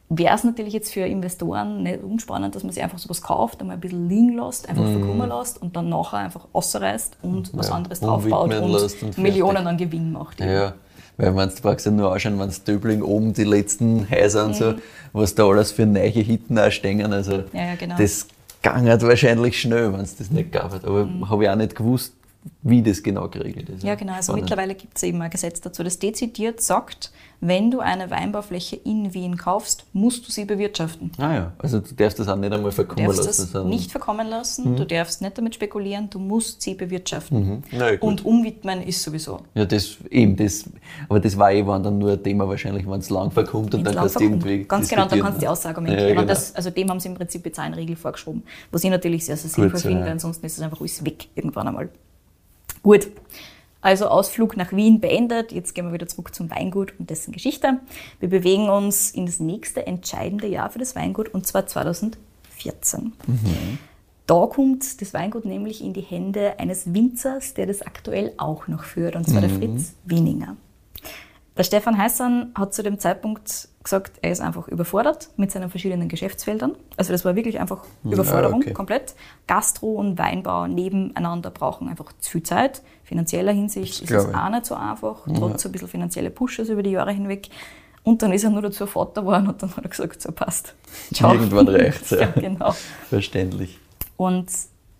wäre 0.10 0.36
es 0.36 0.44
natürlich 0.44 0.74
jetzt 0.74 0.94
für 0.94 1.02
Investoren 1.02 1.84
nicht 1.84 2.02
unspannend, 2.02 2.56
dass 2.56 2.64
man 2.64 2.72
sich 2.72 2.82
einfach 2.82 2.98
sowas 2.98 3.22
kauft, 3.22 3.60
einmal 3.60 3.76
ein 3.76 3.80
bisschen 3.82 4.08
liegen 4.08 4.38
lässt, 4.38 4.70
einfach 4.70 4.86
verkummer 4.90 5.28
lässt 5.28 5.62
und 5.62 5.76
dann 5.76 5.90
nachher 5.90 6.20
einfach 6.20 6.48
ausreißt 6.54 7.18
und 7.24 7.52
was 7.58 7.68
Mhm. 7.68 7.72
Ja, 7.72 7.76
anderes 7.78 8.00
draufbaut 8.00 8.54
und, 8.54 8.64
und 8.74 8.92
fertig. 8.92 9.18
Millionen 9.18 9.68
an 9.68 9.78
Gewinn 9.78 10.12
macht. 10.14 10.40
Ja, 10.40 10.74
weil 11.18 11.32
man, 11.34 11.50
du 11.50 11.56
brauchst 11.62 11.86
ja 11.86 11.92
nur 11.92 12.14
anschauen, 12.14 12.40
wenn 12.40 12.48
es 12.50 12.64
Döbling 12.64 13.02
oben 13.02 13.34
die 13.34 13.44
letzten 13.44 14.10
Häuser 14.10 14.46
und 14.46 14.56
so, 14.56 14.76
was 15.14 15.36
da 15.36 15.46
alles 15.46 15.72
für 15.74 15.86
neue 15.86 16.10
Hitten 16.10 16.58
auch 16.58 16.72
stehen. 16.72 17.12
Also 17.12 17.38
Mhm. 17.38 17.44
Ja, 17.54 17.66
ja, 17.66 17.76
genau. 17.76 17.96
das 17.98 18.28
gangert 18.64 19.02
wahrscheinlich 19.04 19.60
schnell, 19.60 19.92
wenn 19.94 20.02
es 20.02 20.16
das 20.16 20.32
nicht 20.32 20.52
gab. 20.54 20.74
Aber 20.86 21.08
habe 21.30 21.44
ich 21.44 21.50
auch 21.50 21.56
nicht 21.56 21.76
gewusst, 21.76 22.14
wie 22.64 22.82
das 22.82 23.02
genau 23.04 23.28
geregelt 23.28 23.70
ist. 23.70 23.84
Mhm. 23.84 23.90
Ja, 23.90 23.96
genau. 23.96 24.14
Also 24.14 24.32
Spannend. 24.32 24.44
mittlerweile 24.44 24.76
gibt 24.76 24.98
es 24.98 25.04
eben 25.04 25.22
ein 25.22 25.30
Gesetz 25.30 25.62
dazu, 25.62 25.84
das 25.84 26.00
dezidiert 26.00 26.62
sagt, 26.62 27.12
wenn 27.40 27.70
du 27.70 27.82
eine 27.82 28.10
Weinbaufläche 28.10 28.78
in 28.78 29.14
Wien 29.14 29.38
kaufst, 29.38 29.86
musst 29.94 30.28
du 30.28 30.32
sie 30.32 30.46
bewirtschaften. 30.46 31.12
Ah 31.20 31.34
ja, 31.34 31.52
also 31.60 31.80
du 31.80 31.94
darfst 31.94 32.18
das 32.18 32.28
auch 32.28 32.36
nicht 32.36 32.52
einmal 32.52 32.72
Du 32.72 32.76
verkommen 32.76 33.06
darfst 33.06 33.26
lassen. 33.26 33.50
das 33.54 33.66
nicht 33.66 33.92
verkommen 33.92 34.28
lassen, 34.28 34.76
du 34.76 34.86
darfst 34.86 35.22
nicht 35.22 35.38
damit 35.38 35.54
spekulieren, 35.54 36.10
du 36.10 36.18
musst 36.18 36.62
sie 36.64 36.74
bewirtschaften. 36.74 37.64
Na 37.72 37.94
ja. 37.94 38.00
Und 38.00 38.26
umwidmen 38.26 38.82
ist 38.82 39.04
sowieso. 39.04 39.42
Ja, 39.54 39.66
das 39.66 39.98
eben, 40.10 40.36
das, 40.36 40.66
aber 41.08 41.20
das 41.20 41.38
war 41.38 41.52
eh 41.52 41.66
wann 41.66 41.84
dann 41.84 42.00
nur 42.00 42.14
ein 42.14 42.24
Thema 42.24 42.48
wahrscheinlich, 42.50 42.90
wenn 42.90 43.00
es 43.00 43.10
lang 43.12 43.30
verkommt 43.30 43.76
und 43.76 43.86
Wenn's 43.86 43.94
dann 43.94 44.02
kannst 44.02 44.16
du 44.20 44.24
irgendwie. 44.24 44.64
Ganz 44.64 44.90
genau, 44.90 45.02
dann 45.04 45.10
diskutieren. 45.10 45.24
kannst 45.26 45.38
du 45.38 45.42
die 45.42 45.48
Aussage 45.48 45.76
argumentieren. 45.76 46.10
Ja, 46.10 46.16
genau. 46.16 46.28
Das, 46.28 46.56
also 46.56 46.70
dem 46.72 46.90
haben 46.90 47.00
sie 47.00 47.10
im 47.10 47.16
Prinzip 47.16 47.46
jetzt 47.46 47.60
eine 47.60 47.78
Regel 47.78 47.96
vorgeschoben, 47.96 48.44
was 48.72 48.84
ich 48.84 48.90
natürlich 48.90 49.26
sehr, 49.26 49.38
sehr 49.38 49.50
sinnvoll 49.52 49.80
finde, 49.80 50.10
ansonsten 50.10 50.46
ist 50.46 50.58
es 50.58 50.64
einfach 50.64 50.80
alles 50.80 51.06
weg 51.06 51.28
irgendwann 51.36 51.68
einmal. 51.68 51.90
Gut, 52.88 53.10
also 53.82 54.08
Ausflug 54.08 54.56
nach 54.56 54.72
Wien 54.72 55.02
beendet. 55.02 55.52
Jetzt 55.52 55.76
gehen 55.76 55.88
wir 55.88 55.92
wieder 55.92 56.08
zurück 56.08 56.34
zum 56.34 56.50
Weingut 56.50 56.94
und 56.98 57.10
dessen 57.10 57.34
Geschichte. 57.34 57.82
Wir 58.22 58.30
bewegen 58.30 58.70
uns 58.70 59.12
in 59.12 59.26
das 59.26 59.42
nächste 59.42 59.86
entscheidende 59.86 60.48
Jahr 60.48 60.70
für 60.70 60.80
das 60.80 60.96
Weingut 60.96 61.28
und 61.28 61.46
zwar 61.46 61.68
2014. 61.68 63.12
Da 64.26 64.46
kommt 64.46 65.02
das 65.02 65.14
Weingut 65.14 65.44
nämlich 65.44 65.84
in 65.84 65.92
die 65.92 66.00
Hände 66.00 66.60
eines 66.60 66.94
Winzers, 66.94 67.56
der 67.56 67.66
das 67.66 67.82
aktuell 67.82 68.32
auch 68.38 68.70
noch 68.70 68.86
führt, 68.86 69.18
und 69.18 69.28
zwar 69.28 69.42
der 69.42 69.50
Fritz 69.50 69.92
Wieninger. 70.06 70.56
Der 71.58 71.64
Stefan 71.64 71.98
Heißern 71.98 72.52
hat 72.56 72.74
zu 72.74 72.84
dem 72.84 73.00
Zeitpunkt 73.00 73.70
gesagt, 73.82 74.20
er 74.22 74.32
ist 74.32 74.42
einfach 74.42 74.68
überfordert 74.68 75.30
mit 75.38 75.52
seinen 75.52 75.70
verschiedenen 75.70 76.08
Geschäftsfeldern. 76.08 76.76
Also 76.98 77.12
das 77.12 77.26
war 77.26 77.36
wirklich 77.36 77.60
einfach 77.60 77.84
Überforderung 78.04 78.62
okay. 78.62 78.74
komplett. 78.74 79.16
Gastro 79.48 79.94
und 79.94 80.20
Weinbau 80.20 80.68
nebeneinander 80.68 81.50
brauchen 81.50 81.90
einfach 81.90 82.12
zu 82.20 82.32
viel 82.32 82.44
Zeit. 82.44 82.82
Finanzieller 83.04 83.54
Hinsicht 83.54 84.02
ist 84.02 84.12
es 84.12 84.34
auch 84.34 84.50
nicht 84.50 84.66
so 84.66 84.76
einfach, 84.76 85.26
trotz 85.36 85.64
so 85.64 85.70
ein 85.70 85.72
bisschen 85.72 85.88
finanzielle 85.88 86.30
Pushes 86.30 86.70
über 86.70 86.84
die 86.84 86.92
Jahre 86.92 87.12
hinweg. 87.12 87.50
Und 88.04 88.22
dann 88.22 88.32
ist 88.32 88.44
er 88.44 88.52
nur 88.52 88.62
dazu 88.62 88.86
Vater 88.86 89.22
geworden 89.22 89.48
und 89.48 89.62
dann 89.62 89.76
hat 89.76 89.84
er 89.84 89.90
gesagt, 89.90 90.22
so 90.22 90.32
passt. 90.32 90.76
Ciao. 91.14 91.34
Irgendwann 91.34 91.68
reicht's, 91.68 92.10
ja. 92.12 92.20
ja, 92.22 92.28
genau. 92.28 92.74
Verständlich. 93.10 93.80
Und 94.16 94.48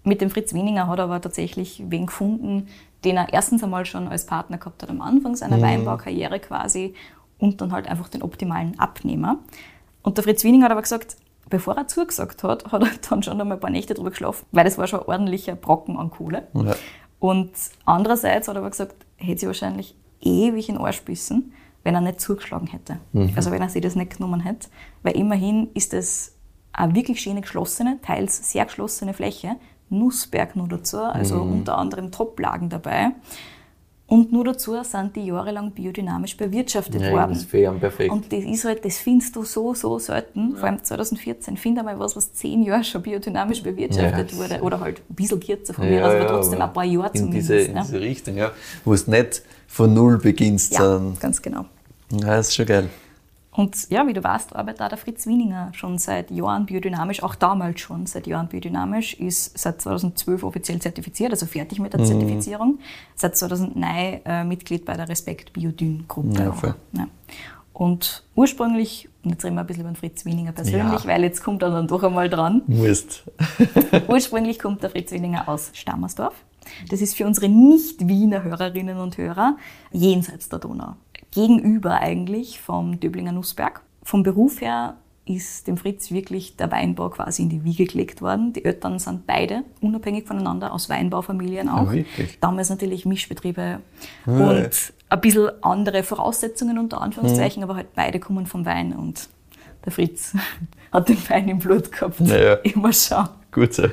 mit 0.04 0.22
dem 0.22 0.30
Fritz 0.30 0.54
Wieninger 0.54 0.88
hat 0.88 1.00
er 1.00 1.06
aber 1.06 1.22
tatsächlich 1.22 1.84
wen 1.88 2.06
gefunden, 2.08 2.68
den 3.04 3.18
er 3.18 3.32
erstens 3.34 3.64
einmal 3.64 3.86
schon 3.86 4.08
als 4.08 4.26
Partner 4.26 4.58
gehabt 4.58 4.82
hat 4.84 4.90
am 4.90 5.02
Anfang 5.02 5.36
seiner 5.36 5.62
Weinbaukarriere 5.62 6.40
quasi 6.40 6.94
und 7.38 7.62
dann 7.62 7.72
halt 7.72 7.88
einfach 7.88 8.10
den 8.10 8.24
optimalen 8.24 8.80
Abnehmer. 8.80 9.40
Und 10.02 10.18
der 10.18 10.24
Fritz 10.24 10.44
Wieninger 10.44 10.66
hat 10.66 10.72
aber 10.72 10.82
gesagt, 10.82 11.18
bevor 11.50 11.76
er 11.78 11.88
zugesagt 11.88 12.44
hat, 12.44 12.72
hat 12.72 12.82
er 12.82 12.90
dann 13.10 13.24
schon 13.24 13.40
einmal 13.40 13.58
ein 13.58 13.62
paar 13.62 13.70
Nächte 13.70 13.94
drüber 13.94 14.10
geschlafen, 14.10 14.46
weil 14.52 14.66
das 14.66 14.78
war 14.78 14.88
schon 14.88 15.02
ein 15.02 15.08
ordentlicher 15.08 15.56
Brocken 15.56 15.98
an 15.98 16.10
Kohle. 16.10 16.48
Ja. 16.54 16.76
Und 17.20 17.52
andererseits 17.86 18.48
hat 18.48 18.56
er 18.56 18.60
aber 18.60 18.70
gesagt, 18.70 18.96
hätte 19.18 19.40
sie 19.40 19.48
wahrscheinlich 19.48 19.96
ewig 20.22 20.70
in 20.70 20.78
Arsch 20.78 21.02
bissen, 21.02 21.54
wenn 21.84 21.96
er 21.96 22.02
nicht 22.02 22.20
zugeschlagen 22.22 22.68
hätte. 22.68 23.00
Also 23.36 23.52
wenn 23.52 23.62
er 23.62 23.70
sich 23.70 23.82
das 23.82 23.96
nicht 23.96 24.18
genommen 24.18 24.42
hätte. 24.42 24.70
Weil 25.04 25.16
immerhin 25.16 25.70
ist 25.74 25.94
es 25.94 26.36
eine 26.74 26.94
wirklich 26.94 27.22
schöne 27.22 27.42
geschlossene, 27.42 28.00
teils 28.02 28.52
sehr 28.52 28.66
geschlossene 28.66 29.14
Fläche. 29.14 29.56
Nussberg 29.90 30.56
nur 30.56 30.68
dazu, 30.68 30.98
also 31.00 31.42
unter 31.42 31.78
anderem 31.78 32.12
Toplagen 32.12 32.70
dabei. 32.70 33.12
Und 34.10 34.32
nur 34.32 34.46
dazu 34.46 34.74
sind 34.84 35.18
die 35.18 35.26
jahrelang 35.26 35.72
biodynamisch 35.72 36.38
bewirtschaftet 36.38 37.02
Ja, 37.02 37.12
worden. 37.12 37.30
das 37.32 37.40
ist 37.40 37.50
fair 37.50 37.70
und 37.72 37.82
perfekt. 37.82 38.10
Und 38.10 38.32
das 38.32 38.46
ist 38.46 38.64
halt, 38.64 38.86
das 38.86 38.98
findest 39.00 39.36
du 39.36 39.44
so, 39.44 39.74
so 39.74 40.00
selten. 40.00 40.56
Vor 40.56 40.64
allem 40.70 40.82
2014. 40.82 41.58
Find 41.58 41.78
einmal 41.78 42.00
was, 42.00 42.16
was 42.16 42.32
zehn 42.32 42.64
Jahre 42.64 42.86
schon 42.86 43.02
biodynamisch 43.02 43.62
bewirtschaftet 43.64 44.32
Ja. 44.32 44.38
wurde. 44.38 44.62
Oder 44.62 44.80
halt 44.80 45.02
ein 45.10 45.16
bisschen 45.16 45.42
kürzer 45.42 45.74
von 45.74 45.90
mir, 45.90 46.06
also 46.06 46.18
aber 46.20 46.28
trotzdem 46.28 46.62
ein 46.62 46.72
paar 46.72 46.86
Jahre 46.86 47.10
in 47.16 47.20
zumindest. 47.20 47.50
diese, 47.50 47.60
in 47.68 47.74
ne? 47.74 47.82
diese 47.84 48.00
Richtung, 48.00 48.38
ja. 48.38 48.52
Wo 48.86 48.94
es 48.94 49.08
nicht 49.08 49.42
von 49.68 49.94
Null 49.94 50.20
beginnst, 50.20 50.74
Ja, 50.76 50.84
sondern. 50.84 51.20
ganz 51.20 51.42
genau. 51.42 51.66
Ja, 52.12 52.28
das 52.38 52.48
ist 52.48 52.56
schon 52.56 52.66
geil. 52.66 52.88
Und 53.58 53.90
ja, 53.90 54.06
wie 54.06 54.14
du 54.14 54.24
weißt, 54.24 54.56
arbeitet 54.56 54.84
auch 54.84 54.90
der 54.90 55.00
Fritz 55.00 55.26
Wieninger 55.26 55.72
schon 55.74 55.98
seit 55.98 56.30
Jahren 56.30 56.68
biodynamisch, 56.68 57.24
auch 57.24 57.34
damals 57.34 57.80
schon 57.80 58.06
seit 58.06 58.28
Jahren 58.28 58.48
biodynamisch, 58.48 59.16
ist 59.16 59.58
seit 59.58 59.82
2012 59.82 60.44
offiziell 60.44 60.80
zertifiziert, 60.80 61.32
also 61.32 61.48
fertig 61.48 61.80
mit 61.80 61.92
der 61.92 62.04
Zertifizierung, 62.04 62.78
seit 63.16 63.36
2009 63.36 64.22
äh, 64.26 64.44
Mitglied 64.44 64.86
bei 64.86 64.96
der 64.96 65.10
Respekt 65.10 65.54
Biodyn 65.54 66.06
Gruppe. 66.08 66.76
Ja. 66.94 67.08
Und 67.74 68.24
ursprünglich, 68.36 69.10
und 69.24 69.32
jetzt 69.32 69.44
reden 69.44 69.56
wir 69.56 69.62
ein 69.62 69.68
bisschen 69.68 69.82
über 69.82 69.92
den 69.92 69.96
Fritz 69.96 70.24
Wieninger 70.24 70.52
persönlich, 70.52 71.04
Ja. 71.04 71.08
weil 71.08 71.24
jetzt 71.24 71.44
kommt 71.44 71.64
er 71.64 71.72
dann 71.72 71.88
doch 71.88 72.04
einmal 72.04 72.30
dran. 72.30 72.62
Musst. 72.68 73.24
Ursprünglich 74.08 74.60
kommt 74.60 74.84
der 74.84 74.92
Fritz 74.92 75.12
Wieninger 75.12 75.50
aus 75.50 75.72
Stammersdorf. 75.74 76.36
Das 76.90 77.02
ist 77.02 77.16
für 77.16 77.26
unsere 77.26 77.50
Nicht-Wiener 77.50 78.44
Hörerinnen 78.44 78.98
und 78.98 79.18
Hörer 79.18 79.58
jenseits 79.92 80.50
der 80.50 80.60
Donau. 80.60 80.96
Gegenüber 81.32 82.00
eigentlich 82.00 82.60
vom 82.60 83.00
Döblinger 83.00 83.32
Nussberg. 83.32 83.82
Vom 84.04 84.24
Beruf 84.24 84.62
her 84.62 84.98
ist 85.26 85.68
dem 85.68 85.78
Fritz 85.78 86.12
wirklich 86.12 86.56
der 86.56 86.72
Weinbau 86.72 87.10
quasi 87.10 87.44
in 87.44 87.50
die 87.50 87.64
Wiege 87.64 87.86
gelegt 87.86 88.22
worden. 88.22 88.54
Die 88.54 88.64
Eltern 88.64 88.98
sind 88.98 89.28
beide 89.28 89.64
unabhängig 89.82 90.26
voneinander 90.26 90.72
aus 90.72 90.90
Weinbaufamilien 90.90 91.68
auch. 91.70 91.92
Wirklich? 91.92 92.40
Damals 92.40 92.70
natürlich 92.70 93.06
Mischbetriebe 93.06 93.82
Ah, 94.26 94.32
und 94.32 94.94
ein 95.10 95.22
bisschen 95.22 95.50
andere 95.62 96.04
Voraussetzungen 96.04 96.78
unter 96.78 97.02
Anführungszeichen, 97.02 97.64
aber 97.64 97.76
halt 97.76 97.94
beide 97.94 98.20
kommen 98.20 98.46
vom 98.46 98.66
Wein 98.66 98.94
und 98.94 99.28
der 99.86 99.92
Fritz 99.92 100.34
hat 100.92 101.10
den 101.10 101.30
Wein 101.30 101.50
im 101.50 101.60
Blut 101.60 101.92
gehabt. 101.92 102.20
Naja. 102.22 102.54
Immer 102.64 102.94
schon. 102.94 103.28
Gut 103.52 103.74
so. 103.74 103.88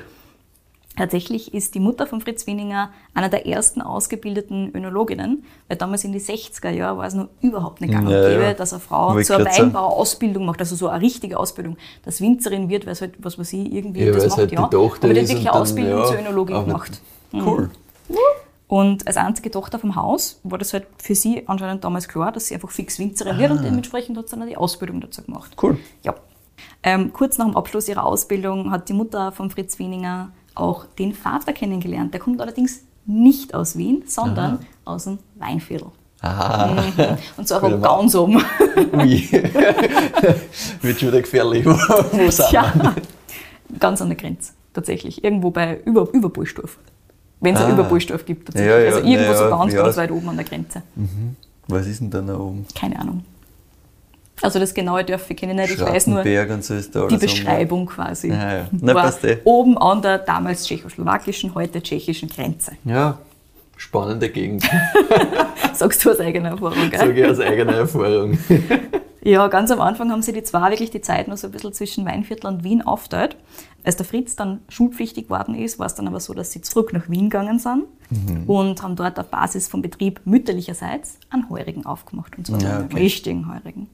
Tatsächlich 0.97 1.53
ist 1.55 1.75
die 1.75 1.81
Mutter 1.81 2.07
von 2.07 2.21
Fritz 2.21 2.47
Wieninger 2.47 2.91
einer 3.15 3.29
der 3.29 3.47
ersten 3.47 3.83
ausgebildeten 3.83 4.71
Önologinnen, 4.75 5.45
weil 5.67 5.77
damals 5.77 6.05
in 6.05 6.13
die 6.13 6.21
60er 6.21 6.71
Jahre 6.71 6.99
war 6.99 7.07
es 7.07 7.15
noch 7.15 7.29
überhaupt 7.41 7.81
nicht 7.81 7.91
gang 7.93 8.07
und 8.07 8.13
Ja, 8.13 8.29
gäbe, 8.29 8.43
ja. 8.45 8.55
dass 8.55 8.73
eine 8.73 8.81
Frau 8.81 9.21
zur 9.23 9.39
grad 9.39 9.53
sagen. 9.55 9.67
Weinbauausbildung 9.75 10.45
macht, 10.47 10.61
also 10.61 10.77
so 10.77 10.87
eine 10.89 11.03
richtige 11.03 11.39
Ausbildung, 11.39 11.77
dass 12.05 12.21
Winzerin 12.21 12.69
wird, 12.69 12.87
weil 12.87 12.93
es 12.93 13.01
halt, 13.01 13.15
was 13.19 13.37
weiß 13.39 13.53
ich, 13.55 13.73
irgendwie 13.73 14.05
Ja, 14.05 14.13
das 14.13 14.29
macht, 14.29 14.39
halt 14.39 14.51
die 14.53 14.55
ja. 14.55 14.67
Tochter 14.69 15.07
aber 15.07 15.15
die 15.15 15.21
wirklich 15.29 15.41
eine 15.41 15.53
Ausbildung 15.53 15.99
ja, 15.99 16.07
zur 16.07 16.19
Önologin 16.19 16.57
aber- 16.57 16.67
gemacht. 16.67 17.01
Cool. 17.33 17.71
Und 18.67 19.07
als 19.07 19.17
einzige 19.17 19.51
Tochter 19.51 19.79
vom 19.79 19.95
Haus 19.97 20.41
war 20.43 20.59
das 20.59 20.73
halt 20.73 20.87
für 20.99 21.15
sie 21.15 21.43
anscheinend 21.47 21.85
damals 21.85 22.09
klar, 22.09 22.33
dass 22.33 22.47
sie 22.47 22.55
einfach 22.55 22.71
fix 22.71 22.99
Winzerin 22.99 23.39
wird 23.39 23.51
und 23.51 23.63
dementsprechend 23.65 24.17
hat 24.17 24.29
sie 24.29 24.37
dann 24.37 24.49
die 24.49 24.57
Ausbildung 24.57 25.01
dazu 25.01 25.23
gemacht. 25.23 25.53
Cool. 25.63 25.79
Ja. 26.03 26.15
Ähm, 26.83 27.13
kurz 27.13 27.37
nach 27.39 27.47
dem 27.47 27.57
Abschluss 27.57 27.89
ihrer 27.89 28.05
Ausbildung 28.05 28.71
hat 28.71 28.89
die 28.89 28.93
Mutter 28.95 29.33
von 29.33 29.51
Fritz 29.51 29.79
Wieninger 29.79 30.31
auch 30.55 30.87
den 30.99 31.13
Vater 31.15 31.53
kennengelernt. 31.53 32.13
Der 32.13 32.21
kommt 32.21 32.41
allerdings 32.41 32.81
nicht 33.07 33.55
aus 33.55 33.77
Wien, 33.77 34.03
sondern 34.07 34.61
aus 34.85 35.05
dem 35.05 35.19
Weinviertel. 35.37 35.89
Ah, 36.23 36.83
Mhm. 36.97 37.19
Und 37.37 37.47
zwar 37.49 37.61
von 37.61 37.83
ganz 37.83 38.15
oben. 38.15 38.37
ui. 38.95 39.29
Wird 40.83 40.99
schon 41.01 41.09
wieder 41.09 41.21
gefährlich. 41.21 41.65
Wo, 41.67 42.31
sind 42.31 42.51
ja, 42.53 42.73
ganz 43.79 44.01
an 44.01 44.09
der 44.09 44.17
Grenze, 44.17 44.53
tatsächlich. 44.73 45.23
Irgendwo 45.23 45.51
bei 45.51 45.81
über, 45.85 46.09
über 46.13 46.29
Bullstorf. 46.31 46.79
Wenn 47.41 47.55
es 47.55 47.61
Ah. 47.61 47.67
ein 47.67 47.73
Überbullstorf 47.75 48.25
gibt, 48.25 48.47
tatsächlich. 48.47 48.71
Ja, 48.73 48.79
ja, 48.79 48.87
also 48.95 48.99
irgendwo 49.01 49.33
ja, 49.33 49.37
so 49.37 49.51
ganz, 49.51 49.75
ganz 49.75 49.97
weit 49.99 50.11
oben 50.11 50.29
an 50.31 50.37
der 50.37 50.47
Grenze. 50.47 50.83
Was 51.69 51.87
ist 51.87 52.01
denn 52.01 52.11
da 52.11 52.23
noch 52.23 52.39
oben? 52.41 52.65
Keine 52.75 52.99
Ahnung. 52.99 53.23
Also 54.43 54.59
das 54.59 54.75
genaue 54.75 55.05
kenne 55.05 55.53
ich 55.53 55.71
nicht. 55.71 55.81
Ich 55.81 55.81
weiß 55.81 56.09
nur 56.09 56.19
so 56.19 56.25
die 56.25 57.15
oben. 57.15 57.19
Beschreibung 57.19 57.87
quasi. 57.87 58.29
Ja, 58.29 58.57
ja. 58.57 58.69
Na, 58.73 58.95
war 58.95 59.25
eh. 59.25 59.39
oben 59.45 59.79
an 59.79 60.03
der 60.03 60.19
damals 60.19 60.67
tschechoslowakischen, 60.67 61.55
heute 61.55 61.83
tschechischen 61.83 62.29
Grenze. 62.29 62.73
Ja, 62.85 63.19
spannende 63.77 64.29
Gegend. 64.31 64.65
Sagst 65.73 66.05
du 66.05 66.11
aus 66.11 66.21
eigener 66.21 66.51
Erfahrung, 66.51 66.91
gell? 66.91 66.99
Sage 66.99 67.21
ich 67.21 67.27
aus 67.27 67.41
eigener 67.41 67.75
Erfahrung. 67.75 68.39
Ja, 69.25 69.47
ganz 69.49 69.71
am 69.71 69.81
Anfang 69.81 70.11
haben 70.13 70.21
sie 70.23 70.33
die 70.33 70.43
zwei 70.43 70.71
wirklich 70.71 70.91
die 70.91 71.01
Zeit 71.01 71.29
noch 71.29 71.37
so 71.39 71.47
ein 71.49 71.51
bisschen 71.51 71.73
zwischen 71.73 72.05
Weinviertel 72.05 72.47
und 72.49 72.63
Wien 72.63 72.83
aufteilt. 72.83 73.37
Als 73.83 73.97
der 73.97 74.05
Fritz 74.07 74.37
dann 74.37 74.61
schulpflichtig 74.69 75.25
geworden 75.29 75.55
ist, 75.55 75.79
war 75.79 75.87
es 75.87 75.95
dann 75.95 76.07
aber 76.09 76.21
so, 76.21 76.35
dass 76.35 76.53
sie 76.53 76.61
zurück 76.61 76.93
nach 76.93 77.09
Wien 77.09 77.31
gegangen 77.31 77.59
sind 77.59 77.85
und 78.47 78.83
haben 78.83 78.97
dort 78.97 79.19
auf 79.19 79.29
Basis 79.29 79.67
vom 79.69 79.83
Betrieb 79.83 80.21
mütterlicherseits 80.25 81.19
einen 81.31 81.49
Heurigen 81.51 81.85
aufgemacht. 81.87 82.37
Und 82.39 82.47
zwar 82.47 82.61
Ja, 82.61 82.77
einen 82.77 82.85
okay. 82.87 82.99
richtigen 82.99 83.53
Heurigen. 83.53 83.89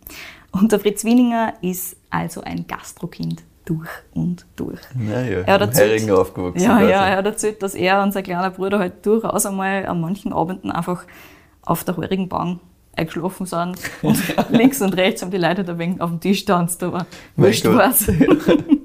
Und 0.52 0.72
der 0.72 0.80
Fritz 0.80 1.04
Wieninger 1.04 1.54
ist 1.62 1.96
also 2.10 2.40
ein 2.42 2.66
Gastrokind 2.66 3.42
durch 3.64 3.88
und 4.14 4.46
durch. 4.56 4.80
Naja, 4.94 5.42
Er 5.46 5.54
hat 5.54 5.60
erzählt- 5.60 6.10
aufgewachsen. 6.10 6.60
Ja, 6.64 6.78
quasi. 6.78 6.90
ja, 6.90 7.06
er 7.06 7.16
hat 7.18 7.26
erzählt, 7.26 7.62
dass 7.62 7.74
er 7.74 8.02
und 8.02 8.12
sein 8.12 8.24
kleiner 8.24 8.50
Bruder 8.50 8.78
halt 8.80 9.06
durchaus 9.06 9.46
einmal 9.46 9.86
an 9.86 10.00
manchen 10.00 10.32
Abenden 10.32 10.72
einfach 10.72 11.04
auf 11.62 11.84
der 11.84 11.96
heurigen 11.96 12.28
Bank 12.28 12.60
eingeschlafen 12.96 13.46
sind 13.46 13.78
und 14.02 14.18
links 14.50 14.80
und 14.80 14.94
rechts 14.94 15.22
haben 15.22 15.30
die 15.30 15.38
Leute 15.38 15.64
da 15.64 15.78
wegen 15.78 16.00
auf 16.00 16.10
dem 16.10 16.20
Tisch 16.20 16.44
tanzt, 16.44 16.82
aber 16.82 17.06
wurscht 17.36 17.64
was. 17.66 18.06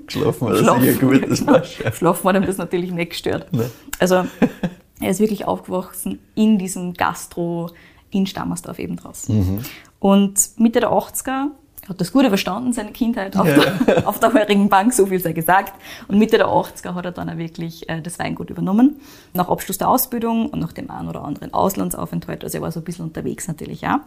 Geschlafen 0.08 0.48
er 0.48 0.58
Schlafen. 0.58 0.84
sicher 0.84 1.00
gut, 1.00 1.30
das 1.30 1.46
war 1.48 1.64
schon. 1.64 1.94
Schlafen 1.94 2.30
hat 2.30 2.36
ihm 2.36 2.46
das 2.46 2.58
natürlich 2.58 2.92
nicht 2.92 3.12
gestört. 3.12 3.48
Nein. 3.52 3.70
Also 4.00 4.16
er 5.02 5.10
ist 5.10 5.20
wirklich 5.20 5.46
aufgewachsen 5.46 6.20
in 6.36 6.58
diesem 6.58 6.94
Gastro 6.94 7.72
in 8.12 8.28
Stammersdorf 8.28 8.80
eben 8.80 8.96
draußen. 8.96 9.38
Mhm. 9.38 9.60
Und 10.00 10.50
Mitte 10.58 10.80
der 10.80 10.92
80er 10.92 11.48
hat 11.88 12.02
das 12.02 12.12
gut 12.12 12.26
überstanden, 12.26 12.74
seine 12.74 12.92
Kindheit 12.92 13.38
auf, 13.38 13.46
der, 13.46 14.08
auf 14.08 14.20
der 14.20 14.34
heurigen 14.34 14.70
Bank, 14.70 14.94
so 14.94 15.06
viel 15.06 15.20
sei 15.20 15.34
gesagt. 15.34 15.74
Und 16.08 16.18
Mitte 16.18 16.38
der 16.38 16.48
80er 16.48 16.96
hat 16.96 17.06
er 17.06 17.12
dann 17.12 17.30
auch 17.30 17.38
wirklich 17.38 17.88
äh, 17.90 18.02
das 18.02 18.18
Weingut 18.20 18.50
übernommen. 18.50 19.00
Nach 19.34 19.50
Abschluss 19.50 19.78
der 19.78 19.90
Ausbildung 19.90 20.50
und 20.50 20.60
nach 20.60 20.74
dem 20.74 20.90
einen 20.90 21.08
oder 21.10 21.24
anderen 21.24 21.54
Auslandsaufenthalt. 21.54 22.44
Also 22.44 22.58
er 22.58 22.62
war 22.62 22.72
so 22.72 22.80
ein 22.80 22.84
bisschen 22.84 23.06
unterwegs 23.06 23.48
natürlich 23.48 23.86
auch. 23.88 24.00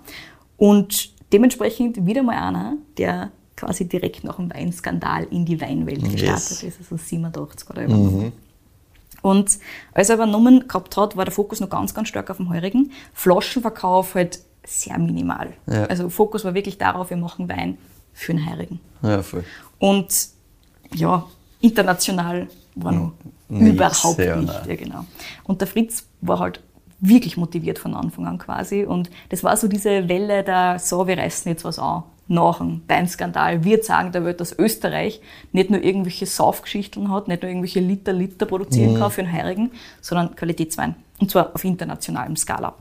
Und 0.57 1.11
dementsprechend 1.33 2.05
wieder 2.05 2.23
mal 2.23 2.37
einer, 2.37 2.77
der 2.97 3.31
quasi 3.57 3.89
direkt 3.89 4.25
nach 4.25 4.37
dem 4.37 4.53
Weinskandal 4.53 5.25
in 5.31 5.45
die 5.45 5.61
Weinwelt 5.61 6.03
Yes. 6.03 6.13
gestartet 6.13 6.63
ist. 6.65 6.79
Also 6.81 6.97
87 6.97 7.71
oder 7.71 7.85
übernommen. 7.85 8.33
Und 9.23 9.59
als 9.93 10.09
er 10.09 10.15
übernommen 10.15 10.69
gehabt 10.69 10.97
hat, 10.97 11.17
war 11.17 11.25
der 11.25 11.35
Fokus 11.35 11.61
noch 11.61 11.69
ganz, 11.69 11.93
ganz 11.93 12.09
stark 12.09 12.31
auf 12.31 12.37
dem 12.37 12.51
Heurigen. 12.51 12.93
Flaschenverkauf 13.15 14.15
halt 14.15 14.41
sehr 14.69 14.99
minimal. 14.99 15.53
Ja. 15.67 15.85
Also 15.85 16.09
Fokus 16.11 16.45
war 16.45 16.55
wirklich 16.55 16.79
darauf, 16.79 17.11
wir 17.11 17.17
machen 17.17 17.49
Wein 17.49 17.79
für 18.13 18.35
den 18.35 18.49
Heurigen. 18.49 18.81
Ja, 19.03 19.23
voll. 19.23 19.45
Und 19.79 20.09
ja, 20.95 21.25
international 21.61 22.49
war 22.75 22.93
noch 22.93 23.13
Nichts, 23.49 23.75
überhaupt 23.75 24.19
nicht. 24.19 24.67
Ja, 24.67 24.77
genau. 24.77 25.05
Und 25.45 25.61
der 25.61 25.69
Fritz 25.69 26.05
war 26.21 26.39
halt 26.39 26.61
wirklich 27.01 27.37
motiviert 27.37 27.79
von 27.79 27.95
Anfang 27.95 28.27
an 28.27 28.39
quasi. 28.39 28.85
Und 28.85 29.09
das 29.31 29.43
war 29.43 29.57
so 29.57 29.69
diese 29.69 30.09
Welle 30.09 30.43
der, 30.45 30.79
so, 30.79 31.07
wir 31.07 31.17
reißen 31.17 31.51
jetzt 31.51 31.65
was 31.65 31.79
an. 31.79 32.03
Nach 32.31 32.59
dem 32.59 32.83
Weinskandal. 32.87 33.65
Wir 33.65 33.83
sagen 33.83 34.13
der 34.13 34.23
Welt, 34.23 34.39
dass 34.43 34.53
Österreich 34.59 35.23
nicht 35.53 35.71
nur 35.71 35.83
irgendwelche 35.83 36.27
Saufgeschichten 36.27 37.11
hat, 37.11 37.27
nicht 37.27 37.41
nur 37.41 37.49
irgendwelche 37.51 37.81
Liter, 37.81 38.13
Liter 38.13 38.45
produzieren 38.45 38.93
Mhm. 38.93 38.99
kann 38.99 39.11
für 39.11 39.23
den 39.23 39.33
Heurigen, 39.33 39.71
sondern 40.03 40.37
Qualitätswein. 40.37 40.95
Und 41.21 41.31
zwar 41.31 41.55
auf 41.55 41.65
internationalem 41.65 42.37
Skala. 42.37 42.75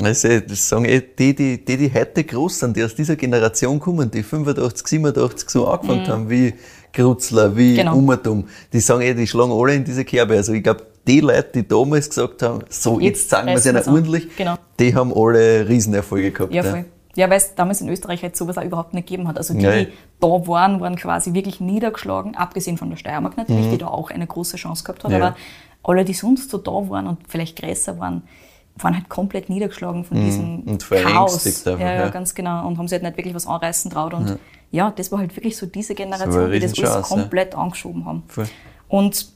Also, 0.00 0.40
das 0.40 0.68
sagen 0.68 0.84
eh 0.84 1.00
die, 1.00 1.34
die, 1.34 1.64
die, 1.64 1.76
die 1.76 1.92
heute 1.92 2.24
groß 2.24 2.60
sind, 2.60 2.76
die 2.76 2.84
aus 2.84 2.94
dieser 2.94 3.16
Generation 3.16 3.78
kommen, 3.78 4.10
die 4.10 4.22
85, 4.22 4.86
87 4.86 5.50
so 5.50 5.66
angefangen 5.68 6.06
haben, 6.08 6.30
wie 6.30 6.54
Krutzler, 6.92 7.56
wie 7.56 7.72
Mhm. 7.72 7.76
Genau. 7.76 7.96
Umertum, 7.96 8.44
die 8.72 8.80
sagen 8.80 9.02
eh, 9.02 9.14
die 9.14 9.26
schlagen 9.26 9.52
alle 9.52 9.74
in 9.74 9.84
diese 9.84 10.04
Kerbe. 10.04 10.36
Also 10.36 10.52
ich 10.52 10.62
glaube, 10.62 10.86
die 11.06 11.20
Leute, 11.20 11.50
die 11.54 11.68
damals 11.68 12.08
gesagt 12.08 12.42
haben, 12.42 12.60
so, 12.68 13.00
jetzt, 13.00 13.20
Jetzt 13.20 13.30
sagen 13.30 13.48
wir 13.48 13.54
es 13.54 13.66
ihnen 13.66 13.82
ordentlich, 13.86 14.36
Genau. 14.36 14.56
die 14.78 14.94
haben 14.94 15.12
alle 15.14 15.68
Riesenerfolge 15.68 16.30
gehabt. 16.30 16.54
Ja, 16.54 16.62
voll. 16.62 16.84
Ja, 17.14 17.28
weil 17.28 17.36
es 17.36 17.54
damals 17.54 17.80
in 17.82 17.88
Österreich 17.90 18.22
halt 18.22 18.36
sowas 18.36 18.56
auch 18.56 18.64
überhaupt 18.64 18.94
nicht 18.94 19.06
gegeben 19.06 19.28
hat. 19.28 19.36
Also 19.36 19.52
die, 19.52 19.60
ja. 19.60 19.72
die 19.72 19.88
da 20.20 20.28
waren, 20.28 20.80
waren 20.80 20.96
quasi 20.96 21.34
wirklich 21.34 21.60
niedergeschlagen, 21.60 22.36
abgesehen 22.36 22.78
von 22.78 22.88
der 22.88 22.96
Steiermark 22.96 23.36
natürlich, 23.36 23.68
die 23.68 23.78
da 23.78 23.88
auch 23.88 24.10
eine 24.10 24.26
große 24.26 24.56
Chance 24.56 24.84
gehabt 24.84 25.04
hat. 25.04 25.10
Mhm. 25.10 25.18
Ja. 25.18 25.26
Aber 25.26 25.36
alle, 25.82 26.04
die 26.04 26.14
sonst 26.14 26.50
so 26.50 26.58
da 26.58 26.70
waren 26.70 27.06
und 27.06 27.18
vielleicht 27.28 27.60
größer 27.60 27.98
waren, 27.98 28.22
waren 28.76 28.94
halt 28.94 29.08
komplett 29.08 29.48
niedergeschlagen 29.50 30.04
von 30.04 30.16
diesem 30.24 30.60
Mhm. 30.62 30.62
und 30.68 30.88
Chaos. 30.90 31.46
einfach, 31.46 31.78
ja, 31.80 31.86
ja, 31.86 31.94
ja. 32.02 32.08
ganz 32.08 32.34
genau. 32.34 32.66
Und 32.66 32.78
haben 32.78 32.88
sich 32.88 32.96
halt 32.96 33.02
nicht 33.04 33.16
wirklich 33.16 33.34
was 33.34 33.46
anreißen 33.46 33.90
traut. 33.90 34.14
Und 34.14 34.38
ja, 34.70 34.90
das 34.90 35.12
war 35.12 35.18
halt 35.18 35.36
wirklich 35.36 35.56
so 35.56 35.66
diese 35.66 35.94
Generation, 35.94 36.50
die 36.50 36.58
das 36.58 36.70
alles 36.72 36.78
Riesenchance, 36.78 37.14
ja. 37.14 37.20
komplett 37.22 37.54
angeschoben 37.54 38.04
haben. 38.06 38.22
Voll. 38.28 38.48
Und 38.88 39.28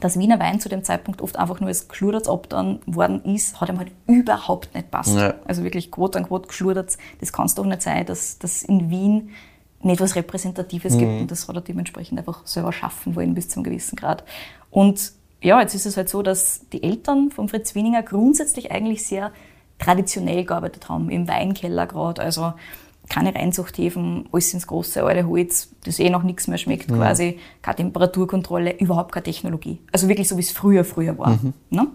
dass 0.00 0.18
Wiener 0.18 0.40
Wein 0.40 0.58
zu 0.58 0.68
dem 0.68 0.82
Zeitpunkt 0.82 1.22
oft 1.22 1.36
einfach 1.38 1.60
nur 1.60 1.68
als 1.68 1.86
Geschludert 1.86 2.26
abgetan 2.28 2.80
worden 2.84 3.24
ist, 3.24 3.60
hat 3.60 3.68
ihm 3.68 3.78
halt 3.78 3.92
überhaupt 4.08 4.74
nicht 4.74 4.90
passt. 4.90 5.16
Ja. 5.16 5.34
Also 5.46 5.62
wirklich 5.62 5.92
quote 5.92 6.18
an 6.18 6.26
quote 6.26 6.48
geschludert. 6.48 6.96
Das 7.20 7.32
kann 7.32 7.46
es 7.46 7.54
doch 7.54 7.64
nicht 7.64 7.82
sein, 7.82 8.04
dass 8.04 8.38
dass 8.40 8.64
in 8.64 8.90
Wien 8.90 9.30
nicht 9.82 10.00
was 10.00 10.16
Repräsentatives 10.16 10.94
Mhm. 10.94 10.98
gibt. 10.98 11.20
Und 11.20 11.30
das 11.30 11.46
hat 11.46 11.54
er 11.54 11.60
dementsprechend 11.60 12.18
einfach 12.18 12.44
selber 12.44 12.72
schaffen 12.72 13.14
wollen 13.14 13.34
bis 13.34 13.48
zum 13.48 13.62
gewissen 13.62 13.94
Grad. 13.94 14.24
Und 14.70 15.12
ja, 15.44 15.60
jetzt 15.60 15.74
ist 15.74 15.86
es 15.86 15.96
halt 15.96 16.08
so, 16.08 16.22
dass 16.22 16.62
die 16.72 16.82
Eltern 16.82 17.30
von 17.30 17.48
Fritz 17.48 17.74
Wieninger 17.74 18.02
grundsätzlich 18.02 18.72
eigentlich 18.72 19.06
sehr 19.06 19.30
traditionell 19.78 20.44
gearbeitet 20.44 20.88
haben, 20.88 21.10
im 21.10 21.28
Weinkeller 21.28 21.86
gerade. 21.86 22.22
Also 22.22 22.54
keine 23.08 23.34
Reinzuchthäfen, 23.34 24.28
alles 24.32 24.54
ins 24.54 24.66
große 24.66 25.02
alte 25.02 25.28
Holz, 25.28 25.68
das 25.84 25.98
eh 25.98 26.08
noch 26.08 26.22
nichts 26.22 26.48
mehr 26.48 26.56
schmeckt 26.56 26.88
quasi, 26.88 27.38
keine 27.60 27.76
Temperaturkontrolle, 27.76 28.78
überhaupt 28.78 29.12
keine 29.12 29.24
Technologie. 29.24 29.78
Also 29.92 30.08
wirklich 30.08 30.26
so, 30.26 30.38
wie 30.38 30.40
es 30.40 30.50
früher, 30.50 30.84
früher 30.84 31.18
war. 31.18 31.38
Ne? 31.68 31.88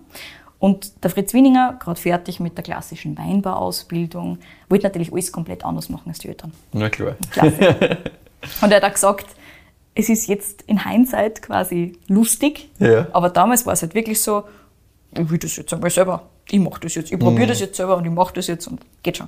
Und 0.59 1.03
der 1.03 1.09
Fritz 1.09 1.33
Wieninger, 1.33 1.79
gerade 1.79 1.99
fertig 1.99 2.39
mit 2.39 2.57
der 2.57 2.63
klassischen 2.63 3.17
Weinbauausbildung, 3.17 4.37
wollte 4.67 4.85
natürlich 4.85 5.11
alles 5.11 5.31
komplett 5.31 5.65
anders 5.65 5.89
machen 5.89 6.09
als 6.09 6.19
die 6.19 6.27
Eltern. 6.27 6.51
Na 6.73 6.89
klar. 6.89 7.15
Klasse. 7.31 7.97
Und 8.61 8.71
er 8.71 8.77
hat 8.77 8.83
auch 8.83 8.93
gesagt, 8.93 9.25
es 9.99 10.09
ist 10.09 10.27
jetzt 10.27 10.61
in 10.63 10.85
Hindsight 10.87 11.41
quasi 11.41 11.97
lustig, 12.07 12.69
Ja. 12.79 13.07
aber 13.11 13.29
damals 13.29 13.65
war 13.65 13.73
es 13.73 13.81
halt 13.81 13.93
wirklich 13.95 14.21
so, 14.21 14.43
ich 15.17 15.29
will 15.29 15.37
das 15.37 15.55
jetzt 15.57 15.73
einmal 15.73 15.89
selber, 15.89 16.29
ich 16.51 16.59
mache 16.59 16.79
das 16.81 16.95
jetzt, 16.95 17.11
ich 17.11 17.19
probiere 17.19 17.45
Mhm. 17.45 17.49
das 17.49 17.59
jetzt 17.59 17.75
selber 17.77 17.97
und 17.97 18.05
ich 18.05 18.11
mache 18.11 18.33
das 18.33 18.47
jetzt 18.47 18.67
und 18.67 18.79
geht 19.03 19.17
schon. 19.17 19.27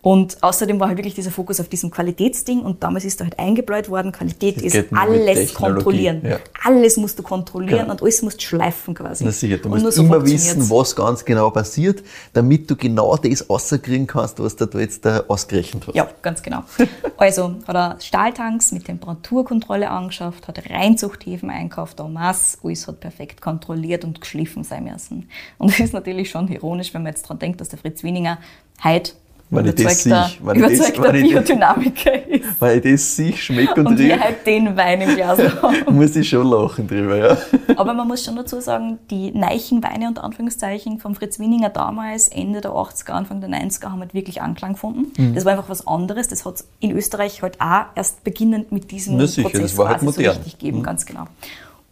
Und 0.00 0.40
außerdem 0.44 0.78
war 0.78 0.86
halt 0.86 0.96
wirklich 0.96 1.14
dieser 1.14 1.32
Fokus 1.32 1.58
auf 1.58 1.68
diesem 1.68 1.90
Qualitätsding 1.90 2.60
und 2.60 2.84
damals 2.84 3.04
ist 3.04 3.18
da 3.20 3.24
halt 3.24 3.36
eingebläut 3.36 3.90
worden, 3.90 4.12
Qualität 4.12 4.62
ist 4.62 4.76
alles 4.94 5.52
kontrollieren. 5.54 6.22
ja. 6.24 6.38
Alles 6.64 6.96
musst 6.96 7.18
du 7.18 7.24
kontrollieren 7.24 7.80
Genau. 7.80 7.92
und 7.92 8.02
alles 8.02 8.22
musst 8.22 8.40
schleifen 8.40 8.94
quasi. 8.94 9.24
Na 9.24 9.32
sicher, 9.32 9.58
du 9.58 9.68
Und 9.68 9.82
musst 9.82 9.96
so 9.96 10.04
immer 10.04 10.24
wissen, 10.24 10.70
was 10.70 10.94
ganz 10.94 11.24
genau 11.24 11.50
passiert, 11.50 12.04
damit 12.32 12.70
du 12.70 12.76
genau 12.76 13.16
das 13.16 13.50
rauskriegen 13.50 14.06
kannst, 14.06 14.38
was 14.38 14.54
du 14.54 14.66
da 14.66 14.78
jetzt 14.78 15.04
da 15.04 15.24
ausgerechnet 15.26 15.88
hast. 15.88 15.96
Ja, 15.96 16.08
ganz 16.22 16.42
genau. 16.42 16.62
Also 17.16 17.56
hat 17.66 17.74
er 17.74 17.96
Stahltanks 18.00 18.70
mit 18.70 18.84
Temperaturkontrolle 18.84 19.90
angeschafft, 19.90 20.46
hat 20.46 20.70
Reinzuchthäfen 20.70 21.50
einkauft, 21.50 21.98
en 21.98 22.12
masse, 22.12 22.58
alles 22.62 22.86
hat 22.86 23.00
perfekt 23.00 23.40
kontrolliert 23.40 24.04
und 24.04 24.20
geschliffen 24.20 24.62
sein 24.62 24.84
müssen. 24.84 25.28
Und 25.58 25.72
das 25.72 25.80
ist 25.80 25.92
natürlich 25.92 26.30
schon 26.30 26.46
ironisch, 26.58 26.92
wenn 26.94 27.02
man 27.02 27.12
jetzt 27.12 27.22
dran 27.22 27.38
denkt, 27.38 27.60
dass 27.60 27.68
der 27.68 27.78
Fritz 27.78 28.02
Wieninger 28.02 28.38
heute 28.84 29.12
Wenn 29.50 29.64
ich 29.66 29.76
das 29.76 30.04
überzeugter, 30.06 30.28
sehe, 30.28 30.38
wenn 30.46 30.56
ich 30.56 30.62
das- 30.62 30.72
überzeugter 30.90 31.12
wenn 31.14 31.24
ich 31.24 31.32
das- 31.34 31.44
Biodynamiker 31.46 32.28
ist. 32.28 32.60
Weil 32.60 32.76
ich 32.84 32.92
das 32.92 33.16
sich 33.16 33.42
schmeckt 33.42 33.78
und, 33.78 33.86
Und 33.86 33.98
wir 33.98 34.12
riecht, 34.14 34.22
halt 34.24 34.46
den 34.46 34.76
Wein 34.76 35.00
im 35.00 35.14
Glas 35.16 35.38
haben. 35.62 35.76
muss 35.96 36.14
ich 36.16 36.28
schon 36.28 36.46
lachen 36.46 36.86
drüber, 36.86 37.16
ja. 37.16 37.38
Aber 37.76 37.94
man 37.94 38.06
muss 38.08 38.24
schon 38.24 38.36
dazu 38.36 38.60
sagen, 38.60 38.98
die 39.10 39.30
neichen 39.30 39.82
Weine 39.82 40.08
unter 40.08 40.22
Anführungszeichen 40.24 40.98
von 40.98 41.14
Fritz 41.14 41.38
Wieninger 41.38 41.70
damals, 41.70 42.28
Ende 42.28 42.60
der 42.60 42.72
80er, 42.72 43.12
Anfang 43.12 43.40
der 43.40 43.48
90er, 43.48 43.90
haben 43.90 44.00
halt 44.00 44.12
wirklich 44.12 44.42
Anklang 44.42 44.72
gefunden. 44.74 45.12
Mhm. 45.16 45.34
Das 45.34 45.44
war 45.46 45.52
einfach 45.52 45.68
was 45.70 45.86
anderes. 45.86 46.28
Das 46.28 46.44
hat 46.44 46.56
es 46.56 46.68
in 46.80 46.90
Österreich 46.90 47.40
halt 47.40 47.58
auch 47.60 47.84
erst 47.94 48.24
beginnend 48.24 48.70
mit 48.70 48.90
diesem 48.90 49.16
Na 49.16 49.26
sicher, 49.26 49.42
Prozess 49.48 49.62
das 49.62 49.78
war 49.78 49.88
halt 49.88 50.02
modern. 50.02 50.24
so 50.24 50.30
richtig 50.30 50.58
gegeben, 50.58 50.82
ganz 50.82 51.06
genau. 51.06 51.24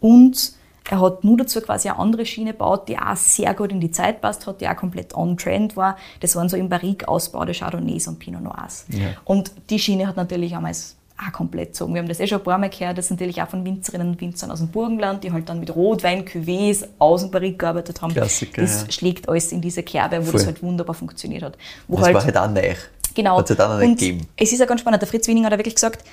Und 0.00 0.52
Er 0.88 1.00
hat 1.00 1.24
nur 1.24 1.36
dazu 1.36 1.60
quasi 1.60 1.88
eine 1.88 1.98
andere 1.98 2.24
Schiene 2.24 2.52
gebaut, 2.52 2.88
die 2.88 2.98
auch 2.98 3.16
sehr 3.16 3.52
gut 3.54 3.72
in 3.72 3.80
die 3.80 3.90
Zeit 3.90 4.20
passt 4.20 4.46
hat, 4.46 4.60
die 4.60 4.68
auch 4.68 4.76
komplett 4.76 5.14
on-trend 5.14 5.76
war. 5.76 5.96
Das 6.20 6.36
waren 6.36 6.48
so 6.48 6.56
im 6.56 6.68
Barrique 6.68 7.08
ausbaute 7.08 7.52
Chardonnays 7.52 8.06
und 8.06 8.18
Pinot 8.18 8.42
Noirs. 8.42 8.86
Ja. 8.88 9.08
Und 9.24 9.50
die 9.70 9.78
Schiene 9.78 10.06
hat 10.06 10.16
natürlich 10.16 10.52
damals 10.52 10.96
auch 11.18 11.32
komplett 11.32 11.68
gezogen. 11.68 11.94
Wir 11.94 12.02
haben 12.02 12.08
das 12.08 12.20
eh 12.20 12.26
schon 12.26 12.38
ein 12.38 12.44
paar 12.44 12.58
Mal 12.58 12.70
gehört, 12.70 12.98
das 12.98 13.06
ist 13.06 13.10
natürlich 13.10 13.40
auch 13.42 13.48
von 13.48 13.64
Winzerinnen 13.64 14.08
und 14.10 14.20
Winzern 14.20 14.50
aus 14.50 14.58
dem 14.58 14.68
Burgenland, 14.68 15.24
die 15.24 15.32
halt 15.32 15.48
dann 15.48 15.60
mit 15.60 15.74
Rotwein, 15.74 16.24
Cuvées 16.24 16.86
aus 16.98 17.22
dem 17.22 17.30
Barrique 17.30 17.58
gearbeitet 17.58 18.02
haben. 18.02 18.12
Klassiker, 18.12 18.62
das 18.62 18.82
ja. 18.82 18.92
schlägt 18.92 19.28
alles 19.28 19.50
in 19.52 19.60
diese 19.60 19.82
Kerbe, 19.82 20.18
wo 20.20 20.24
Voll. 20.24 20.32
das 20.32 20.46
halt 20.46 20.62
wunderbar 20.62 20.94
funktioniert 20.94 21.42
hat. 21.42 21.56
Wo 21.88 21.96
Das 21.96 22.12
war 22.12 22.24
halt 22.24 22.36
auch 22.36 22.50
neu. 22.50 22.74
Genau. 23.14 23.38
Hat 23.38 23.50
es 23.50 23.58
halt 23.58 23.60
auch 23.62 23.74
noch 23.74 23.80
nicht 23.80 23.98
gegeben. 23.98 24.26
Es 24.36 24.52
ist 24.52 24.58
ja 24.58 24.66
ganz 24.66 24.82
spannend. 24.82 25.00
Der 25.00 25.08
Fritz 25.08 25.26
Wiening 25.26 25.46
hat 25.46 25.52
ja 25.52 25.58
wirklich 25.58 25.74
gesagt, 25.74 26.04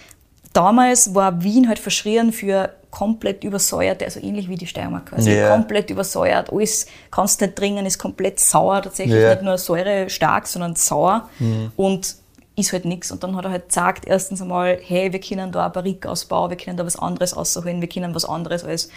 damals 0.54 1.14
war 1.14 1.44
Wien 1.44 1.68
halt 1.68 1.80
verschrien 1.80 2.32
für 2.32 2.70
komplett 2.92 3.44
übersäuerte, 3.44 4.06
also 4.06 4.20
ähnlich 4.20 4.48
wie 4.50 4.56
die 4.56 4.68
Steiermark 4.68 5.08
quasi. 5.08 5.34
Ja. 5.34 5.50
Komplett 5.50 5.90
übersäuert. 5.90 6.52
Alles 6.52 6.86
kannst 7.10 7.42
nicht 7.42 7.56
trinken, 7.56 7.86
ist 7.88 7.98
komplett 7.98 8.40
sauer 8.40 8.84
tatsächlich. 8.84 9.20
Mhm. 9.20 9.30
Nicht 9.30 9.42
nur 9.42 9.58
Säure 9.58 10.10
stark, 10.10 10.48
sondern 10.48 10.76
sauer. 10.76 11.28
Und 11.76 12.16
ist 12.56 12.72
halt 12.72 12.86
nichts. 12.86 13.12
Und 13.12 13.24
dann 13.24 13.36
hat 13.36 13.46
er 13.46 13.52
halt 13.52 13.70
gesagt, 13.70 14.06
erstens 14.06 14.42
einmal, 14.42 14.78
hey, 14.80 15.12
wir 15.12 15.20
können 15.20 15.52
da 15.52 15.66
ausbauen, 16.06 16.52
wir 16.52 16.58
können 16.58 16.78
da 16.78 16.86
was 16.86 16.98
anderes 16.98 17.36
rausholen, 17.36 17.82
wir 17.82 17.90
können 17.90 18.14
was 18.14 18.26
anderes 18.26 18.64
als 18.64 18.90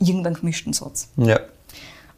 irgendeinen 0.00 0.34
gemischten 0.34 0.72
Satz. 0.72 1.10
Ja. 1.16 1.38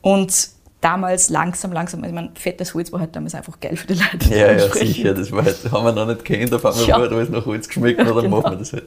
Und 0.01 0.49
damals 0.81 1.31
langsam, 1.31 1.73
langsam, 1.73 2.05
ich 2.05 2.13
meine, 2.13 2.31
fettes 2.35 2.75
Holz 2.75 2.93
war 2.93 3.01
halt 3.01 3.15
damals 3.17 3.35
einfach 3.35 3.59
geil 3.61 3.77
für 3.77 3.87
die 3.87 3.95
Leute. 3.95 4.29
Ja, 4.35 4.53
ja, 4.53 4.69
sicher. 4.73 5.15
Das 5.15 5.33
war 5.33 5.45
halt, 5.45 5.57
haben 5.73 5.85
wir 5.85 5.93
noch 5.93 6.07
nicht 6.07 6.25
kennt, 6.25 6.53
auf 6.53 6.65
einmal 6.65 6.85
Ja. 6.87 7.01
hat 7.01 7.11
alles 7.11 7.29
nach 7.31 7.47
Holz 7.47 7.67
geschmeckt, 7.69 8.01
und 8.01 8.07
dann 8.07 8.17
Genau. 8.23 8.41
machen 8.41 8.53
wir 8.53 8.59
das 8.59 8.73
halt. 8.73 8.85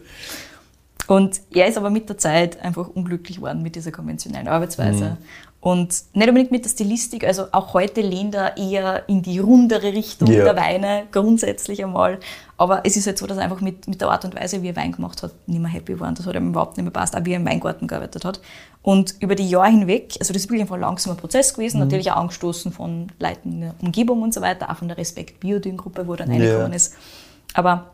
Und 1.07 1.41
er 1.51 1.67
ist 1.67 1.77
aber 1.77 1.89
mit 1.89 2.07
der 2.07 2.17
Zeit 2.19 2.61
einfach 2.61 2.87
unglücklich 2.87 3.37
geworden 3.37 3.63
mit 3.63 3.75
dieser 3.75 3.91
konventionellen 3.91 4.47
Arbeitsweise. 4.47 5.05
Mhm. 5.05 5.17
Und 5.61 5.89
nicht 6.13 6.27
unbedingt 6.29 6.51
mit 6.51 6.63
der 6.63 6.69
Stilistik, 6.69 7.25
also 7.27 7.47
auch 7.51 7.73
heute 7.73 7.99
lehnt 7.99 8.33
er 8.33 8.55
eher 8.55 9.09
in 9.09 9.21
die 9.21 9.39
rundere 9.39 9.91
Richtung 9.91 10.31
Ja. 10.31 10.45
der 10.45 10.55
Weine, 10.55 11.03
grundsätzlich 11.11 11.83
einmal. 11.83 12.19
Aber 12.55 12.85
es 12.85 12.95
ist 12.95 13.07
halt 13.07 13.17
so, 13.17 13.27
dass 13.27 13.37
er 13.37 13.43
einfach 13.43 13.59
mit, 13.59 13.85
mit 13.87 13.99
der 13.99 14.09
Art 14.09 14.23
und 14.23 14.35
Weise, 14.39 14.61
wie 14.61 14.69
er 14.69 14.75
Wein 14.77 14.93
gemacht 14.93 15.21
hat, 15.21 15.31
nicht 15.47 15.59
mehr 15.59 15.69
happy 15.69 15.99
war. 15.99 16.07
Und 16.07 16.17
das 16.17 16.25
hat 16.25 16.35
ihm 16.35 16.49
überhaupt 16.49 16.77
nicht 16.77 16.85
mehr 16.85 16.93
passt, 16.93 17.13
auch 17.15 17.25
wie 17.25 17.31
er 17.33 17.37
im 17.37 17.45
Weingarten 17.45 17.87
gearbeitet 17.87 18.23
hat. 18.23 18.39
Und 18.83 19.15
über 19.19 19.35
die 19.35 19.49
Jahre 19.49 19.69
hinweg, 19.69 20.15
also 20.21 20.31
das 20.33 20.43
ist 20.43 20.49
wirklich 20.49 20.61
einfach 20.61 20.75
ein 20.75 20.81
langsamer 20.81 21.15
Prozess 21.15 21.53
gewesen, 21.53 21.77
Mhm. 21.79 21.83
natürlich 21.83 22.09
auch 22.11 22.17
angestoßen 22.17 22.71
von 22.71 23.11
Leuten 23.19 23.51
in 23.51 23.61
der 23.61 23.75
Umgebung 23.81 24.21
und 24.21 24.33
so 24.33 24.39
weiter, 24.39 24.69
auch 24.71 24.77
von 24.77 24.87
der 24.87 24.97
Respekt 24.97 25.41
Biodyn-Gruppe, 25.41 26.07
wo 26.07 26.13
er 26.13 26.17
dann 26.19 26.29
reingekommen 26.31 26.71
ist. 26.73 26.93
Aber 27.53 27.91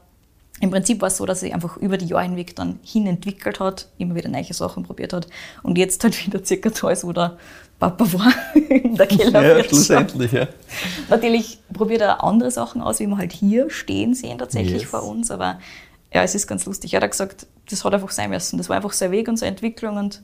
im 0.62 0.72
Prinzip 0.72 1.02
war 1.02 1.08
es 1.08 1.18
so, 1.18 1.26
dass 1.26 1.42
sie 1.42 1.54
einfach 1.54 1.78
über 1.78 1.98
die 1.98 2.06
Jahre 2.06 2.24
hinweg 2.24 2.56
dann 2.56 2.80
hin 2.84 3.08
entwickelt 3.08 3.60
hat, 3.60 3.90
immer 3.98 4.16
wieder 4.16 4.30
neue 4.30 4.54
Sachen 4.54 4.84
probiert 4.84 5.12
hat 5.14 5.28
und 5.64 5.78
jetzt 5.78 6.04
halt 6.04 6.26
wieder 6.26 6.44
circa 6.46 6.70
da 6.70 6.90
ist, 6.92 7.04
wo 7.04 7.12
der 7.12 7.38
Papa 7.80 8.06
war, 8.14 8.34
in 8.70 8.96
der 8.96 9.12
Ja, 9.12 9.18
Kellerwirtschaft. 9.18 9.70
schlussendlich, 9.70 10.32
ja. 10.32 10.48
Natürlich 11.10 11.60
probiert 11.74 12.02
er 12.02 12.24
andere 12.24 12.52
Sachen 12.52 12.82
aus, 12.82 13.00
wie 13.00 13.08
wir 13.08 13.18
halt 13.18 13.34
hier 13.34 13.70
stehen 13.70 14.14
sehen 14.14 14.38
tatsächlich 14.38 14.84
Yes. 14.84 14.90
vor 14.90 15.04
uns, 15.04 15.30
aber 15.30 15.60
ja, 16.14 16.24
es 16.24 16.34
ist 16.36 16.48
ganz 16.48 16.66
lustig. 16.66 16.94
Er 16.94 17.02
hat 17.02 17.12
gesagt, 17.12 17.46
das 17.70 17.84
hat 17.84 17.94
einfach 17.94 18.12
sein 18.12 18.30
müssen. 18.30 18.58
Das 18.58 18.70
war 18.70 18.78
einfach 18.78 18.94
sein 18.94 19.12
Weg 19.12 19.28
und 19.28 19.36
seine 19.36 19.52
Entwicklung 19.52 19.98
und 19.98 20.22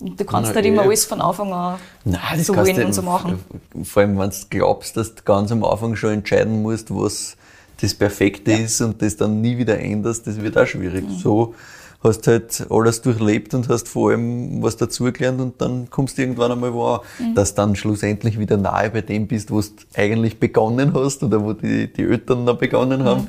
du 0.00 0.24
kannst 0.24 0.50
Na, 0.52 0.60
nicht 0.60 0.70
immer 0.70 0.82
eh. 0.82 0.86
alles 0.86 1.04
von 1.04 1.20
Anfang 1.20 1.52
an 1.52 1.78
Nein, 2.04 2.20
das 2.34 2.46
so 2.48 2.52
kannst 2.54 2.76
du 2.76 2.84
und 2.84 2.92
so 2.92 3.02
machen. 3.02 3.38
Vor 3.84 4.02
allem, 4.02 4.18
wenn 4.18 4.30
du 4.30 4.36
glaubst, 4.50 4.96
dass 4.96 5.14
du 5.14 5.22
ganz 5.22 5.52
am 5.52 5.62
Anfang 5.62 5.94
schon 5.94 6.14
entscheiden 6.14 6.62
musst, 6.62 6.92
was 6.92 7.36
das 7.82 7.94
Perfekte 7.94 8.52
ist 8.52 8.80
und 8.80 9.02
das 9.02 9.16
dann 9.16 9.40
nie 9.40 9.58
wieder 9.58 9.78
änderst, 9.78 10.26
das 10.26 10.40
wird 10.40 10.56
auch 10.56 10.66
schwierig. 10.66 11.04
Mhm. 11.08 11.14
So 11.18 11.54
hast 12.02 12.26
halt 12.26 12.66
alles 12.70 13.00
durchlebt 13.02 13.54
und 13.54 13.68
hast 13.68 13.88
vor 13.88 14.10
allem 14.10 14.62
was 14.62 14.76
dazugelernt 14.76 15.40
und 15.40 15.60
dann 15.60 15.88
kommst 15.90 16.18
du 16.18 16.22
irgendwann 16.22 16.50
einmal 16.52 16.72
wo 16.74 17.00
Mhm. 17.18 17.34
dass 17.34 17.54
dann 17.54 17.76
schlussendlich 17.76 18.38
wieder 18.38 18.56
nahe 18.56 18.90
bei 18.90 19.02
dem 19.02 19.26
bist, 19.28 19.50
wo 19.50 19.60
du 19.60 19.68
eigentlich 19.94 20.40
begonnen 20.40 20.92
hast 20.94 21.22
oder 21.22 21.44
wo 21.44 21.52
die, 21.52 21.92
die 21.92 22.02
Eltern 22.02 22.44
noch 22.44 22.58
begonnen 22.58 23.04
haben. 23.04 23.22
Mhm. 23.22 23.28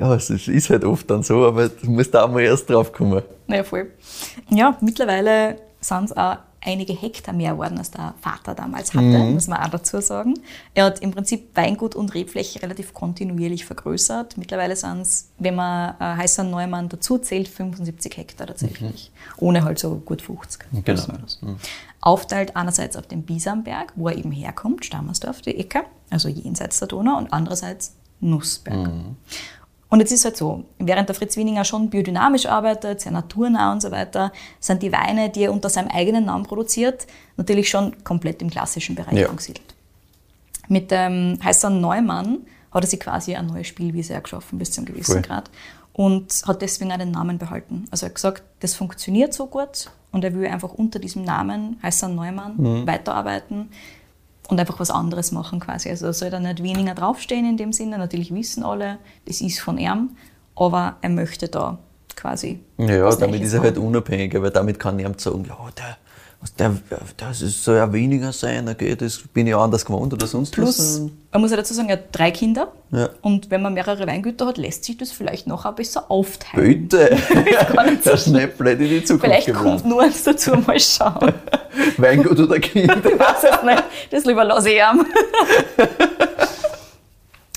Ja, 0.00 0.14
es 0.14 0.30
ist- 0.30 0.70
halt 0.70 0.84
oft 0.84 1.10
dann 1.10 1.22
so, 1.22 1.44
aber 1.46 1.68
du 1.68 1.90
musst 1.90 2.14
da 2.14 2.26
mal 2.26 2.40
erst 2.40 2.70
drauf 2.70 2.92
kommen. 2.92 3.22
Naja, 3.46 3.64
voll. 3.64 3.90
Ja, 4.50 4.76
mittlerweile 4.80 5.56
sind 5.80 6.04
es 6.04 6.16
auch 6.16 6.36
einige 6.60 6.92
Hektar 6.92 7.34
mehr 7.34 7.52
geworden, 7.52 7.78
als 7.78 7.90
der 7.90 8.14
Vater 8.20 8.54
damals 8.54 8.92
hatte, 8.94 9.04
muss 9.04 9.46
man 9.46 9.60
auch 9.60 9.70
dazu 9.70 10.00
sagen. 10.00 10.34
Er 10.74 10.86
hat 10.86 11.00
im 11.00 11.12
Prinzip 11.12 11.56
Weingut 11.56 11.94
und 11.94 12.14
Rebfläche 12.14 12.62
relativ 12.62 12.94
kontinuierlich 12.94 13.64
vergrößert. 13.64 14.36
Mittlerweile 14.36 14.76
sind 14.76 15.02
es, 15.02 15.30
wenn 15.38 15.54
man 15.54 15.94
äh, 16.00 16.16
Heißer 16.16 16.44
Neumann 16.44 16.88
dazu 16.88 17.18
zählt, 17.18 17.48
75 17.48 18.16
Hektar 18.16 18.46
tatsächlich. 18.48 19.10
Ohne 19.36 19.64
halt 19.64 19.78
so 19.78 19.96
gut 19.96 20.22
50. 20.22 20.60
Genau. 20.84 20.84
Das. 20.84 21.38
Aufteilt 22.00 22.56
einerseits 22.56 22.96
auf 22.96 23.06
den 23.06 23.22
Bisamberg, 23.22 23.92
wo 23.96 24.08
er 24.08 24.16
eben 24.16 24.32
herkommt, 24.32 24.84
Stammersdorf, 24.84 25.40
die 25.42 25.56
Ecke, 25.56 25.84
also 26.10 26.28
jenseits 26.28 26.78
der 26.78 26.88
Donau, 26.88 27.18
und 27.18 27.32
andererseits 27.32 27.94
Nussberg. 28.20 28.90
Und 29.90 30.00
jetzt 30.00 30.12
ist 30.12 30.24
halt 30.26 30.36
so, 30.36 30.64
während 30.78 31.08
der 31.08 31.14
Fritz 31.16 31.36
Wieninger 31.36 31.64
schon 31.64 31.88
biodynamisch 31.88 32.44
arbeitet, 32.46 33.00
sehr 33.00 33.12
naturnah 33.12 33.72
und 33.72 33.80
so 33.80 33.90
weiter, 33.90 34.32
sind 34.60 34.82
die 34.82 34.92
Weine, 34.92 35.30
die 35.30 35.44
er 35.44 35.52
unter 35.52 35.70
seinem 35.70 35.88
eigenen 35.88 36.26
Namen 36.26 36.44
produziert, 36.44 37.06
natürlich 37.38 37.70
schon 37.70 38.04
komplett 38.04 38.42
im 38.42 38.50
klassischen 38.50 38.94
Bereich 38.96 39.18
Ja. 39.18 39.28
angesiedelt. 39.30 39.74
Mit 40.68 40.90
dem 40.90 41.38
Heißern 41.42 41.80
Neumann 41.80 42.38
hat 42.70 42.84
er 42.84 42.86
sich 42.86 43.00
quasi 43.00 43.34
eine 43.34 43.48
neue 43.48 43.64
Spielwiese 43.64 44.20
geschaffen 44.20 44.58
bis 44.58 44.72
zu 44.72 44.80
einem 44.82 44.86
gewissen 44.92 45.12
Voll. 45.14 45.22
Grad 45.22 45.50
und 45.94 46.42
hat 46.46 46.60
deswegen 46.60 46.92
auch 46.92 46.98
den 46.98 47.10
Namen 47.10 47.38
behalten. 47.38 47.86
Also 47.90 48.04
er 48.04 48.10
hat 48.10 48.16
gesagt, 48.16 48.42
das 48.60 48.74
funktioniert 48.74 49.32
so 49.32 49.46
gut 49.46 49.90
und 50.12 50.22
er 50.22 50.34
will 50.34 50.46
einfach 50.46 50.72
unter 50.74 50.98
diesem 50.98 51.24
Namen 51.24 51.78
Heißer 51.82 52.08
Neumann 52.08 52.56
Mhm. 52.58 52.86
weiterarbeiten 52.86 53.70
und 54.48 54.58
einfach 54.58 54.80
was 54.80 54.90
anderes 54.90 55.30
machen 55.30 55.60
quasi. 55.60 55.90
Also 55.90 56.08
es 56.08 56.18
soll 56.18 56.30
da 56.30 56.40
nicht 56.40 56.62
weniger 56.62 56.94
draufstehen 56.94 57.48
in 57.48 57.56
dem 57.56 57.72
Sinne. 57.72 57.98
Natürlich 57.98 58.34
wissen 58.34 58.64
alle, 58.64 58.98
das 59.26 59.40
ist 59.40 59.60
von 59.60 59.78
ihm, 59.78 60.16
aber 60.56 60.96
er 61.02 61.10
möchte 61.10 61.48
da 61.48 61.78
quasi. 62.16 62.60
Ja, 62.78 63.14
damit 63.14 63.42
ist 63.42 63.52
er 63.52 63.60
halt 63.60 63.78
unabhängiger, 63.78 64.42
weil 64.42 64.50
damit 64.50 64.80
kann 64.80 64.98
jemand 64.98 65.20
sagen, 65.20 65.44
ja, 65.46 65.56
der, 65.76 65.96
der, 66.58 66.72
das 67.16 67.42
ist- 67.42 67.64
soll 67.64 67.76
ja 67.76 67.92
weniger 67.92 68.32
sein, 68.32 68.68
okay, 68.68 68.94
das 68.96 69.18
bin 69.32 69.46
ich 69.46 69.54
anders 69.54 69.84
gewohnt 69.84 70.12
oder 70.12 70.26
sonst 70.26 70.52
Plus, 70.52 70.78
was. 70.78 71.00
man 71.32 71.40
muss 71.40 71.50
ja 71.50 71.56
dazu 71.56 71.74
sagen, 71.74 71.88
er 71.88 71.96
hat 71.96 72.04
drei 72.12 72.30
Kinder 72.30 72.72
Ja. 72.92 73.10
und 73.22 73.50
wenn 73.50 73.60
man 73.62 73.74
mehrere 73.74 74.06
Weingüter 74.06 74.46
hat, 74.46 74.56
lässt 74.56 74.84
sich 74.84 74.96
das 74.96 75.10
vielleicht 75.10 75.46
noch 75.46 75.64
ein 75.64 75.74
besser 75.74 76.10
aufteilen. 76.10 76.88
Bitte! 76.88 77.16
so 78.04 78.10
Der 78.10 78.16
Schnäpplein 78.16 78.80
in 78.80 78.88
die 78.88 79.04
Zukunft 79.04 79.24
Vielleicht 79.26 79.46
geplant. 79.46 79.82
kommt 79.82 79.86
nur 79.86 80.02
eins 80.02 80.22
dazu, 80.22 80.52
mal 80.66 80.78
schauen. 80.78 81.32
Weingut 81.96 82.38
oder 82.38 82.58
Kind. 82.60 82.90
Ich 83.04 83.18
weiß 83.18 83.44
es 83.56 83.62
nicht. 83.64 83.84
Das 84.10 84.24
lieber 84.24 84.44
lasse 84.44 84.70
ich 84.70 84.76
ihm. 84.78 85.06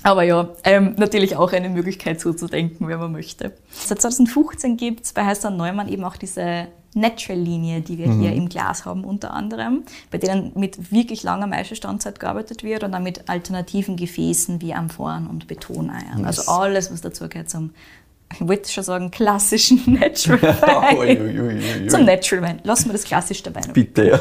Aber 0.03 0.23
ja, 0.23 0.49
ähm, 0.63 0.95
natürlich 0.97 1.35
auch 1.35 1.53
eine 1.53 1.69
Möglichkeit 1.69 2.19
so 2.19 2.33
zu 2.33 2.47
denken, 2.47 2.87
wenn 2.87 2.99
man 2.99 3.11
möchte. 3.11 3.53
Seit 3.69 4.01
2015 4.01 4.77
gibt 4.77 5.05
es 5.05 5.13
bei 5.13 5.25
Heißer 5.25 5.51
Neumann 5.51 5.87
eben 5.87 6.03
auch 6.03 6.17
diese 6.17 6.67
Natural-Linie, 6.93 7.81
die 7.81 7.97
wir 7.97 8.11
hier 8.11 8.33
im 8.33 8.49
Glas 8.49 8.85
haben 8.85 9.05
unter 9.05 9.33
anderem, 9.33 9.83
bei 10.09 10.17
denen 10.17 10.51
mit 10.55 10.91
wirklich 10.91 11.23
langer 11.23 11.47
Maischestandzeit 11.47 12.19
gearbeitet 12.19 12.63
wird 12.63 12.83
und 12.83 12.91
dann 12.91 13.03
mit 13.03 13.29
alternativen 13.29 13.95
Gefäßen 13.95 14.61
wie 14.61 14.73
Amphoren 14.73 15.27
und 15.27 15.47
Betoneiern. 15.47 16.25
Also 16.25 16.51
alles, 16.51 16.91
was 16.91 17.01
dazu 17.01 17.29
gehört 17.29 17.49
zum, 17.49 17.71
ich 18.33 18.45
wollte 18.45 18.69
schon 18.69 18.83
sagen, 18.83 19.09
klassischen 19.09 19.81
Natural 19.99 20.41
Wein. 20.41 20.97
Ui, 20.99 21.21
ui, 21.21 21.39
ui, 21.39 21.49
ui, 21.49 21.81
ui. 21.83 21.87
Zum 21.87 22.03
Natural 22.03 22.43
Wein. 22.43 22.59
Lassen 22.63 22.87
wir 22.87 22.93
das 22.93 23.05
klassischste 23.05 23.55
Wein. 23.55 23.71
Bitte, 23.71 24.09
ja. 24.09 24.19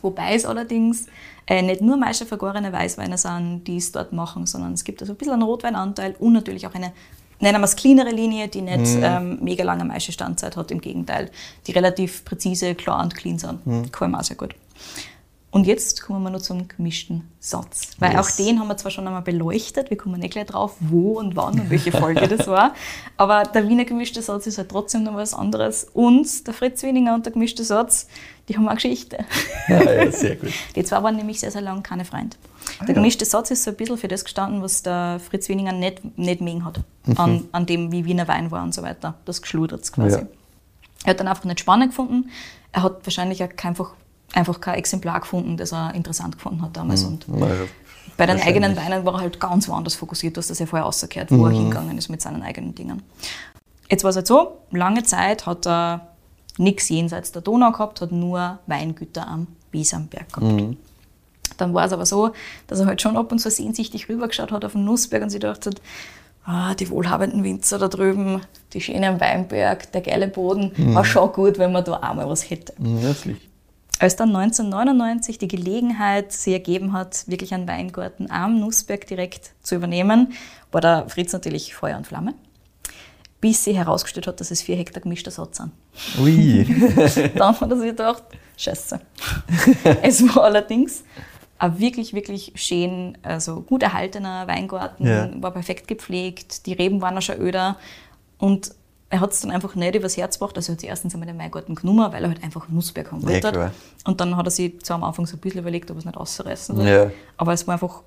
Wobei 0.00 0.34
es 0.34 0.46
allerdings 0.46 1.06
äh, 1.50 1.62
nicht 1.62 1.80
nur 1.80 1.96
Maische 1.96 2.26
vergorene 2.26 2.72
Weißweine 2.72 3.18
sind, 3.18 3.64
die 3.64 3.78
es 3.78 3.90
dort 3.90 4.12
machen, 4.12 4.46
sondern 4.46 4.72
es 4.72 4.84
gibt 4.84 5.00
also 5.02 5.14
ein 5.14 5.16
bisschen 5.16 5.34
einen 5.34 5.42
Rotweinanteil 5.42 6.14
und 6.20 6.32
natürlich 6.32 6.64
auch 6.64 6.74
eine, 6.74 6.92
nennen 7.40 7.60
wir 7.60 7.64
es 7.64 7.74
cleanere 7.74 8.10
Linie, 8.10 8.46
die 8.46 8.62
nicht 8.62 8.96
ähm, 9.02 9.38
mega 9.42 9.64
lange 9.64 9.84
Maischestandzeit 9.84 10.56
hat, 10.56 10.70
im 10.70 10.80
Gegenteil, 10.80 11.28
die 11.66 11.72
relativ 11.72 12.24
präzise, 12.24 12.76
klar 12.76 13.02
und 13.02 13.16
clean 13.16 13.38
sind. 13.38 13.58
Gefallen 13.90 14.12
mir 14.12 14.20
auch 14.20 14.22
sehr 14.22 14.36
gut. 14.36 14.54
Und 15.52 15.66
jetzt 15.66 16.02
kommen 16.02 16.22
wir 16.22 16.30
noch 16.30 16.42
zum 16.42 16.68
gemischten 16.68 17.28
Satz. 17.40 17.90
Weil 17.98 18.12
Yes. 18.14 18.20
auch 18.20 18.36
den 18.36 18.60
haben 18.60 18.68
wir 18.68 18.76
zwar 18.76 18.92
schon 18.92 19.04
einmal 19.08 19.22
beleuchtet, 19.22 19.90
wir 19.90 19.96
kommen 19.96 20.20
nicht 20.20 20.30
gleich 20.32 20.46
drauf, 20.46 20.76
wo 20.78 21.18
und 21.18 21.34
wann 21.34 21.58
und 21.58 21.70
welche 21.70 21.90
Folge 21.90 22.28
das 22.28 22.46
war. 22.46 22.72
Aber 23.16 23.42
der 23.42 23.68
Wiener 23.68 23.84
gemischte 23.84 24.22
Satz 24.22 24.46
ist 24.46 24.58
halt 24.58 24.68
trotzdem 24.68 25.02
noch 25.02 25.14
was 25.16 25.34
anderes. 25.34 25.88
Und 25.92 26.46
der 26.46 26.54
Fritz 26.54 26.84
Wieninger 26.84 27.14
und 27.14 27.26
der 27.26 27.32
gemischte 27.32 27.64
Satz, 27.64 28.06
die 28.48 28.56
haben 28.56 28.68
eine 28.68 28.76
Geschichte. 28.76 29.24
ja, 29.66 29.82
ja, 30.04 30.12
sehr 30.12 30.36
gut. 30.36 30.50
Die 30.76 30.84
zwei 30.84 31.02
waren 31.02 31.16
nämlich 31.16 31.40
sehr, 31.40 31.50
sehr 31.50 31.62
lange 31.62 31.82
keine 31.82 32.04
Freunde. 32.04 32.36
Ah, 32.78 32.84
Der 32.84 32.94
gemischte 32.94 33.24
Satz 33.24 33.50
ist 33.50 33.64
so 33.64 33.70
ein 33.72 33.76
bisschen 33.76 33.98
für 33.98 34.06
das 34.08 34.22
gestanden, 34.22 34.62
was 34.62 34.82
der 34.84 35.18
Fritz 35.18 35.48
Wieninger 35.48 35.72
nicht, 35.72 36.16
nicht 36.16 36.40
mögen 36.40 36.64
hat. 36.64 36.80
An, 37.16 37.44
an 37.50 37.66
dem, 37.66 37.90
wie 37.90 38.04
Wiener 38.04 38.28
Wein 38.28 38.52
war 38.52 38.62
und 38.62 38.72
so 38.72 38.82
weiter. 38.82 39.14
Das 39.24 39.42
geschludert 39.42 39.90
quasi. 39.92 40.18
Ja. 40.18 40.26
Er 41.04 41.10
hat 41.10 41.18
dann 41.20 41.26
einfach 41.28 41.44
nicht 41.44 41.58
spannend 41.60 41.88
gefunden. 41.90 42.30
Er 42.72 42.84
hat 42.84 43.04
wahrscheinlich 43.04 43.42
auch 43.42 43.48
kein- 43.56 43.70
einfach, 43.70 43.94
einfach 44.34 44.60
kein 44.60 44.74
Exemplar 44.74 45.20
gefunden, 45.20 45.56
das 45.56 45.72
er 45.72 45.94
interessant 45.94 46.36
gefunden 46.36 46.62
hat 46.62 46.76
damals. 46.76 47.04
Und 47.04 47.24
Na 47.28 47.48
ja, 47.48 47.54
bei 48.16 48.26
den 48.26 48.40
eigenen 48.40 48.76
Weinen 48.76 49.04
war 49.04 49.14
er 49.14 49.20
halt 49.20 49.40
ganz 49.40 49.68
woanders 49.68 49.94
fokussiert. 49.94 50.36
Du 50.36 50.38
hast 50.38 50.50
das 50.50 50.58
ja 50.58 50.66
vorher 50.66 50.84
rausgekehrt, 50.84 51.30
wo 51.30 51.46
er 51.46 51.52
hingegangen 51.52 51.96
ist 51.96 52.08
mit 52.08 52.20
seinen 52.20 52.42
eigenen 52.42 52.74
Dingen. 52.74 53.02
Jetzt 53.90 54.04
war 54.04 54.10
es 54.10 54.16
halt 54.16 54.26
so, 54.26 54.58
lange 54.70 55.02
Zeit 55.02 55.46
hat 55.46 55.66
er 55.66 56.08
nichts 56.58 56.88
jenseits 56.88 57.32
der 57.32 57.42
Donau 57.42 57.72
gehabt, 57.72 58.00
hat 58.00 58.12
nur 58.12 58.58
Weingüter 58.66 59.26
am 59.26 59.46
Wiesamberg 59.72 60.32
gehabt. 60.32 60.76
Dann 61.56 61.74
war 61.74 61.86
es 61.86 61.92
aber 61.92 62.06
so, 62.06 62.32
dass 62.66 62.80
er 62.80 62.86
halt 62.86 63.02
schon 63.02 63.16
ab 63.16 63.32
und 63.32 63.38
zu 63.38 63.50
sehnsüchtig 63.50 64.08
rübergeschaut 64.08 64.52
hat 64.52 64.64
auf 64.64 64.72
den 64.72 64.84
Nussberg 64.84 65.22
und 65.22 65.30
sich 65.30 65.40
gedacht 65.40 65.66
hat, 65.66 65.80
ah, 66.44 66.74
die 66.74 66.88
wohlhabenden 66.90 67.42
Winzer 67.42 67.78
da 67.78 67.88
drüben, 67.88 68.42
die 68.72 68.80
Schöne 68.80 69.08
am 69.08 69.20
Weinberg, 69.20 69.90
der 69.92 70.00
geile 70.00 70.28
Boden, 70.28 70.72
war 70.94 71.04
schon 71.04 71.32
gut, 71.32 71.58
wenn 71.58 71.72
man 71.72 71.84
da 71.84 71.94
einmal 71.94 72.28
was 72.28 72.48
hätte. 72.48 72.74
Wirklich. 72.78 73.49
Als 74.00 74.16
dann 74.16 74.34
1999 74.34 75.36
die 75.36 75.46
Gelegenheit 75.46 76.32
sich 76.32 76.54
ergeben 76.54 76.94
hat, 76.94 77.28
wirklich 77.28 77.52
einen 77.52 77.68
Weingarten 77.68 78.30
am 78.30 78.58
Nussberg 78.58 79.06
direkt 79.06 79.50
zu 79.62 79.74
übernehmen, 79.74 80.32
war 80.72 80.80
der 80.80 81.06
Fritz 81.10 81.34
natürlich 81.34 81.74
Feuer 81.74 81.98
und 81.98 82.06
Flamme. 82.06 82.32
Bis 83.42 83.64
sich 83.64 83.76
herausgestellt 83.76 84.26
hat, 84.26 84.40
dass 84.40 84.50
es 84.50 84.62
vier 84.62 84.76
Hektar 84.76 85.02
gemischter 85.02 85.30
Satz 85.30 85.58
sind. 85.58 85.72
Ui. 86.18 86.64
Dann 87.36 87.60
hat 87.60 87.70
er 87.70 87.76
sich 87.76 87.90
gedacht, 87.90 88.22
scheiße. 88.56 89.00
es 90.02 90.22
war 90.34 90.44
allerdings 90.44 91.04
ein 91.58 91.78
wirklich, 91.78 92.14
wirklich 92.14 92.52
schön, 92.54 93.18
also 93.22 93.60
gut 93.60 93.82
erhaltener 93.82 94.46
Weingarten, 94.46 95.06
Ja. 95.06 95.28
war 95.42 95.50
perfekt 95.50 95.88
gepflegt, 95.88 96.64
die 96.64 96.72
Reben 96.72 97.02
waren 97.02 97.18
auch 97.18 97.22
schon 97.22 97.38
öder 97.38 97.76
und 98.38 98.72
er 99.10 99.20
hat 99.20 99.32
es 99.32 99.40
dann 99.40 99.50
einfach 99.50 99.74
nicht 99.74 99.94
übers 99.94 100.16
Herz 100.16 100.38
gebracht. 100.38 100.56
Also 100.56 100.70
er 100.70 100.74
hat 100.74 100.80
sich 100.80 100.88
erstens 100.88 101.14
einmal 101.14 101.26
den 101.26 101.38
Weingarten 101.38 101.74
genommen, 101.74 102.12
weil 102.12 102.22
er 102.22 102.28
halt 102.30 102.42
einfach 102.44 102.68
Nussberg 102.68 103.10
haben 103.10 103.20
Ja, 103.22 103.28
wollte. 103.28 103.50
klar. 103.52 103.70
und 104.04 104.20
dann 104.20 104.36
hat 104.36 104.46
er 104.46 104.50
sich 104.52 104.80
zwar 104.82 104.96
am 104.96 105.04
Anfang 105.04 105.26
so 105.26 105.36
ein 105.36 105.40
bisschen 105.40 105.60
überlegt, 105.60 105.90
ob 105.90 105.96
er 105.96 105.98
es 105.98 106.04
nicht 106.04 106.16
ausreißen 106.16 106.76
soll. 106.76 106.86
Ja. 106.86 107.10
Aber 107.36 107.52
es 107.52 107.66
war 107.66 107.74
einfach 107.74 108.02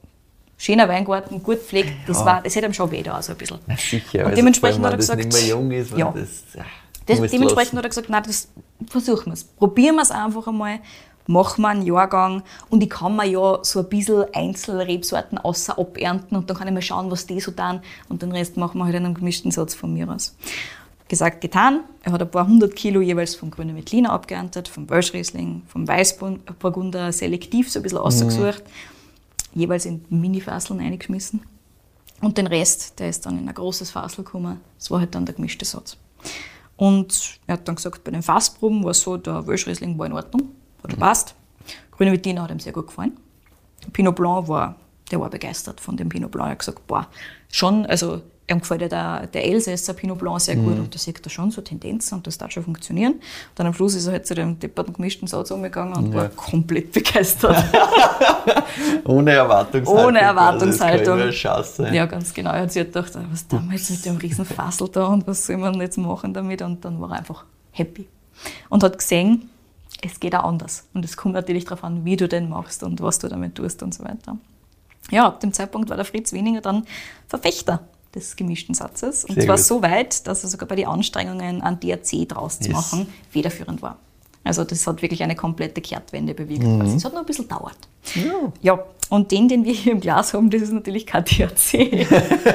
schöner 0.58 0.88
Weingarten, 0.88 1.44
gut 1.44 1.58
gepflegt. 1.60 1.92
Das, 2.08 2.20
Ja. 2.20 2.26
war, 2.26 2.42
das 2.42 2.56
hätte 2.56 2.68
ihm 2.68 2.74
schon 2.74 2.90
weh 2.92 3.04
da, 3.04 3.22
so 3.22 3.34
ein 3.34 3.38
bisschen. 3.38 3.60
Sicher. 3.78 4.26
Und 4.28 4.38
dementsprechend 4.38 4.80
vor 4.82 4.86
hat 4.88 4.94
er 4.94 4.94
wenn 4.94 5.00
gesagt, 5.00 5.20
nicht 5.26 5.34
mehr 5.34 5.48
jung 5.48 5.72
ist, 5.72 5.92
ja. 5.98 6.12
das, 6.16 6.44
ja, 6.56 6.64
Das, 7.06 7.18
dementsprechend 7.32 7.56
lassen. 7.74 7.78
hat 7.78 7.86
er 7.86 7.90
gesagt, 7.90 8.10
nein, 8.10 8.24
das 8.26 8.48
versuchen 8.88 9.26
wir 9.28 9.34
es. 9.34 9.44
Probieren 9.44 9.96
wir 9.98 10.04
es 10.04 10.12
einfach 10.12 10.48
einmal, 10.48 10.80
machen 11.28 11.62
wir 11.64 11.70
einen 11.70 11.86
Jahrgang 11.86 12.44
und 12.70 12.82
ich 12.84 12.90
kann 12.90 13.16
mir 13.16 13.26
ja 13.26 13.60
so 13.62 13.80
ein 13.80 13.90
bisschen 13.90 14.26
Einzelrebsorten 14.34 15.38
außer 15.38 15.78
abernten 15.78 16.38
und 16.38 16.50
dann 16.50 16.58
kann 16.58 16.68
ich 16.68 16.74
mal 16.74 16.82
schauen, 16.82 17.10
was 17.12 17.26
die 17.26 17.40
so 17.40 17.52
tun 17.52 17.82
und 18.10 18.22
den 18.22 18.32
Rest 18.32 18.56
machen 18.58 18.78
wir 18.78 18.86
halt 18.86 18.96
in 18.96 19.06
einem 19.06 19.14
gemischten 19.16 19.52
Satz 19.52 19.74
von 19.74 19.94
mir 19.94 20.10
aus. 20.10 20.36
Gesagt, 21.14 21.42
getan. 21.42 21.82
Er 22.02 22.12
hat 22.12 22.24
ein 22.24 22.32
paar 22.32 22.48
hundert 22.48 22.76
Kilo 22.76 23.00
jeweils 23.00 23.36
vom 23.36 23.52
grünen 23.52 23.76
Veltliner 23.76 24.10
abgeerntet, 24.10 24.68
vom 24.68 24.90
Welschriesling, 24.90 25.62
vom 25.68 25.88
Weißburgunder 25.88 27.12
selektiv 27.12 27.72
so 27.72 27.78
ein 27.78 27.84
bisschen 27.84 28.00
ausgesucht, 28.00 28.64
jeweils 29.54 29.86
in 29.86 30.04
Mini-Fasseln 30.10 30.80
eingeschmissen. 30.80 31.42
Und 32.20 32.40
den 32.40 32.48
Rest, 32.48 33.00
der 33.00 33.10
ist 33.10 33.28
dann 33.28 33.38
in 33.38 33.48
ein 33.48 33.54
großes 33.54 33.92
Fassel 33.92 34.24
gekommen. 34.24 34.60
Das 34.80 34.90
war 34.90 35.02
halt 35.02 35.14
dann 35.14 35.28
der 35.28 35.36
gemischte 35.36 35.66
Satz. 35.66 35.98
Und 36.78 37.40
er 37.46 37.54
hat 37.54 37.68
dann 37.68 37.76
gesagt, 37.76 38.04
bei 38.04 38.10
den 38.10 38.24
Fassproben 38.24 38.84
war 38.84 38.90
es 38.90 39.02
so, 39.02 39.16
der 39.18 39.46
Welschriesling 39.46 39.96
war 40.00 40.08
in 40.08 40.14
Ordnung, 40.14 40.50
hat 40.82 40.90
gepasst. 40.90 41.36
Grüne 41.92 42.12
Veltliner 42.12 42.42
hat 42.42 42.50
ihm 42.50 42.60
sehr 42.60 42.74
gut 42.74 42.88
gefallen. 42.88 43.16
Pinot 43.92 44.16
Blanc 44.16 44.48
war, 44.48 44.78
der 45.12 45.20
war 45.20 45.30
begeistert 45.30 45.80
von 45.80 45.96
dem 45.96 46.10
Pinot 46.10 46.32
Blanc. 46.32 46.48
Er 46.48 46.52
hat 46.54 46.60
gesagt, 46.60 46.88
boah, 46.88 47.08
schon, 47.52 47.86
also 47.86 48.24
ihm 48.48 48.60
gefällt 48.60 48.82
ja 48.82 48.88
der, 48.88 49.28
der 49.28 49.46
Elsässer 49.46 49.94
Pinot 49.94 50.20
Blanc 50.20 50.42
sehr 50.42 50.56
gut 50.56 50.78
und 50.78 50.94
da 50.94 51.00
sieht 51.00 51.26
er 51.26 51.30
schon 51.30 51.52
so 51.52 51.62
Tendenzen 51.62 52.18
und 52.18 52.28
das 52.28 52.38
darf 52.38 52.52
schon 52.52 52.64
funktionieren. 52.64 53.16
Dann 53.56 53.68
am 53.68 53.74
Schluss 53.74 53.96
ist 53.96 54.08
er 54.08 54.14
halt 54.14 54.28
zu 54.28 54.36
dem 54.36 54.60
depperten 54.60 54.94
gemischten 54.94 55.28
Satz 55.28 55.52
umgegangen 55.52 55.96
und 55.96 56.14
war 56.14 56.28
komplett 56.30 56.92
begeistert. 56.92 57.64
Ohne 59.06 59.32
Erwartungshaltung. 59.32 60.06
Ohne 60.06 60.20
Erwartungshaltung. 60.20 61.20
Kann 61.20 61.32
Chance 61.32 61.84
sein. 61.84 61.94
Ja, 61.94 62.06
ganz 62.06 62.34
genau. 62.34 62.52
Er 62.52 62.62
hat 62.62 62.72
sich 62.74 62.84
gedacht, 62.84 63.16
ah, 63.16 63.24
was 63.32 63.48
tun 63.48 63.66
wir 63.70 63.78
jetzt 63.78 63.90
mit 63.90 64.06
dem 64.06 64.18
riesen 64.18 64.46
Fassel 64.46 64.90
da 64.90 65.06
und 65.06 65.26
was 65.26 65.46
soll 65.46 65.58
man 65.58 65.80
jetzt 65.80 65.98
machen 65.98 66.34
damit? 66.34 66.62
Und 66.62 66.84
dann 66.84 67.00
war 67.00 67.12
er 67.12 67.20
einfach 67.20 67.46
happy. 67.72 68.08
Und 68.70 68.84
hat 68.84 68.98
gesehen, 68.98 69.50
es 70.02 70.20
geht 70.20 70.36
auch 70.36 70.44
anders. 70.44 70.86
Und 70.94 71.06
es 71.06 71.16
kommt 71.16 71.36
natürlich 71.36 71.64
darauf 71.64 71.84
an, 71.84 72.04
wie 72.04 72.18
du 72.18 72.28
den 72.28 72.50
machst 72.50 72.84
und 72.84 73.02
was 73.02 73.20
du 73.20 73.30
damit 73.30 73.56
tust 73.56 73.82
und 73.84 73.94
so 73.94 74.04
weiter. 74.04 74.38
Ja, 75.12 75.28
ab 75.28 75.40
dem 75.40 75.54
Zeitpunkt 75.54 75.90
war 75.90 75.96
der 75.96 76.06
Fritz 76.06 76.34
Weniger 76.34 76.62
dann 76.62 76.86
Verfechter 77.28 77.82
des 78.16 78.36
gemischten 78.36 78.76
Satzes. 78.76 79.26
Und 79.26 79.36
Sehr 79.36 79.46
zwar 79.46 79.56
gut. 79.58 79.66
so 79.66 79.82
weit, 79.82 80.28
dass 80.28 80.44
er 80.44 80.50
sogar 80.50 80.68
bei 80.68 80.76
den 80.76 80.88
Anstrengungen, 80.88 81.62
einen 81.62 81.80
DRC 81.80 82.28
draus 82.28 82.60
zu 82.60 82.70
Yes. 82.70 82.74
machen, 82.78 83.08
federführend 83.30 83.82
war. 83.82 83.98
Also 84.46 84.64
das 84.66 84.86
hat 84.88 85.02
wirklich 85.02 85.24
eine 85.24 85.36
komplette 85.36 85.80
Kehrtwende 85.80 86.34
bewirkt. 86.34 86.64
Mhm. 86.64 86.80
quasi. 86.80 86.98
Es 86.98 87.06
hat 87.06 87.14
noch 87.14 87.22
ein 87.22 87.26
bisschen 87.26 87.48
gedauert. 87.48 87.78
Ja, 88.62 88.80
und 89.10 89.32
den, 89.32 89.48
den 89.48 89.64
wir 89.64 89.74
hier 89.74 89.94
im 89.94 90.02
Glas 90.02 90.34
haben, 90.34 90.50
das 90.50 90.62
ist 90.64 90.74
natürlich 90.74 91.06
kein 91.06 91.24
DRC. 91.24 92.08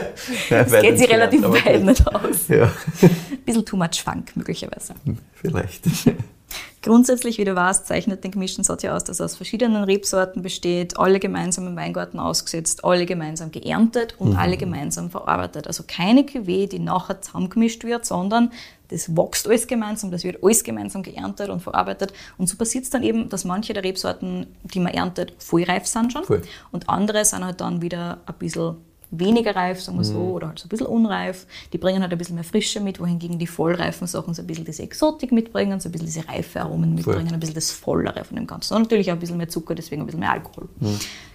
Das 0.51 0.73
Weit 0.73 0.83
geht 0.83 0.99
sich 0.99 1.09
relativ 1.09 1.43
weit 1.43 1.85
nicht 1.85 2.07
aus. 2.07 2.49
Ja, 2.49 2.65
Ein 3.01 3.39
bisschen 3.47 3.65
too 3.65 3.77
much 3.77 4.03
Funk 4.05 4.33
möglicherweise. 4.37 4.95
vielleicht. 5.35 5.85
Grundsätzlich, 6.83 7.39
wie 7.39 7.45
du 7.45 7.55
weißt, 7.55 7.87
zeichnet 7.87 8.25
den 8.25 8.31
gemischten 8.31 8.65
Satz 8.65 8.83
ja 8.83 8.95
aus, 8.95 9.05
dass 9.05 9.21
er 9.21 9.27
aus 9.27 9.37
verschiedenen 9.37 9.85
Rebsorten 9.85 10.43
besteht, 10.43 10.99
alle 10.99 11.19
gemeinsam 11.19 11.67
im 11.67 11.77
Weingarten 11.77 12.19
ausgesetzt, 12.19 12.85
alle 12.85 13.05
gemeinsam 13.05 13.51
geerntet 13.51 14.15
und 14.19 14.37
alle 14.37 14.57
gemeinsam 14.57 15.11
verarbeitet. 15.11 15.67
Also 15.67 15.85
keine 15.87 16.23
Cuvée, 16.23 16.69
die 16.69 16.79
nachher 16.79 17.21
zusammengemischt 17.21 17.85
wird, 17.85 18.07
sondern 18.07 18.53
das 18.89 19.15
wächst 19.15 19.47
alles 19.47 19.67
gemeinsam, 19.67 20.11
das 20.11 20.25
wird 20.25 20.43
alles 20.43 20.65
gemeinsam 20.65 21.03
geerntet 21.03 21.51
und 21.51 21.61
verarbeitet. 21.61 22.13
Und 22.39 22.49
so 22.49 22.57
passiert 22.57 22.85
es 22.85 22.91
dann 22.91 23.03
eben, 23.03 23.29
dass 23.29 23.45
manche 23.45 23.75
der 23.75 23.85
Rebsorten, 23.85 24.47
die 24.63 24.81
man 24.81 24.95
erntet, 24.95 25.35
vollreif 25.39 25.87
sind 25.87 26.13
schon 26.13 26.25
Voll. 26.25 26.43
und 26.71 26.89
andere 26.89 27.25
sind 27.25 27.45
halt 27.45 27.61
dann 27.61 27.83
wieder 27.83 28.21
ein 28.25 28.35
bisschen 28.39 28.77
weniger 29.11 29.57
reif, 29.57 29.81
sagen 29.81 29.99
wir 29.99 30.05
so, 30.05 30.19
oder 30.19 30.49
halt 30.49 30.59
so 30.59 30.67
ein 30.67 30.69
bisschen 30.69 30.87
unreif. 30.87 31.47
Die 31.73 31.79
bringen 31.79 32.03
halt 32.03 32.13
ein 32.13 32.19
bisschen 32.19 32.35
mehr 32.35 32.45
Frische 32.45 32.81
mit, 32.81 33.01
wohingegen 33.01 33.39
die 33.39 33.47
vollreifen 33.47 34.07
Sachen 34.07 34.35
so 34.35 34.43
ein 34.43 34.47
bisschen 34.47 34.65
diese 34.65 34.83
Exotik 34.83 35.33
mitbringen, 35.33 35.81
so 35.81 35.89
ein 35.89 35.93
bisschen 35.93 36.07
diese 36.07 36.29
reife 36.29 36.61
Aromen 36.61 36.95
mitbringen, 36.95 37.33
ein 37.33 37.41
bisschen 37.41 37.55
das 37.55 37.71
Vollere 37.71 38.25
von 38.25 38.37
dem 38.37 38.47
Ganzen. 38.47 38.75
Und 38.75 38.83
natürlich 38.83 39.11
auch 39.11 39.17
ein 39.17 39.21
bisschen 39.21 39.37
mehr 39.37 39.49
Zucker, 39.49 39.75
deswegen 39.75 40.03
ein 40.03 40.07
bisschen 40.07 40.21
mehr 40.21 40.33
Alkohol. 40.33 40.69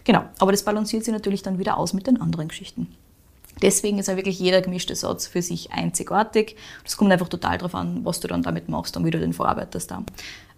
Genau, 0.03 0.23
aber 0.39 0.51
das 0.51 0.63
balanciert 0.63 1.03
sich 1.03 1.13
natürlich 1.13 1.41
dann 1.41 1.59
wieder 1.59 1.77
aus 1.77 1.93
mit 1.93 2.07
den 2.07 2.21
anderen 2.21 2.47
Geschichten. 2.47 2.87
Deswegen 3.61 3.99
ist 3.99 4.07
ja 4.07 4.17
wirklich 4.17 4.39
jeder 4.39 4.61
gemischte 4.61 4.95
Satz 4.95 5.27
für 5.27 5.41
sich 5.41 5.71
einzigartig. 5.71 6.55
Das 6.83 6.97
kommt 6.97 7.11
einfach 7.11 7.29
total 7.29 7.57
darauf 7.57 7.75
an, 7.75 8.03
was 8.03 8.19
du 8.19 8.27
dann 8.27 8.41
damit 8.41 8.67
machst 8.67 8.97
und 8.97 9.05
wie 9.05 9.11
du 9.11 9.19
den 9.19 9.33
verarbeitest. 9.33 9.91
Dann. 9.91 10.05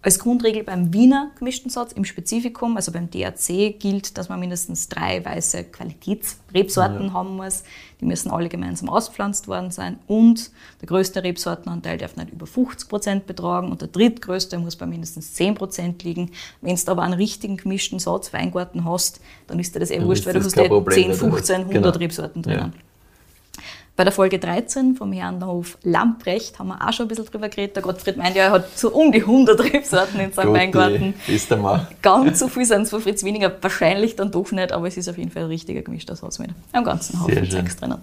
Als 0.05 0.19
Grundregel 0.19 0.63
beim 0.63 0.93
Wiener 0.93 1.31
gemischten 1.39 1.71
Satz 1.71 1.91
im 1.91 2.05
Spezifikum, 2.05 2.75
also 2.75 2.91
beim 2.91 3.09
DAC, 3.09 3.79
gilt, 3.79 4.19
dass 4.19 4.29
man 4.29 4.39
mindestens 4.39 4.87
drei 4.87 5.25
weiße 5.25 5.63
Qualitätsrebsorten 5.63 7.11
haben 7.11 7.37
muss. 7.37 7.63
Die 7.99 8.05
müssen 8.05 8.29
alle 8.29 8.47
gemeinsam 8.47 8.87
auspflanzt 8.87 9.47
worden 9.47 9.71
sein 9.71 9.97
und 10.05 10.51
der 10.79 10.89
größte 10.89 11.23
Rebsortenanteil 11.23 11.97
darf 11.97 12.17
nicht 12.17 12.29
über 12.29 12.45
50 12.45 12.87
Prozent 12.87 13.25
betragen 13.25 13.71
und 13.71 13.81
der 13.81 13.87
drittgrößte 13.87 14.59
muss 14.59 14.75
bei 14.75 14.85
mindestens 14.85 15.33
10 15.33 15.55
Prozent 15.55 16.03
liegen. 16.03 16.29
Wenn 16.61 16.75
du 16.75 16.91
aber 16.91 17.01
einen 17.01 17.15
richtigen 17.15 17.57
gemischten 17.57 17.97
Satz 17.97 18.31
Weingarten 18.31 18.85
hast, 18.85 19.21
dann 19.47 19.57
ist 19.57 19.73
dir 19.73 19.79
das 19.79 19.89
eh 19.89 20.03
wurscht, 20.03 20.27
weil 20.27 20.33
du 20.33 20.43
hast 20.43 20.53
kein 20.53 20.65
eh 20.65 20.67
Problem 20.67 20.95
10, 20.95 21.07
mehr, 21.07 21.17
oder? 21.17 21.35
15, 21.35 21.55
100 21.61 21.73
Genau. 21.73 21.97
Rebsorten 21.97 22.43
Ja. 22.43 22.71
Bei 23.95 24.03
der 24.03 24.11
Folge 24.11 24.39
13 24.39 24.95
vom 24.95 25.13
Herrn 25.13 25.45
Hof 25.45 25.77
Lamprecht 25.83 26.59
haben 26.59 26.67
wir 26.67 26.85
auch 26.85 26.91
schon 26.91 27.05
ein 27.05 27.07
bisschen 27.07 27.25
drüber 27.25 27.47
geredet. 27.47 27.77
Der 27.77 27.83
Gottfried 27.83 28.17
meint 28.17 28.35
ja, 28.35 28.43
er 28.43 28.51
hat 28.51 28.77
so 28.77 28.89
um 28.89 29.09
die 29.13 29.21
100 29.21 29.73
Rebsorten 29.73 30.19
in 30.19 30.33
seinem 30.33 30.53
Weingarten. 30.53 31.13
Ist 31.27 31.49
der 31.49 31.57
Mann. 31.57 31.87
Ganz 32.01 32.39
so 32.39 32.49
viel 32.49 32.65
sind 32.65 32.81
es 32.81 32.89
von 32.89 32.99
Fritz 32.99 33.23
weniger, 33.23 33.55
wahrscheinlich 33.61 34.17
dann 34.17 34.31
doch 34.31 34.51
nicht, 34.51 34.73
aber 34.73 34.87
es 34.87 34.97
ist 34.97 35.07
auf 35.07 35.17
jeden 35.17 35.31
Fall 35.31 35.43
ein 35.43 35.47
richtiger 35.47 35.81
gemischter 35.81 36.17
Satz 36.17 36.39
mit 36.39 36.49
einem 36.73 36.83
ganzen 36.83 37.21
Haufen. 37.21 37.49
Zeugs 37.49 37.77
drinnen. 37.77 37.99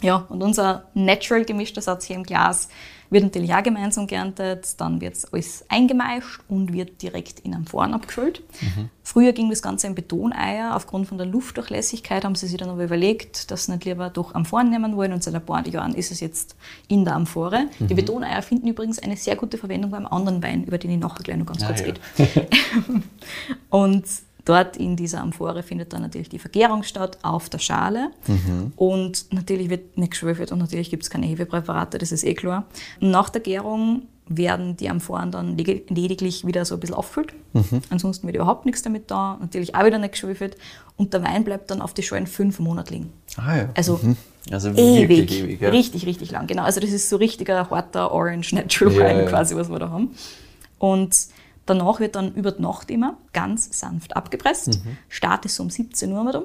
Ja, 0.00 0.24
und 0.30 0.42
unser 0.42 0.84
natural 0.94 1.44
gemischter 1.44 1.82
Satz 1.82 2.06
hier 2.06 2.16
im 2.16 2.22
Glas 2.22 2.68
wird 3.10 3.24
natürlich 3.24 3.54
auch 3.54 3.62
gemeinsam 3.62 4.06
geerntet, 4.06 4.80
dann 4.80 5.00
wird 5.00 5.16
alles 5.32 5.64
eingemeischt 5.68 6.40
und 6.48 6.72
wird 6.72 7.02
direkt 7.02 7.40
in 7.40 7.54
Amphoren 7.54 7.94
abgefüllt. 7.94 8.42
Mhm. 8.60 8.90
Früher 9.02 9.32
ging 9.32 9.48
das 9.50 9.62
Ganze 9.62 9.86
in 9.86 9.94
Betoneier. 9.94 10.74
Aufgrund 10.74 11.06
von 11.06 11.16
der 11.18 11.26
Luftdurchlässigkeit 11.26 12.24
haben 12.24 12.34
sie 12.34 12.46
sich 12.48 12.58
dann 12.58 12.68
aber 12.70 12.84
überlegt, 12.84 13.50
dass 13.50 13.66
sie 13.66 13.72
nicht 13.72 13.84
lieber 13.84 14.10
doch 14.10 14.34
Amphoren 14.34 14.70
nehmen 14.70 14.96
wollen 14.96 15.12
und 15.12 15.22
seit 15.22 15.34
ein 15.34 15.44
paar 15.44 15.66
Jahren 15.68 15.94
ist 15.94 16.10
es 16.10 16.20
jetzt 16.20 16.56
in 16.88 17.04
der 17.04 17.14
Amphore. 17.14 17.66
Die 17.78 17.84
Mhm. 17.84 17.96
Betoneier 17.96 18.42
finden 18.42 18.66
übrigens 18.68 18.98
eine 18.98 19.16
sehr 19.16 19.36
gute 19.36 19.58
Verwendung 19.58 19.90
beim 19.92 20.06
anderen 20.06 20.42
Wein, 20.42 20.64
über 20.64 20.78
den 20.78 20.90
ich 20.90 20.98
nachher 20.98 21.22
gleich 21.22 21.36
noch 21.36 21.46
ganz 21.46 21.62
Ah, 21.62 21.66
kurz 21.68 21.80
ja. 21.80 21.86
rede. 21.86 22.00
Und 23.70 24.04
dort 24.46 24.78
in 24.78 24.96
dieser 24.96 25.20
Amphore 25.20 25.62
findet 25.62 25.92
dann 25.92 26.00
natürlich 26.00 26.30
die 26.30 26.38
Vergärung 26.38 26.82
statt 26.82 27.18
auf 27.22 27.50
der 27.50 27.58
Schale. 27.58 28.10
Und 28.76 29.32
natürlich 29.32 29.68
wird 29.68 29.98
nicht 29.98 30.12
geschwefelt 30.12 30.50
und 30.52 30.58
natürlich 30.58 30.88
gibt 30.88 31.02
es 31.02 31.10
keine 31.10 31.26
Hefepräparate, 31.26 31.98
das 31.98 32.12
ist 32.12 32.24
eh 32.24 32.34
klar. 32.34 32.64
Nach 33.00 33.28
der 33.28 33.42
Gärung 33.42 34.02
werden 34.28 34.76
die 34.76 34.88
Amphoren 34.88 35.30
dann 35.30 35.56
lediglich 35.56 36.44
wieder 36.46 36.64
so 36.64 36.74
ein 36.74 36.80
bisschen 36.80 36.96
auffüllt. 36.96 37.32
Ansonsten 37.90 38.26
wird 38.26 38.36
überhaupt 38.36 38.66
nichts 38.66 38.82
damit 38.82 39.10
da. 39.10 39.36
Natürlich 39.40 39.74
auch 39.74 39.84
wieder 39.84 39.98
nicht 39.98 40.12
geschwefelt. 40.12 40.56
Und 40.96 41.12
der 41.12 41.22
Wein 41.22 41.44
bleibt 41.44 41.70
dann 41.70 41.82
auf 41.82 41.94
die 41.94 42.02
Schalen 42.02 42.26
fünf 42.26 42.58
Monate 42.58 42.94
liegen. 42.94 43.12
Ah 43.36 43.56
ja. 43.56 43.68
Also 43.74 44.00
Also 44.50 44.70
ewig, 44.70 45.08
wirklich 45.08 45.42
ewig. 45.42 45.60
Ja. 45.60 45.68
richtig, 45.70 46.06
richtig 46.06 46.30
lang. 46.30 46.46
Genau, 46.46 46.62
also 46.62 46.80
das 46.80 46.90
ist 46.90 47.08
so 47.08 47.16
richtiger 47.16 47.68
harter 47.70 48.12
Orange 48.12 48.54
Natural 48.54 48.94
Wine 48.94 49.22
ja. 49.24 49.28
quasi, 49.28 49.56
was 49.56 49.68
wir 49.68 49.78
da 49.78 49.90
haben. 49.90 50.10
Und 50.78 51.16
danach 51.66 52.00
wird 52.00 52.16
dann 52.16 52.34
über 52.34 52.52
die 52.52 52.62
Nacht 52.62 52.90
immer 52.90 53.16
ganz 53.32 53.78
sanft 53.78 54.16
abgepresst. 54.16 54.84
Mhm. 54.84 54.96
Start 55.08 55.44
ist 55.44 55.56
so 55.56 55.62
um 55.62 55.70
17 55.70 56.12
Uhr 56.12 56.24
mal 56.24 56.36
um. 56.36 56.44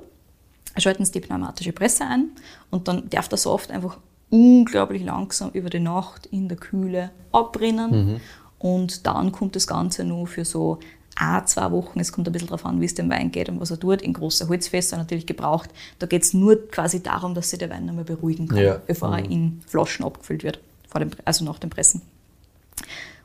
Schalten 0.78 1.04
Sie 1.06 1.12
die 1.12 1.20
pneumatische 1.20 1.74
Presse 1.74 2.06
ein 2.06 2.30
und 2.70 2.88
dann 2.88 3.10
darf 3.10 3.28
der 3.28 3.38
Saft 3.38 3.72
einfach 3.72 3.98
unglaublich 4.30 5.04
langsam 5.04 5.52
über 5.52 5.70
die 5.70 5.80
Nacht 5.80 6.26
in 6.28 6.48
der 6.48 6.58
Kühle 6.58 7.12
abrinnen. 7.32 8.14
Mhm. 8.14 8.22
Und 8.60 9.06
dann 9.06 9.32
kommt 9.32 9.56
das 9.56 9.68
Ganze 9.68 10.04
nur 10.04 10.28
für 10.28 10.46
so 10.46 10.80
ein, 11.18 11.46
zwei 11.46 11.70
Wochen, 11.72 12.00
es 12.00 12.14
kommt 12.14 12.28
ein 12.28 12.32
bisschen 12.32 12.48
darauf 12.48 12.66
an, 12.66 12.80
wie 12.80 12.86
es 12.86 12.94
dem 12.96 13.10
Wein 13.10 13.32
geht 13.32 13.50
und 13.50 13.60
was 13.60 13.70
er 13.72 13.80
tut, 13.80 14.02
in 14.02 14.14
große 14.14 14.48
Holzfässer 14.48 14.98
natürlich 14.98 15.26
gebraucht. 15.26 15.70
Da 16.00 16.08
geht 16.08 16.24
es 16.24 16.34
nur 16.34 16.68
quasi 16.70 17.04
darum, 17.04 17.36
dass 17.36 17.50
sich 17.50 17.60
der 17.60 17.70
Wein 17.70 17.86
nochmal 17.86 18.06
beruhigen 18.06 18.48
kann, 18.48 18.60
Ja. 18.60 18.82
bevor 18.88 19.18
er 19.18 19.30
in 19.30 19.62
Flaschen 19.68 20.06
abgefüllt 20.06 20.44
wird, 20.44 20.60
vor 20.88 21.00
dem, 21.00 21.12
also 21.26 21.44
nach 21.44 21.60
dem 21.60 21.70
Pressen. 21.70 22.02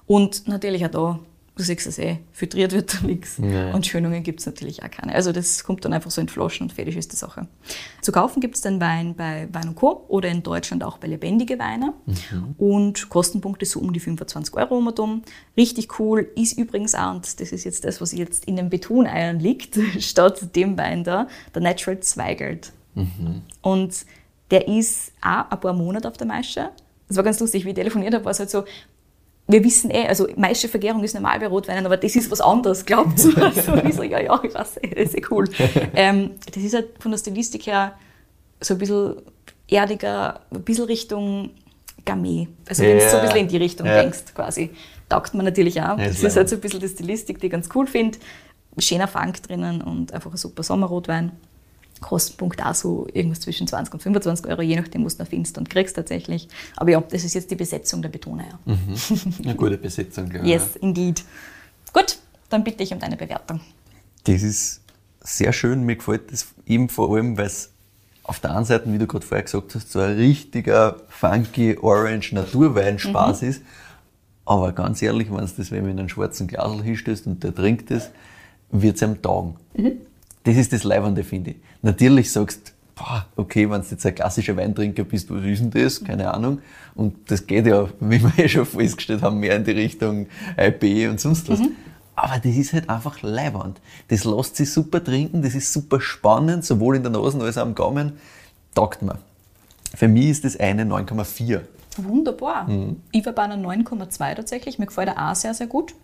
Und 0.06 0.48
natürlich 0.48 0.84
auch 0.84 0.90
da, 0.90 1.18
du 1.56 1.62
siehst 1.62 1.86
es 1.86 1.98
eh, 1.98 2.18
filtriert 2.32 2.72
wird 2.72 2.94
da 2.94 3.06
nichts. 3.06 3.38
Und 3.38 3.86
Schönungen 3.86 4.22
gibt 4.22 4.40
es 4.40 4.46
natürlich 4.46 4.82
auch 4.82 4.90
keine. 4.90 5.14
Also 5.14 5.32
das 5.32 5.64
kommt 5.64 5.84
dann 5.84 5.92
einfach 5.94 6.10
so 6.10 6.20
in 6.20 6.28
Flaschen 6.28 6.64
und 6.64 6.72
fertig 6.72 6.96
ist 6.96 7.12
die 7.12 7.16
Sache. 7.16 7.48
Zu 8.02 8.12
kaufen 8.12 8.40
gibt 8.40 8.56
es 8.56 8.60
den 8.60 8.78
Wein 8.80 9.14
bei 9.14 9.48
Wein 9.52 9.74
Co. 9.74 10.04
oder 10.08 10.28
in 10.28 10.42
Deutschland 10.42 10.84
auch 10.84 10.98
bei 10.98 11.08
Lebendige 11.08 11.58
Weine. 11.58 11.94
Und 12.58 13.08
Kostenpunkte 13.08 13.64
so 13.64 13.80
um 13.80 13.92
die 13.92 14.00
25 14.00 14.54
Euro 14.54 14.76
um 14.76 14.86
und 14.86 15.00
um. 15.00 15.22
Richtig 15.56 15.98
cool 15.98 16.28
ist 16.36 16.58
übrigens 16.58 16.94
auch, 16.94 17.14
und 17.14 17.40
das 17.40 17.52
ist 17.52 17.64
jetzt 17.64 17.84
das, 17.84 18.00
was 18.02 18.12
jetzt 18.12 18.44
in 18.44 18.56
den 18.56 18.68
Betoneiern 18.68 19.40
liegt, 19.40 19.78
statt 19.98 20.54
dem 20.54 20.76
Wein 20.76 21.04
da, 21.04 21.26
der 21.54 21.62
Natural 21.62 21.98
Zweigelt. 22.00 22.72
Und 23.62 23.94
der 24.50 24.68
ist 24.68 25.12
auch 25.22 25.50
ein 25.50 25.60
paar 25.60 25.72
Monate 25.72 26.06
auf 26.06 26.16
der 26.18 26.26
Maische. 26.26 26.68
Das 27.08 27.16
war 27.16 27.24
ganz 27.24 27.40
lustig, 27.40 27.64
wie 27.64 27.70
ich 27.70 27.74
telefoniert 27.74 28.14
habe, 28.14 28.24
war 28.24 28.32
es 28.32 28.40
halt 28.40 28.50
so, 28.50 28.64
wir 29.48 29.62
wissen 29.64 29.90
eh, 29.90 30.06
also 30.08 30.26
meiste 30.36 30.68
Vergärung 30.68 31.04
ist 31.04 31.14
normal 31.14 31.38
bei 31.38 31.46
Rotweinen, 31.46 31.86
aber 31.86 31.96
das 31.96 32.16
ist 32.16 32.30
was 32.30 32.40
anderes, 32.40 32.84
glaubt 32.84 33.18
ihr? 33.24 33.36
Also, 33.42 33.72
und 33.72 33.84
ich 33.88 33.94
so, 33.94 34.02
ja, 34.02 34.20
ja, 34.20 34.40
ich 34.42 34.54
weiß, 34.54 34.74
das 34.74 34.92
ist 34.92 35.16
eh 35.16 35.22
cool. 35.30 35.48
ähm, 35.94 36.32
das 36.52 36.62
ist 36.62 36.74
halt 36.74 36.88
von 36.98 37.10
der 37.12 37.18
Stilistik 37.18 37.66
her 37.66 37.92
so 38.60 38.74
ein 38.74 38.78
bisschen 38.78 39.16
erdiger, 39.68 40.40
ein 40.50 40.62
bisschen 40.62 40.84
Richtung 40.86 41.50
Gamay. 42.04 42.48
Also 42.68 42.82
wenn 42.82 42.98
du 42.98 43.08
so 43.08 43.16
ein 43.16 43.22
bisschen 43.22 43.40
in 43.40 43.48
die 43.48 43.56
Richtung 43.56 43.86
Ja. 43.86 44.00
denkst, 44.02 44.34
quasi. 44.34 44.70
Taugt 45.08 45.34
man 45.34 45.44
natürlich 45.44 45.80
auch. 45.80 45.98
Ja, 45.98 46.06
das 46.08 46.22
ist 46.22 46.36
halt 46.36 46.48
so 46.48 46.56
ein 46.56 46.60
bisschen 46.60 46.80
die 46.80 46.88
Stilistik, 46.88 47.38
die 47.40 47.46
ich 47.46 47.52
ganz 47.52 47.68
cool 47.74 47.86
finde. 47.86 48.18
Schöner 48.78 49.06
Fang 49.08 49.32
drinnen 49.46 49.80
und 49.80 50.12
einfach 50.12 50.30
ein 50.32 50.36
super 50.36 50.62
Sommerrotwein. 50.62 51.32
Kostenpunkt 52.00 52.62
auch 52.64 52.74
so 52.74 53.06
irgendwas 53.12 53.40
zwischen 53.40 53.66
20 53.66 53.94
und 53.94 54.02
25 54.02 54.46
Euro, 54.46 54.62
je 54.62 54.76
nachdem, 54.76 55.04
was 55.04 55.16
du 55.16 55.22
noch 55.22 55.30
findest 55.30 55.56
und 55.58 55.70
kriegst 55.70 55.96
tatsächlich. 55.96 56.48
Aber 56.76 56.90
ja, 56.90 57.00
das 57.00 57.24
ist 57.24 57.34
jetzt 57.34 57.50
die 57.50 57.56
Besetzung 57.56 58.02
der 58.02 58.08
Betoneier. 58.10 58.58
Eine 59.42 59.54
gute 59.54 59.78
Besetzung, 59.78 60.28
glaube 60.28 60.46
ich. 60.46 60.52
Yes, 60.52 60.76
indeed. 60.76 61.24
Gut, 61.92 62.18
dann 62.48 62.64
bitte 62.64 62.82
ich 62.82 62.92
um 62.92 62.98
deine 62.98 63.16
Bewertung. 63.16 63.60
Das 64.24 64.42
ist 64.42 64.82
sehr 65.20 65.52
schön. 65.52 65.84
Mir 65.84 65.96
gefällt 65.96 66.32
das 66.32 66.46
eben 66.66 66.88
vor 66.88 67.14
allem, 67.14 67.38
weil 67.38 67.46
es 67.46 67.70
auf 68.22 68.40
der 68.40 68.56
einen 68.56 68.64
Seite, 68.64 68.92
wie 68.92 68.98
du 68.98 69.06
gerade 69.06 69.24
vorher 69.24 69.44
gesagt 69.44 69.74
hast, 69.74 69.92
so 69.92 70.00
ein 70.00 70.16
richtiger 70.16 70.96
funky 71.08 71.78
Orange 71.78 72.34
Naturweinspaß 72.34 73.42
ist. 73.42 73.62
Aber 74.44 74.72
ganz 74.72 75.00
ehrlich, 75.02 75.32
wenn 75.32 75.44
es 75.44 75.56
das, 75.56 75.70
wenn 75.70 75.82
man 75.82 75.92
in 75.92 75.98
einen 76.00 76.08
schwarzen 76.08 76.46
Glasl 76.46 76.82
hinstößt 76.82 77.26
und 77.26 77.42
der 77.42 77.54
trinkt 77.54 77.90
es, 77.90 78.10
wird 78.70 78.96
es 78.96 79.02
einem 79.02 79.22
taugen. 79.22 79.56
Das 80.46 80.56
ist 80.56 80.72
das 80.72 80.84
Leibende, 80.84 81.22
finde 81.24 81.50
ich. 81.50 81.56
Natürlich 81.82 82.32
sagst 82.32 82.72
boah, 82.96 83.26
okay, 83.36 83.70
wenn 83.70 83.82
du 83.82 83.86
jetzt 83.88 84.04
ein 84.04 84.14
klassischer 84.14 84.56
Weintrinker 84.56 85.04
bist, 85.04 85.30
was 85.30 85.44
ist 85.44 85.60
denn 85.60 85.70
das? 85.70 86.02
Keine 86.02 86.32
Ahnung. 86.32 86.60
Und 86.94 87.30
das 87.30 87.46
geht 87.46 87.66
ja, 87.66 87.88
wie 88.00 88.22
wir 88.22 88.44
eh 88.44 88.48
schon 88.48 88.66
festgestellt 88.66 89.22
haben, 89.22 89.38
mehr 89.38 89.54
in 89.54 89.64
die 89.64 89.72
Richtung 89.72 90.26
IPA 90.56 91.10
und 91.10 91.20
sonst 91.20 91.48
was. 91.48 91.60
Aber 92.16 92.38
das 92.38 92.56
ist 92.56 92.72
halt 92.72 92.88
einfach 92.88 93.20
leibernd. 93.20 93.78
Das 94.08 94.24
lässt 94.24 94.56
sich 94.56 94.72
super 94.72 95.04
trinken, 95.04 95.42
das 95.42 95.54
ist 95.54 95.70
super 95.70 96.00
spannend, 96.00 96.64
sowohl 96.64 96.96
in 96.96 97.02
der 97.02 97.12
Nase 97.12 97.38
als 97.42 97.58
auch 97.58 97.62
am 97.62 97.74
Gaumen. 97.74 98.14
Taugt 98.74 99.02
mir. 99.02 99.18
Für 99.94 100.08
mich 100.08 100.28
ist 100.30 100.44
das 100.44 100.58
eine 100.58 100.84
9,4. 100.84 101.60
Wunderbar. 101.98 102.68
Mhm. 102.68 103.02
Ich 103.12 103.24
war 103.26 103.34
bei 103.34 103.42
einer 103.42 103.56
9,2 103.56 104.34
tatsächlich. 104.34 104.78
Mir 104.78 104.86
gefällt 104.86 105.08
er 105.08 105.30
auch 105.30 105.34
sehr, 105.34 105.52
sehr 105.52 105.66
gut. 105.66 105.94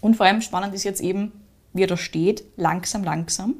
Und 0.00 0.16
vor 0.16 0.26
allem 0.26 0.40
spannend 0.40 0.74
ist 0.74 0.84
jetzt 0.84 1.00
eben, 1.00 1.32
wie 1.78 1.84
er 1.84 1.86
da 1.86 1.96
steht, 1.96 2.44
langsam, 2.56 3.04
langsam, 3.04 3.54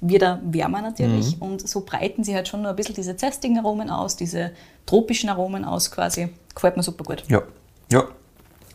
wird 0.00 0.22
er 0.22 0.40
wärmer 0.44 0.78
Mhm. 0.78 0.84
natürlich 0.84 1.36
und 1.40 1.68
so 1.68 1.80
breiten 1.82 2.24
sie 2.24 2.34
halt 2.34 2.48
schon 2.48 2.62
nur 2.62 2.70
ein 2.70 2.76
bisschen 2.76 2.94
diese 2.94 3.16
zestigen 3.16 3.58
Aromen 3.58 3.90
aus, 3.90 4.16
diese 4.16 4.52
tropischen 4.86 5.28
Aromen 5.28 5.64
aus 5.64 5.90
quasi. 5.90 6.28
Gefällt 6.54 6.76
mir 6.76 6.82
super 6.82 7.04
gut. 7.04 7.24
Ja. 7.28 7.42
Ja. 7.90 8.04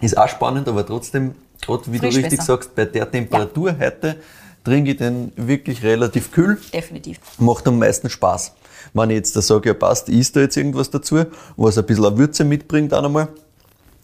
Ist 0.01 0.17
auch 0.17 0.27
spannend, 0.29 0.67
aber 0.67 0.85
trotzdem, 0.85 1.33
gerade 1.61 1.83
wie 1.91 1.97
Frisch 1.97 2.13
du 2.15 2.19
richtig 2.19 2.39
besser. 2.39 2.53
sagst, 2.53 2.75
bei 2.75 2.85
der 2.85 3.09
Temperatur 3.09 3.75
heute 3.79 4.17
trinke 4.63 4.91
ich 4.91 4.97
den 4.97 5.31
wirklich 5.35 5.81
relativ 5.83 6.31
kühl. 6.31 6.59
Definitiv. 6.73 7.19
Macht 7.37 7.67
am 7.67 7.79
meisten 7.79 8.09
Spaß. 8.09 8.53
Wenn 8.93 9.09
ich 9.11 9.15
jetzt 9.17 9.35
da 9.35 9.41
sage, 9.41 9.69
ja 9.69 9.73
passt, 9.73 10.09
ist 10.09 10.35
da 10.35 10.41
jetzt 10.41 10.57
irgendwas 10.57 10.89
dazu, 10.89 11.23
was 11.57 11.77
ein 11.77 11.85
bisschen 11.85 12.05
eine 12.05 12.17
Würze 12.17 12.43
mitbringt 12.43 12.93
auch 12.93 13.01
nochmal, 13.01 13.27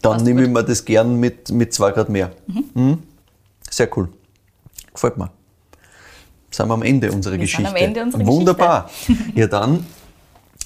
dann 0.02 0.12
Passt 0.12 0.24
nehme 0.24 0.42
ich 0.42 0.48
mir 0.48 0.62
das 0.62 0.84
gern 0.84 1.16
mit, 1.16 1.50
mit 1.50 1.72
zwei 1.74 1.90
Grad 1.92 2.08
mehr. 2.08 2.30
Mhm. 2.74 2.98
Sehr 3.70 3.88
cool. 3.96 4.08
Gefällt 4.96 5.18
mir. 5.18 5.30
Sind 6.50 6.68
wir 6.68 6.74
am 6.74 6.82
Ende 6.82 7.12
unserer 7.12 7.34
Wir 7.34 7.46
sind 7.46 7.58
Geschichte. 7.58 7.68
am 7.68 7.76
Ende 7.76 8.02
unserer 8.02 8.26
Wunderbar. 8.26 8.90
Ja, 9.34 9.46
dann 9.46 9.84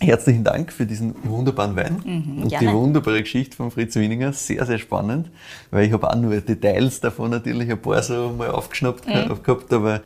herzlichen 0.01 0.45
Dank 0.45 0.73
für 0.73 0.87
diesen 0.87 1.17
wunderbaren 1.25 1.75
Wein 1.75 1.97
und 2.43 2.45
die 2.45 2.57
gerne. 2.57 2.73
wunderbare 2.73 3.21
Geschichte 3.21 3.57
von 3.57 3.73
Fritz 3.73 3.97
Wieninger. 3.97 4.33
Sehr, 4.33 4.65
sehr 4.65 4.79
spannend, 4.79 5.31
weil 5.73 5.85
ich 5.85 5.93
habe 5.93 6.09
auch 6.09 6.15
nur 6.15 6.41
Details 6.41 7.01
davon 7.01 7.31
natürlich 7.33 7.69
ein 7.71 7.83
paar 7.83 8.03
so 8.05 8.33
mal 8.39 8.51
aufgeschnappt 8.51 9.05
gehabt, 9.05 9.73
aber 9.73 10.03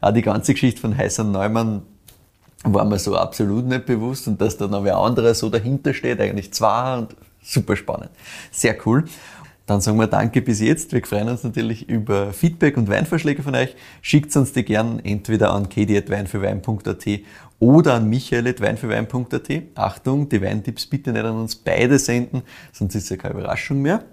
auch 0.00 0.12
die 0.12 0.22
ganze 0.22 0.54
Geschichte 0.54 0.80
von 0.80 0.96
Heißen 0.96 1.30
Neumann 1.30 1.82
war 2.64 2.84
mir 2.84 2.98
so 2.98 3.16
absolut 3.16 3.64
nicht 3.64 3.86
bewusst 3.86 4.26
und 4.26 4.40
dass 4.40 4.56
da 4.56 4.66
noch 4.66 4.82
wer 4.82 4.96
anderer 4.96 5.32
so 5.34 5.48
dahinter 5.48 5.94
steht, 5.94 6.20
eigentlich 6.20 6.52
zwei 6.52 6.98
und 6.98 7.14
super 7.40 7.76
spannend. 7.76 8.10
Sehr 8.50 8.76
cool. 8.84 9.04
Dann 9.68 9.82
sagen 9.82 9.98
wir 9.98 10.06
Danke 10.06 10.40
bis 10.40 10.60
jetzt. 10.60 10.94
Wir 10.94 11.04
freuen 11.04 11.28
uns 11.28 11.44
natürlich 11.44 11.90
über 11.90 12.32
Feedback 12.32 12.78
und 12.78 12.88
Weinvorschläge 12.88 13.42
von 13.42 13.54
euch. 13.54 13.76
Schickt 14.00 14.34
uns 14.34 14.54
die 14.54 14.64
gern 14.64 14.98
entweder 15.04 15.52
an 15.52 15.68
kedi.weinfürwein.at 15.68 17.06
oder 17.58 17.94
an 17.94 18.08
michael.weinfürwein.at. 18.08 19.62
Achtung, 19.74 20.30
die 20.30 20.40
Weintipps 20.40 20.86
bitte 20.86 21.12
nicht 21.12 21.26
an 21.26 21.36
uns 21.36 21.54
beide 21.54 21.98
senden, 21.98 22.44
sonst 22.72 22.94
ist 22.94 23.10
ja 23.10 23.18
keine 23.18 23.34
Überraschung 23.34 23.82
mehr. 23.82 24.04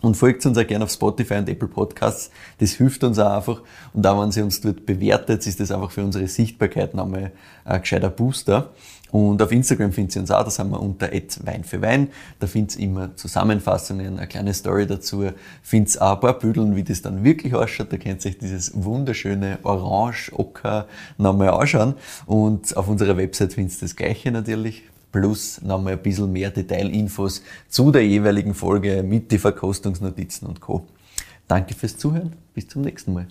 Und 0.00 0.16
folgt 0.16 0.46
uns 0.46 0.56
auch 0.56 0.66
gerne 0.66 0.84
auf 0.84 0.90
Spotify 0.90 1.34
und 1.34 1.48
Apple 1.50 1.68
Podcasts. 1.68 2.30
Das 2.58 2.72
hilft 2.72 3.04
uns 3.04 3.18
auch 3.18 3.36
einfach. 3.36 3.62
Und 3.92 4.06
auch 4.06 4.22
wenn 4.22 4.30
sie 4.30 4.40
uns 4.40 4.62
dort 4.62 4.86
bewertet, 4.86 5.46
ist 5.46 5.60
das 5.60 5.70
einfach 5.70 5.90
für 5.90 6.04
unsere 6.04 6.26
Sichtbarkeit 6.26 6.94
nochmal 6.94 7.32
ein 7.64 7.80
gescheiter 7.82 8.08
Booster. 8.08 8.70
Und 9.16 9.40
auf 9.40 9.50
Instagram 9.50 9.92
findet 9.92 10.14
ihr 10.16 10.20
uns 10.20 10.30
auch, 10.30 10.44
da 10.44 10.50
sind 10.50 10.68
wir 10.68 10.78
unter 10.78 11.10
Wein 11.10 11.64
für 11.64 11.80
Wein. 11.80 12.08
Da 12.38 12.46
findet 12.46 12.76
ihr 12.76 12.84
immer 12.84 13.16
Zusammenfassungen, 13.16 14.18
eine 14.18 14.26
kleine 14.26 14.52
Story 14.52 14.86
dazu. 14.86 15.30
Findet 15.62 15.98
auch 16.02 16.16
ein 16.16 16.20
paar 16.20 16.38
Büdeln, 16.38 16.76
wie 16.76 16.84
das 16.84 17.00
dann 17.00 17.24
wirklich 17.24 17.54
ausschaut. 17.54 17.90
Da 17.90 17.96
könnt 17.96 18.22
ihr 18.26 18.30
euch 18.30 18.36
dieses 18.36 18.72
wunderschöne 18.74 19.58
Orange-Ocker 19.62 20.86
nochmal 21.16 21.48
anschauen. 21.48 21.94
Und 22.26 22.76
auf 22.76 22.88
unserer 22.88 23.16
Website 23.16 23.54
findet 23.54 23.76
ihr 23.76 23.80
das 23.88 23.96
Gleiche 23.96 24.30
natürlich 24.30 24.82
plus 25.12 25.62
nochmal 25.62 25.94
ein 25.94 26.02
bisschen 26.02 26.30
mehr 26.30 26.50
Detailinfos 26.50 27.40
zu 27.70 27.90
der 27.90 28.06
jeweiligen 28.06 28.52
Folge 28.52 29.02
mit 29.02 29.32
den 29.32 29.38
Verkostungsnotizen 29.38 30.46
und 30.46 30.60
Co. 30.60 30.86
Danke 31.48 31.74
fürs 31.74 31.96
Zuhören. 31.96 32.34
Bis 32.52 32.68
zum 32.68 32.82
nächsten 32.82 33.14
Mal. 33.14 33.26